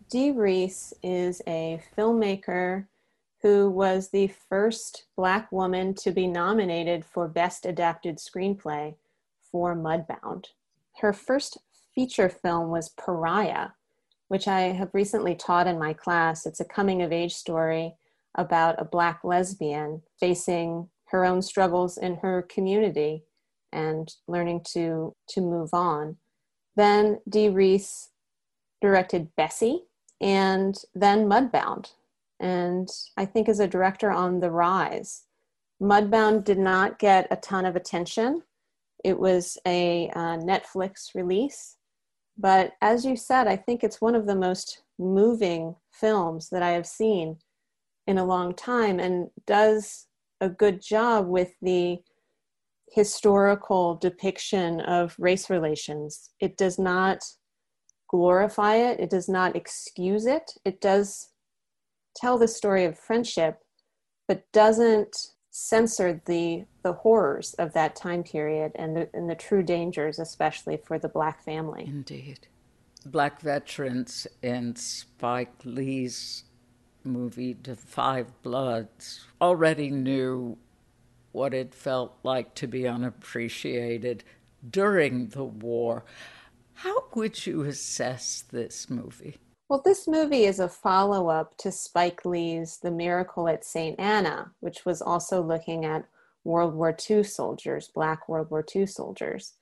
Dee 0.08 0.30
Rees 0.30 0.94
is 1.02 1.42
a 1.48 1.80
filmmaker 1.96 2.86
who 3.42 3.68
was 3.68 4.10
the 4.10 4.28
first 4.48 5.06
Black 5.16 5.50
woman 5.50 5.94
to 5.94 6.12
be 6.12 6.28
nominated 6.28 7.04
for 7.04 7.26
Best 7.26 7.66
Adapted 7.66 8.18
Screenplay 8.18 8.94
for 9.50 9.74
Mudbound. 9.74 10.46
Her 11.00 11.12
first 11.12 11.58
feature 11.92 12.28
film 12.28 12.70
was 12.70 12.90
Pariah, 12.90 13.70
which 14.28 14.46
I 14.46 14.60
have 14.60 14.94
recently 14.94 15.34
taught 15.34 15.66
in 15.66 15.76
my 15.76 15.92
class. 15.92 16.46
It's 16.46 16.60
a 16.60 16.64
coming 16.64 17.02
of 17.02 17.10
age 17.10 17.34
story 17.34 17.96
about 18.36 18.80
a 18.80 18.84
Black 18.84 19.20
lesbian 19.24 20.02
facing 20.20 20.88
her 21.06 21.24
own 21.24 21.42
struggles 21.42 21.98
in 21.98 22.16
her 22.16 22.42
community 22.42 23.24
and 23.72 24.14
learning 24.28 24.60
to, 24.72 25.16
to 25.30 25.40
move 25.40 25.70
on. 25.72 26.16
Then 26.76 27.18
Dee 27.28 27.48
Rees 27.48 28.10
directed 28.80 29.34
Bessie, 29.36 29.82
and 30.20 30.76
then 30.94 31.26
Mudbound. 31.26 31.92
And 32.40 32.88
I 33.16 33.24
think 33.24 33.48
as 33.48 33.60
a 33.60 33.68
director 33.68 34.10
on 34.10 34.40
the 34.40 34.50
rise, 34.50 35.24
Mudbound 35.80 36.44
did 36.44 36.58
not 36.58 36.98
get 36.98 37.26
a 37.30 37.36
ton 37.36 37.66
of 37.66 37.76
attention. 37.76 38.42
It 39.04 39.18
was 39.18 39.58
a 39.66 40.10
uh, 40.10 40.38
Netflix 40.38 41.14
release. 41.14 41.76
But 42.38 42.72
as 42.82 43.04
you 43.04 43.16
said, 43.16 43.46
I 43.46 43.56
think 43.56 43.82
it's 43.82 44.00
one 44.00 44.14
of 44.14 44.26
the 44.26 44.36
most 44.36 44.82
moving 44.98 45.76
films 45.92 46.48
that 46.50 46.62
I 46.62 46.70
have 46.70 46.86
seen 46.86 47.38
in 48.06 48.18
a 48.18 48.24
long 48.24 48.54
time 48.54 49.00
and 49.00 49.28
does 49.46 50.06
a 50.40 50.48
good 50.48 50.82
job 50.82 51.26
with 51.26 51.52
the 51.62 51.98
historical 52.90 53.96
depiction 53.96 54.80
of 54.80 55.16
race 55.18 55.50
relations. 55.50 56.30
It 56.40 56.56
does 56.56 56.78
not 56.78 57.20
glorify 58.08 58.76
it, 58.76 59.00
it 59.00 59.10
does 59.10 59.28
not 59.28 59.56
excuse 59.56 60.26
it. 60.26 60.52
It 60.64 60.80
does 60.80 61.30
tell 62.14 62.38
the 62.38 62.48
story 62.48 62.84
of 62.84 62.98
friendship, 62.98 63.58
but 64.28 64.50
doesn't 64.52 65.16
censor 65.50 66.20
the 66.26 66.64
the 66.82 66.92
horrors 66.92 67.54
of 67.54 67.72
that 67.72 67.96
time 67.96 68.22
period 68.22 68.72
and 68.74 68.94
the, 68.96 69.08
and 69.14 69.28
the 69.28 69.34
true 69.34 69.62
dangers, 69.62 70.18
especially 70.18 70.76
for 70.76 70.98
the 70.98 71.08
black 71.08 71.42
family. 71.42 71.84
Indeed. 71.86 72.46
Black 73.06 73.40
veterans 73.40 74.26
in 74.42 74.76
Spike 74.76 75.54
Lee's 75.64 76.44
movie, 77.04 77.54
*The 77.54 77.76
Five 77.76 78.42
Bloods, 78.42 79.24
already 79.40 79.90
knew 79.90 80.58
what 81.32 81.54
it 81.54 81.74
felt 81.74 82.16
like 82.22 82.54
to 82.56 82.66
be 82.66 82.86
unappreciated 82.86 84.24
during 84.68 85.28
the 85.28 85.44
war. 85.44 86.04
How 86.76 87.04
would 87.14 87.46
you 87.46 87.62
assess 87.62 88.44
this 88.52 88.90
movie? 88.90 89.38
Well, 89.70 89.80
this 89.82 90.06
movie 90.06 90.44
is 90.44 90.60
a 90.60 90.68
follow 90.68 91.30
up 91.30 91.56
to 91.58 91.72
Spike 91.72 92.26
Lee's 92.26 92.78
The 92.82 92.90
Miracle 92.90 93.48
at 93.48 93.64
St. 93.64 93.98
Anna, 93.98 94.52
which 94.60 94.84
was 94.84 95.00
also 95.00 95.42
looking 95.42 95.86
at 95.86 96.06
World 96.44 96.74
War 96.74 96.94
II 97.10 97.22
soldiers, 97.22 97.90
Black 97.94 98.28
World 98.28 98.50
War 98.50 98.62
II 98.74 98.86
soldiers. 98.86 99.54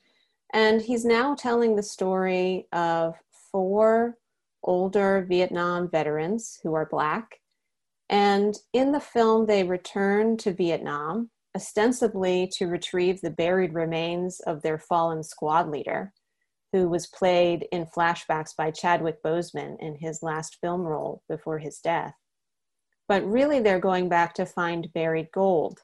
And 0.52 0.82
he's 0.82 1.04
now 1.04 1.36
telling 1.36 1.76
the 1.76 1.84
story 1.84 2.66
of 2.72 3.14
four 3.52 4.18
older 4.64 5.24
Vietnam 5.28 5.88
veterans 5.88 6.58
who 6.64 6.74
are 6.74 6.88
Black. 6.90 7.38
And 8.10 8.58
in 8.72 8.90
the 8.90 8.98
film, 9.00 9.46
they 9.46 9.62
return 9.62 10.36
to 10.38 10.52
Vietnam, 10.52 11.30
ostensibly 11.54 12.50
to 12.54 12.66
retrieve 12.66 13.20
the 13.20 13.30
buried 13.30 13.72
remains 13.72 14.40
of 14.40 14.62
their 14.62 14.78
fallen 14.78 15.22
squad 15.22 15.70
leader 15.70 16.12
who 16.74 16.88
was 16.88 17.06
played 17.06 17.68
in 17.70 17.86
flashbacks 17.86 18.50
by 18.56 18.68
Chadwick 18.68 19.22
Boseman 19.22 19.76
in 19.78 19.94
his 19.94 20.24
last 20.24 20.58
film 20.60 20.80
role 20.80 21.22
before 21.28 21.60
his 21.60 21.78
death. 21.78 22.14
But 23.06 23.24
really, 23.24 23.60
they're 23.60 23.78
going 23.78 24.08
back 24.08 24.34
to 24.34 24.44
find 24.44 24.92
buried 24.92 25.28
gold 25.32 25.82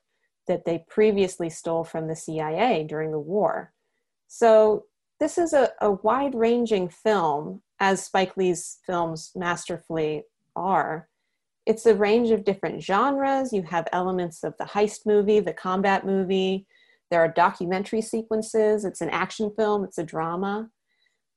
that 0.48 0.64
they 0.64 0.84
previously 0.88 1.48
stole 1.48 1.84
from 1.84 2.08
the 2.08 2.16
CIA 2.16 2.82
during 2.82 3.12
the 3.12 3.20
war. 3.20 3.72
So, 4.26 4.86
this 5.20 5.38
is 5.38 5.52
a, 5.52 5.70
a 5.80 5.92
wide 5.92 6.34
ranging 6.34 6.88
film, 6.88 7.62
as 7.78 8.04
Spike 8.04 8.36
Lee's 8.36 8.78
films 8.84 9.30
masterfully 9.36 10.24
are. 10.56 11.08
It's 11.66 11.86
a 11.86 11.94
range 11.94 12.30
of 12.30 12.44
different 12.44 12.82
genres. 12.82 13.52
You 13.52 13.62
have 13.62 13.86
elements 13.92 14.42
of 14.42 14.54
the 14.58 14.64
heist 14.64 15.06
movie, 15.06 15.38
the 15.38 15.52
combat 15.52 16.04
movie, 16.04 16.66
there 17.10 17.20
are 17.20 17.28
documentary 17.28 18.02
sequences, 18.02 18.84
it's 18.84 19.00
an 19.00 19.10
action 19.10 19.52
film, 19.56 19.84
it's 19.84 19.98
a 19.98 20.04
drama. 20.04 20.70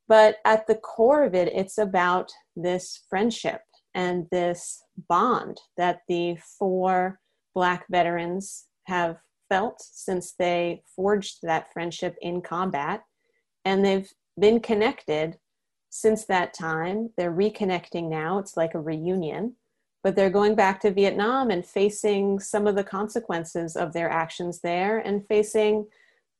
But 0.07 0.37
at 0.45 0.67
the 0.67 0.75
core 0.75 1.23
of 1.23 1.33
it, 1.33 1.49
it's 1.53 1.77
about 1.77 2.31
this 2.55 3.03
friendship 3.09 3.61
and 3.95 4.27
this 4.31 4.83
bond 5.07 5.59
that 5.77 6.01
the 6.07 6.37
four 6.59 7.19
Black 7.55 7.85
veterans 7.89 8.65
have 8.87 9.17
felt 9.49 9.79
since 9.79 10.33
they 10.37 10.81
forged 10.95 11.39
that 11.43 11.71
friendship 11.71 12.15
in 12.21 12.41
combat. 12.41 13.03
And 13.65 13.85
they've 13.85 14.09
been 14.39 14.59
connected 14.59 15.37
since 15.89 16.25
that 16.25 16.53
time. 16.53 17.11
They're 17.17 17.31
reconnecting 17.31 18.09
now. 18.09 18.39
It's 18.39 18.57
like 18.57 18.73
a 18.73 18.81
reunion. 18.81 19.55
But 20.03 20.15
they're 20.15 20.29
going 20.29 20.55
back 20.55 20.81
to 20.81 20.91
Vietnam 20.91 21.49
and 21.49 21.65
facing 21.65 22.39
some 22.39 22.67
of 22.67 22.75
the 22.75 22.83
consequences 22.83 23.75
of 23.77 23.93
their 23.93 24.09
actions 24.09 24.59
there 24.61 24.99
and 24.99 25.25
facing 25.27 25.85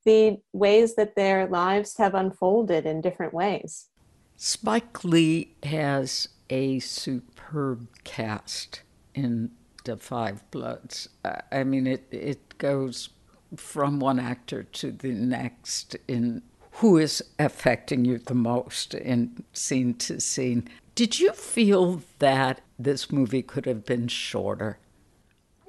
the 0.05 0.39
ways 0.51 0.95
that 0.95 1.15
their 1.15 1.47
lives 1.47 1.97
have 1.97 2.13
unfolded 2.13 2.85
in 2.85 3.01
different 3.01 3.33
ways. 3.33 3.87
Spike 4.35 5.03
Lee 5.03 5.55
has 5.63 6.29
a 6.49 6.79
superb 6.79 7.87
cast 8.03 8.81
in 9.13 9.51
The 9.85 9.97
Five 9.97 10.49
Bloods. 10.51 11.09
I 11.51 11.63
mean, 11.63 11.87
it, 11.87 12.05
it 12.11 12.57
goes 12.57 13.09
from 13.55 13.99
one 13.99 14.19
actor 14.19 14.63
to 14.63 14.91
the 14.91 15.11
next 15.11 15.95
in 16.07 16.41
who 16.77 16.97
is 16.97 17.23
affecting 17.37 18.03
you 18.03 18.17
the 18.17 18.33
most 18.33 18.95
in 18.95 19.43
scene 19.53 19.93
to 19.93 20.19
scene. 20.19 20.67
Did 20.95 21.19
you 21.19 21.31
feel 21.33 22.01
that 22.19 22.61
this 22.79 23.11
movie 23.11 23.43
could 23.43 23.65
have 23.65 23.85
been 23.85 24.07
shorter? 24.07 24.79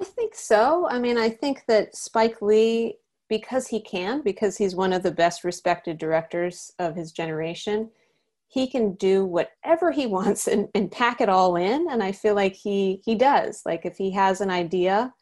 I 0.01 0.03
think 0.03 0.35
so. 0.35 0.87
I 0.89 0.99
mean, 0.99 1.17
I 1.17 1.29
think 1.29 1.65
that 1.67 1.95
Spike 1.95 2.41
Lee 2.41 2.97
because 3.29 3.67
he 3.67 3.79
can, 3.79 4.21
because 4.21 4.57
he's 4.57 4.75
one 4.75 4.93
of 4.93 5.03
the 5.03 5.11
best 5.11 5.43
respected 5.43 5.97
directors 5.97 6.71
of 6.79 6.95
his 6.95 7.11
generation, 7.11 7.89
he 8.47 8.67
can 8.67 8.93
do 8.93 9.25
whatever 9.25 9.91
he 9.91 10.05
wants 10.17 10.47
and, 10.47 10.69
and 10.75 10.91
pack 10.91 11.21
it 11.21 11.29
all 11.29 11.55
in. 11.55 11.87
And 11.89 12.03
I 12.03 12.11
feel 12.11 12.35
like 12.35 12.53
he 12.55 13.01
he 13.03 13.15
does. 13.15 13.61
Like 13.65 13.85
if 13.85 13.97
he 13.97 14.11
has 14.11 14.41
an 14.41 14.51
idea, 14.51 15.13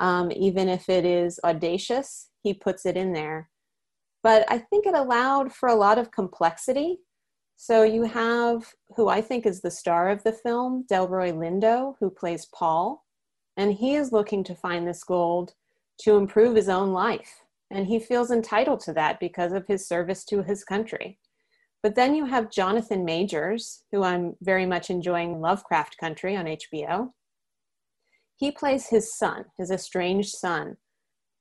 um, 0.00 0.30
even 0.32 0.68
if 0.68 0.88
it 0.88 1.04
is 1.04 1.40
audacious, 1.44 2.28
he 2.42 2.52
puts 2.52 2.86
it 2.86 2.96
in 2.96 3.12
there. 3.12 3.48
But 4.22 4.44
I 4.48 4.58
think 4.58 4.86
it 4.86 4.94
allowed 4.94 5.52
for 5.52 5.68
a 5.68 5.74
lot 5.74 5.98
of 5.98 6.10
complexity. 6.10 6.98
So 7.56 7.84
you 7.84 8.04
have 8.04 8.74
who 8.96 9.08
I 9.08 9.20
think 9.22 9.46
is 9.46 9.62
the 9.62 9.70
star 9.70 10.10
of 10.10 10.22
the 10.24 10.32
film, 10.32 10.84
Delroy 10.90 11.32
Lindo, 11.32 11.94
who 12.00 12.10
plays 12.10 12.46
Paul, 12.46 13.04
and 13.56 13.72
he 13.72 13.94
is 13.94 14.12
looking 14.12 14.44
to 14.44 14.54
find 14.54 14.86
this 14.86 15.02
gold 15.04 15.54
to 15.98 16.16
improve 16.16 16.56
his 16.56 16.68
own 16.68 16.92
life. 16.92 17.42
And 17.70 17.86
he 17.86 17.98
feels 17.98 18.30
entitled 18.30 18.80
to 18.80 18.92
that 18.92 19.18
because 19.18 19.52
of 19.52 19.66
his 19.66 19.86
service 19.86 20.24
to 20.26 20.42
his 20.42 20.64
country. 20.64 21.18
But 21.82 21.94
then 21.94 22.14
you 22.14 22.26
have 22.26 22.50
Jonathan 22.50 23.04
Majors, 23.04 23.84
who 23.92 24.02
I'm 24.02 24.36
very 24.40 24.66
much 24.66 24.90
enjoying 24.90 25.40
Lovecraft 25.40 25.98
Country 25.98 26.36
on 26.36 26.46
HBO. 26.46 27.12
He 28.34 28.50
plays 28.50 28.88
his 28.88 29.14
son, 29.14 29.46
his 29.56 29.70
estranged 29.70 30.30
son, 30.30 30.76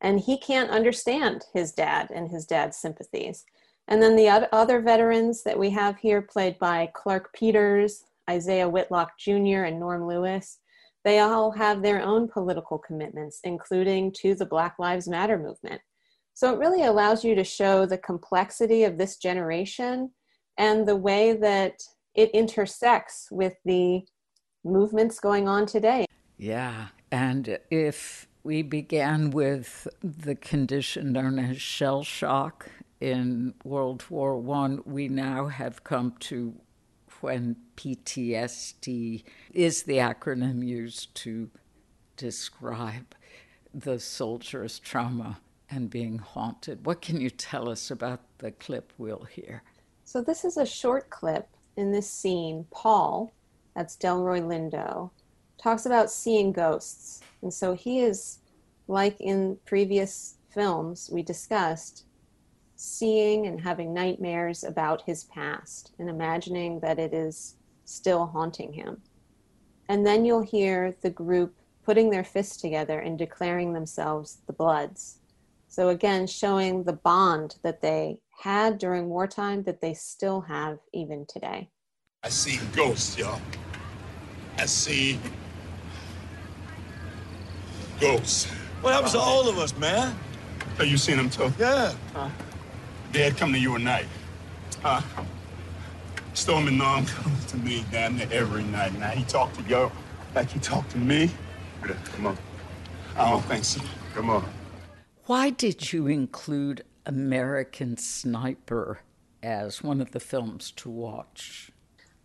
and 0.01 0.19
he 0.19 0.37
can't 0.37 0.69
understand 0.69 1.45
his 1.53 1.71
dad 1.71 2.11
and 2.13 2.29
his 2.29 2.45
dad's 2.45 2.77
sympathies. 2.77 3.45
And 3.87 4.01
then 4.01 4.15
the 4.15 4.29
other 4.51 4.81
veterans 4.81 5.43
that 5.43 5.59
we 5.59 5.69
have 5.71 5.97
here, 5.97 6.21
played 6.21 6.57
by 6.57 6.89
Clarke 6.93 7.33
Peters, 7.33 8.03
Isaiah 8.29 8.69
Whitlock 8.69 9.17
Jr., 9.17 9.65
and 9.65 9.79
Norm 9.79 10.07
Lewis, 10.07 10.59
they 11.05 11.19
all 11.19 11.51
have 11.51 11.81
their 11.81 12.01
own 12.01 12.27
political 12.27 12.79
commitments, 12.79 13.39
including 13.43 14.11
to 14.11 14.33
the 14.33 14.45
Black 14.45 14.75
Lives 14.79 15.07
Matter 15.07 15.37
movement. 15.37 15.79
So 16.33 16.51
it 16.51 16.59
really 16.59 16.83
allows 16.83 17.23
you 17.23 17.35
to 17.35 17.43
show 17.43 17.85
the 17.85 17.99
complexity 17.99 18.83
of 18.83 18.97
this 18.97 19.17
generation 19.17 20.11
and 20.57 20.85
the 20.85 20.95
way 20.95 21.33
that 21.33 21.79
it 22.15 22.31
intersects 22.31 23.27
with 23.31 23.53
the 23.65 24.01
movements 24.63 25.19
going 25.19 25.47
on 25.47 25.67
today. 25.67 26.05
Yeah. 26.37 26.87
And 27.11 27.59
if 27.69 28.27
we 28.43 28.63
began 28.63 29.29
with 29.29 29.87
the 30.01 30.35
condition 30.35 31.13
known 31.13 31.37
as 31.37 31.61
shell 31.61 32.03
shock 32.03 32.69
in 32.99 33.53
World 33.63 34.03
War 34.09 34.37
One, 34.37 34.81
we 34.85 35.07
now 35.07 35.47
have 35.47 35.83
come 35.83 36.15
to 36.21 36.55
when 37.25 37.55
PTSD 37.75 39.23
is 39.51 39.81
the 39.81 39.97
acronym 39.97 40.63
used 40.63 41.15
to 41.15 41.49
describe 42.17 43.15
the 43.73 43.99
soldier's 43.99 44.77
trauma 44.77 45.39
and 45.71 45.89
being 45.89 46.19
haunted. 46.19 46.85
What 46.85 47.01
can 47.01 47.19
you 47.19 47.31
tell 47.31 47.67
us 47.67 47.89
about 47.89 48.21
the 48.37 48.51
clip 48.51 48.93
we'll 48.99 49.23
hear? 49.23 49.63
So, 50.03 50.21
this 50.21 50.45
is 50.45 50.57
a 50.57 50.67
short 50.67 51.09
clip 51.09 51.49
in 51.77 51.91
this 51.91 52.07
scene. 52.07 52.67
Paul, 52.69 53.33
that's 53.75 53.97
Delroy 53.97 54.41
Lindo, 54.41 55.09
talks 55.57 55.87
about 55.87 56.11
seeing 56.11 56.51
ghosts. 56.51 57.21
And 57.41 57.51
so 57.51 57.73
he 57.73 58.01
is, 58.01 58.37
like 58.87 59.19
in 59.19 59.57
previous 59.65 60.35
films 60.51 61.09
we 61.11 61.23
discussed, 61.23 62.04
seeing 62.85 63.47
and 63.47 63.59
having 63.59 63.93
nightmares 63.93 64.63
about 64.63 65.01
his 65.05 65.23
past 65.25 65.91
and 65.99 66.09
imagining 66.09 66.79
that 66.81 66.99
it 66.99 67.13
is 67.13 67.55
still 67.85 68.27
haunting 68.27 68.73
him. 68.73 69.01
And 69.89 70.05
then 70.05 70.25
you'll 70.25 70.43
hear 70.43 70.95
the 71.01 71.09
group 71.09 71.55
putting 71.83 72.09
their 72.09 72.23
fists 72.23 72.57
together 72.57 72.99
and 72.99 73.17
declaring 73.17 73.73
themselves 73.73 74.39
the 74.47 74.53
Bloods. 74.53 75.19
So, 75.67 75.89
again, 75.89 76.25
showing 76.25 76.83
the 76.83 76.93
bond 76.93 77.57
that 77.63 77.81
they 77.81 78.19
had 78.39 78.77
during 78.77 79.09
wartime 79.09 79.63
that 79.63 79.81
they 79.81 79.93
still 79.93 80.41
have 80.41 80.79
even 80.93 81.25
today. 81.27 81.69
I 82.23 82.29
see 82.29 82.59
ghosts, 82.75 83.17
y'all. 83.17 83.41
I 84.57 84.65
see 84.65 85.19
ghosts. 87.99 88.45
What 88.81 88.93
happens 88.93 89.11
to 89.13 89.19
all 89.19 89.47
of 89.49 89.57
us, 89.57 89.75
man? 89.77 90.15
Have 90.77 90.87
you 90.87 90.97
seen 90.97 91.17
them 91.17 91.29
too? 91.29 91.51
Yeah. 91.59 91.93
Huh? 92.13 92.29
Dad 93.15 93.37
come 93.37 93.53
to 93.53 93.57
you 93.57 93.73
at 93.75 93.81
night. 93.81 94.07
Huh? 94.81 95.01
Stormy 96.33 96.75
Norm 96.75 97.05
comes 97.05 97.45
to 97.45 97.55
me 97.55 97.85
damn 97.89 98.17
near 98.17 98.27
every 98.29 98.65
night. 98.65 98.93
Now 98.99 99.11
he 99.11 99.23
talked 99.23 99.55
to 99.55 99.61
you 99.69 99.89
like 100.35 100.49
he 100.51 100.59
talked 100.59 100.91
to 100.91 100.97
me. 100.97 101.31
Yeah, 101.87 101.95
come 102.11 102.27
on. 102.27 102.37
Oh, 103.15 103.21
I 103.21 103.29
don't 103.29 103.45
think 103.45 103.63
so. 103.63 103.79
Come 104.13 104.31
on. 104.31 104.43
Why 105.27 105.49
did 105.49 105.93
you 105.93 106.07
include 106.07 106.83
American 107.05 107.95
Sniper 107.95 108.99
as 109.41 109.81
one 109.81 110.01
of 110.01 110.11
the 110.11 110.19
films 110.19 110.71
to 110.71 110.89
watch? 110.89 111.71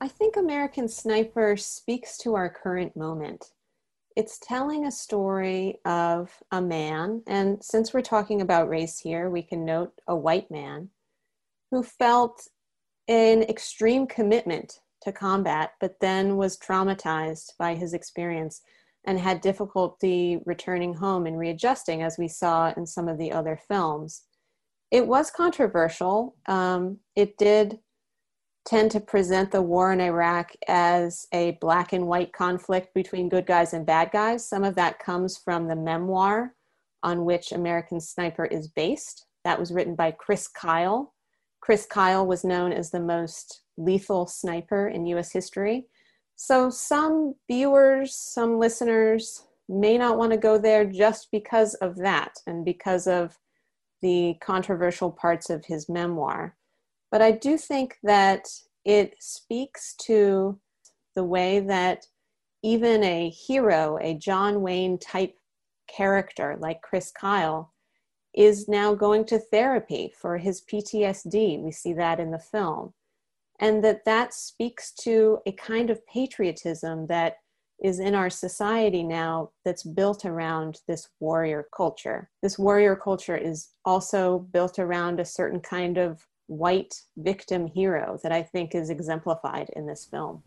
I 0.00 0.08
think 0.08 0.36
American 0.36 0.88
Sniper 0.88 1.56
speaks 1.56 2.18
to 2.18 2.34
our 2.34 2.48
current 2.48 2.96
moment. 2.96 3.52
It's 4.20 4.38
telling 4.38 4.84
a 4.84 4.92
story 4.92 5.78
of 5.86 6.30
a 6.52 6.60
man, 6.60 7.22
and 7.26 7.64
since 7.64 7.94
we're 7.94 8.02
talking 8.02 8.42
about 8.42 8.68
race 8.68 8.98
here, 8.98 9.30
we 9.30 9.40
can 9.40 9.64
note 9.64 9.94
a 10.08 10.14
white 10.14 10.50
man 10.50 10.90
who 11.70 11.82
felt 11.82 12.46
an 13.08 13.42
extreme 13.44 14.06
commitment 14.06 14.80
to 15.00 15.10
combat, 15.10 15.72
but 15.80 15.98
then 16.02 16.36
was 16.36 16.58
traumatized 16.58 17.56
by 17.58 17.74
his 17.74 17.94
experience 17.94 18.60
and 19.06 19.18
had 19.18 19.40
difficulty 19.40 20.42
returning 20.44 20.92
home 20.92 21.24
and 21.24 21.38
readjusting, 21.38 22.02
as 22.02 22.18
we 22.18 22.28
saw 22.28 22.74
in 22.76 22.86
some 22.86 23.08
of 23.08 23.16
the 23.16 23.32
other 23.32 23.58
films. 23.68 24.24
It 24.90 25.06
was 25.06 25.30
controversial. 25.30 26.36
Um, 26.44 26.98
it 27.16 27.38
did 27.38 27.78
tend 28.66 28.90
to 28.90 29.00
present 29.00 29.50
the 29.50 29.62
war 29.62 29.92
in 29.92 30.00
Iraq 30.00 30.52
as 30.68 31.26
a 31.32 31.52
black 31.60 31.92
and 31.92 32.06
white 32.06 32.32
conflict 32.32 32.92
between 32.94 33.28
good 33.28 33.46
guys 33.46 33.72
and 33.72 33.86
bad 33.86 34.10
guys. 34.12 34.46
Some 34.46 34.64
of 34.64 34.74
that 34.74 34.98
comes 34.98 35.38
from 35.38 35.66
the 35.66 35.76
memoir 35.76 36.54
on 37.02 37.24
which 37.24 37.52
American 37.52 38.00
Sniper 38.00 38.44
is 38.44 38.68
based. 38.68 39.26
That 39.44 39.58
was 39.58 39.72
written 39.72 39.94
by 39.94 40.10
Chris 40.12 40.46
Kyle. 40.46 41.14
Chris 41.60 41.86
Kyle 41.86 42.26
was 42.26 42.44
known 42.44 42.72
as 42.72 42.90
the 42.90 43.00
most 43.00 43.62
lethal 43.76 44.26
sniper 44.26 44.88
in 44.88 45.06
US 45.06 45.32
history. 45.32 45.86
So 46.36 46.70
some 46.70 47.34
viewers, 47.50 48.14
some 48.14 48.58
listeners 48.58 49.44
may 49.68 49.96
not 49.96 50.18
want 50.18 50.32
to 50.32 50.38
go 50.38 50.58
there 50.58 50.84
just 50.84 51.28
because 51.30 51.74
of 51.74 51.96
that 51.96 52.32
and 52.46 52.64
because 52.64 53.06
of 53.06 53.38
the 54.02 54.36
controversial 54.40 55.10
parts 55.10 55.50
of 55.50 55.64
his 55.64 55.88
memoir. 55.88 56.56
But 57.10 57.22
I 57.22 57.32
do 57.32 57.58
think 57.58 57.98
that 58.02 58.46
it 58.84 59.14
speaks 59.20 59.94
to 60.06 60.58
the 61.14 61.24
way 61.24 61.60
that 61.60 62.06
even 62.62 63.02
a 63.02 63.30
hero, 63.30 63.98
a 64.00 64.14
John 64.14 64.62
Wayne 64.62 64.98
type 64.98 65.34
character 65.88 66.56
like 66.60 66.82
Chris 66.82 67.10
Kyle, 67.10 67.72
is 68.34 68.68
now 68.68 68.94
going 68.94 69.24
to 69.24 69.38
therapy 69.38 70.12
for 70.20 70.38
his 70.38 70.62
PTSD. 70.62 71.60
We 71.60 71.72
see 71.72 71.92
that 71.94 72.20
in 72.20 72.30
the 72.30 72.38
film. 72.38 72.94
And 73.58 73.82
that 73.84 74.04
that 74.04 74.32
speaks 74.32 74.92
to 75.02 75.38
a 75.46 75.52
kind 75.52 75.90
of 75.90 76.06
patriotism 76.06 77.06
that 77.08 77.36
is 77.82 77.98
in 77.98 78.14
our 78.14 78.30
society 78.30 79.02
now 79.02 79.50
that's 79.64 79.82
built 79.82 80.24
around 80.24 80.80
this 80.86 81.08
warrior 81.18 81.66
culture. 81.74 82.30
This 82.42 82.58
warrior 82.58 82.94
culture 82.94 83.36
is 83.36 83.70
also 83.84 84.46
built 84.52 84.78
around 84.78 85.18
a 85.18 85.24
certain 85.24 85.60
kind 85.60 85.98
of 85.98 86.26
white 86.50 87.02
victim 87.16 87.68
hero 87.68 88.18
that 88.24 88.32
I 88.32 88.42
think 88.42 88.74
is 88.74 88.90
exemplified 88.90 89.70
in 89.76 89.86
this 89.86 90.04
film. 90.04 90.42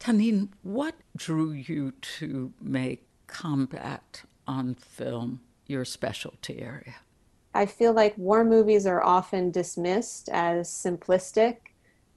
Tanine, 0.00 0.52
what 0.62 0.96
drew 1.16 1.52
you 1.52 1.92
to 2.18 2.52
make 2.60 3.06
combat 3.28 4.22
on 4.48 4.74
film 4.74 5.40
your 5.66 5.84
specialty 5.84 6.60
area? 6.60 6.96
I 7.54 7.66
feel 7.66 7.92
like 7.92 8.18
war 8.18 8.44
movies 8.44 8.84
are 8.84 9.02
often 9.02 9.52
dismissed 9.52 10.28
as 10.28 10.68
simplistic, 10.68 11.56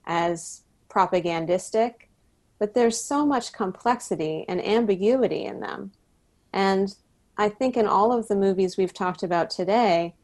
as 0.04 0.62
propagandistic, 0.88 2.08
but 2.58 2.74
there's 2.74 3.02
so 3.02 3.24
much 3.24 3.52
complexity 3.52 4.44
and 4.48 4.62
ambiguity 4.62 5.44
in 5.44 5.60
them. 5.60 5.92
And 6.52 6.94
I 7.38 7.48
think 7.48 7.76
in 7.76 7.86
all 7.86 8.12
of 8.12 8.26
the 8.26 8.36
movies 8.36 8.76
we've 8.76 8.92
talked 8.92 9.22
about 9.22 9.48
today, 9.48 10.14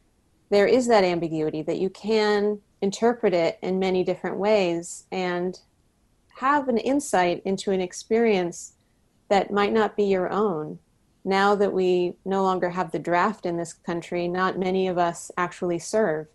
there 0.50 0.66
is 0.66 0.86
that 0.86 1.04
ambiguity 1.04 1.62
that 1.62 1.78
you 1.78 1.90
can 1.90 2.60
interpret 2.80 3.34
it 3.34 3.58
in 3.62 3.78
many 3.78 4.04
different 4.04 4.36
ways 4.36 5.04
and 5.10 5.60
have 6.36 6.68
an 6.68 6.78
insight 6.78 7.42
into 7.44 7.70
an 7.72 7.80
experience 7.80 8.74
that 9.28 9.50
might 9.50 9.72
not 9.72 9.96
be 9.96 10.04
your 10.04 10.30
own. 10.30 10.78
Now 11.24 11.54
that 11.56 11.72
we 11.72 12.14
no 12.24 12.42
longer 12.42 12.70
have 12.70 12.92
the 12.92 12.98
draft 12.98 13.46
in 13.46 13.56
this 13.56 13.72
country, 13.72 14.28
not 14.28 14.58
many 14.58 14.86
of 14.86 14.98
us 14.98 15.32
actually 15.36 15.80
serve. 15.80 16.28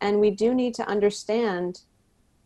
And 0.00 0.18
we 0.18 0.30
do 0.30 0.54
need 0.54 0.74
to 0.74 0.88
understand 0.88 1.82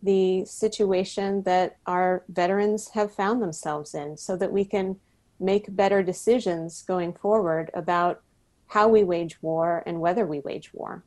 the 0.02 0.44
situation 0.44 1.42
that 1.44 1.78
our 1.86 2.24
veterans 2.28 2.90
have 2.90 3.14
found 3.14 3.40
themselves 3.40 3.94
in 3.94 4.16
so 4.16 4.36
that 4.36 4.52
we 4.52 4.64
can 4.64 4.96
make 5.40 5.74
better 5.74 6.02
decisions 6.02 6.82
going 6.82 7.14
forward 7.14 7.70
about 7.72 8.22
how 8.68 8.88
we 8.88 9.04
wage 9.04 9.40
war 9.42 9.82
and 9.86 10.00
whether 10.00 10.26
we 10.26 10.40
wage 10.40 10.72
war. 10.72 11.04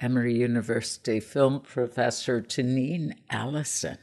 Emory 0.00 0.34
University 0.34 1.20
film 1.20 1.60
professor 1.60 2.40
Tanine 2.40 3.14
Allison. 3.30 3.98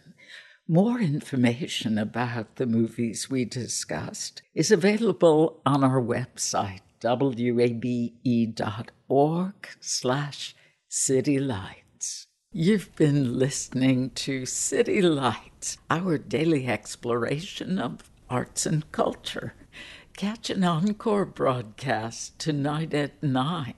More 0.67 0.99
information 0.99 1.97
about 1.97 2.57
the 2.57 2.67
movies 2.67 3.29
we 3.29 3.43
discussed 3.43 4.43
is 4.53 4.71
available 4.71 5.61
on 5.65 5.83
our 5.83 6.01
website, 6.01 6.81
wabe.org 7.03 8.33
slash 9.79 10.55
citylights. 10.89 12.25
You've 12.51 12.95
been 12.95 13.37
listening 13.37 14.11
to 14.11 14.45
City 14.45 15.01
Lights, 15.01 15.77
our 15.89 16.17
daily 16.17 16.67
exploration 16.67 17.79
of 17.79 18.09
arts 18.29 18.65
and 18.65 18.91
culture. 18.91 19.53
Catch 20.19 20.49
an 20.49 20.65
encore 20.65 21.23
broadcast 21.23 22.37
tonight 22.39 22.93
at 22.93 23.23
9. 23.23 23.73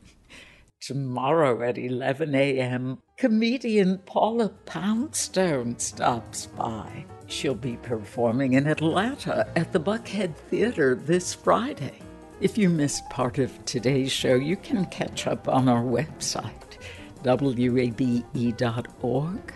Tomorrow 0.81 1.61
at 1.61 1.77
11 1.77 2.33
a.m., 2.33 2.97
comedian 3.15 3.99
Paula 3.99 4.49
Poundstone 4.65 5.77
stops 5.77 6.47
by. 6.47 7.05
She'll 7.27 7.53
be 7.53 7.77
performing 7.77 8.53
in 8.53 8.65
Atlanta 8.65 9.47
at 9.55 9.71
the 9.71 9.79
Buckhead 9.79 10.35
Theater 10.35 10.95
this 10.95 11.35
Friday. 11.35 11.99
If 12.39 12.57
you 12.57 12.69
missed 12.69 13.07
part 13.11 13.37
of 13.37 13.63
today's 13.65 14.11
show, 14.11 14.33
you 14.33 14.55
can 14.55 14.87
catch 14.87 15.27
up 15.27 15.47
on 15.47 15.69
our 15.69 15.83
website, 15.83 16.79
wabe.org 17.23 18.33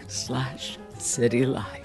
slash 0.07 0.77
citylights. 0.99 1.84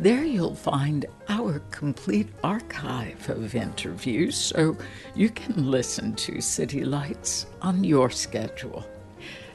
There 0.00 0.24
you'll 0.24 0.54
find 0.54 1.04
our 1.28 1.58
complete 1.70 2.30
archive 2.42 3.28
of 3.28 3.54
interviews 3.54 4.34
so 4.34 4.74
you 5.14 5.28
can 5.28 5.70
listen 5.70 6.14
to 6.14 6.40
City 6.40 6.86
Lights 6.86 7.44
on 7.60 7.84
your 7.84 8.08
schedule. 8.08 8.86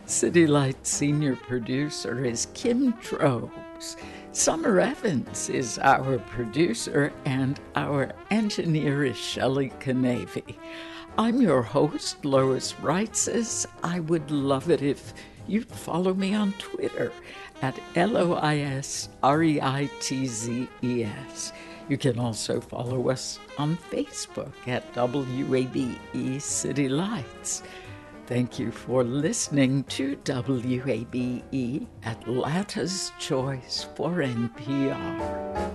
City 0.06 0.46
Lights 0.46 0.91
senior 0.91 1.36
producer 1.36 2.24
is 2.24 2.50
Kim 2.54 2.93
Trobes. 2.93 3.96
Summer 4.34 4.80
Evans 4.80 5.50
is 5.50 5.80
our 5.80 6.20
producer, 6.20 7.12
and 7.26 7.60
our 7.76 8.14
engineer 8.30 9.04
is 9.04 9.18
Shelley 9.18 9.72
Canavy. 9.80 10.58
I'm 11.18 11.41
your 11.41 11.64
host, 11.64 12.24
Lois 12.24 12.74
Reitzes. 12.84 13.66
I 13.82 14.00
would 14.02 14.30
love 14.30 14.70
it 14.70 14.84
if 14.84 15.16
you'd 15.48 15.72
follow 15.72 16.14
me 16.14 16.36
on 16.36 16.54
Twitter 16.60 17.12
at 17.62 17.80
L 17.95 18.18
O 18.18 18.34
I 18.34 18.58
S 18.60 19.10
R 19.24 19.43
E 19.43 19.62
I 19.62 19.89
T 19.99 20.26
Z 20.26 20.68
E 20.84 21.03
S. 21.03 21.53
You 21.88 21.97
can 21.97 22.20
also 22.20 22.60
follow 22.60 23.10
us 23.10 23.39
on 23.58 23.78
Facebook 23.78 24.53
at 24.68 24.91
WABE 24.93 26.41
City 26.41 26.89
Lights. 26.89 27.62
Thank 28.26 28.58
you 28.58 28.72
for 28.72 29.03
listening 29.03 29.84
to 29.84 30.16
WABE 30.26 31.88
Atlanta's 32.03 33.12
Choice 33.20 33.88
for 33.95 34.10
NPR. 34.16 35.75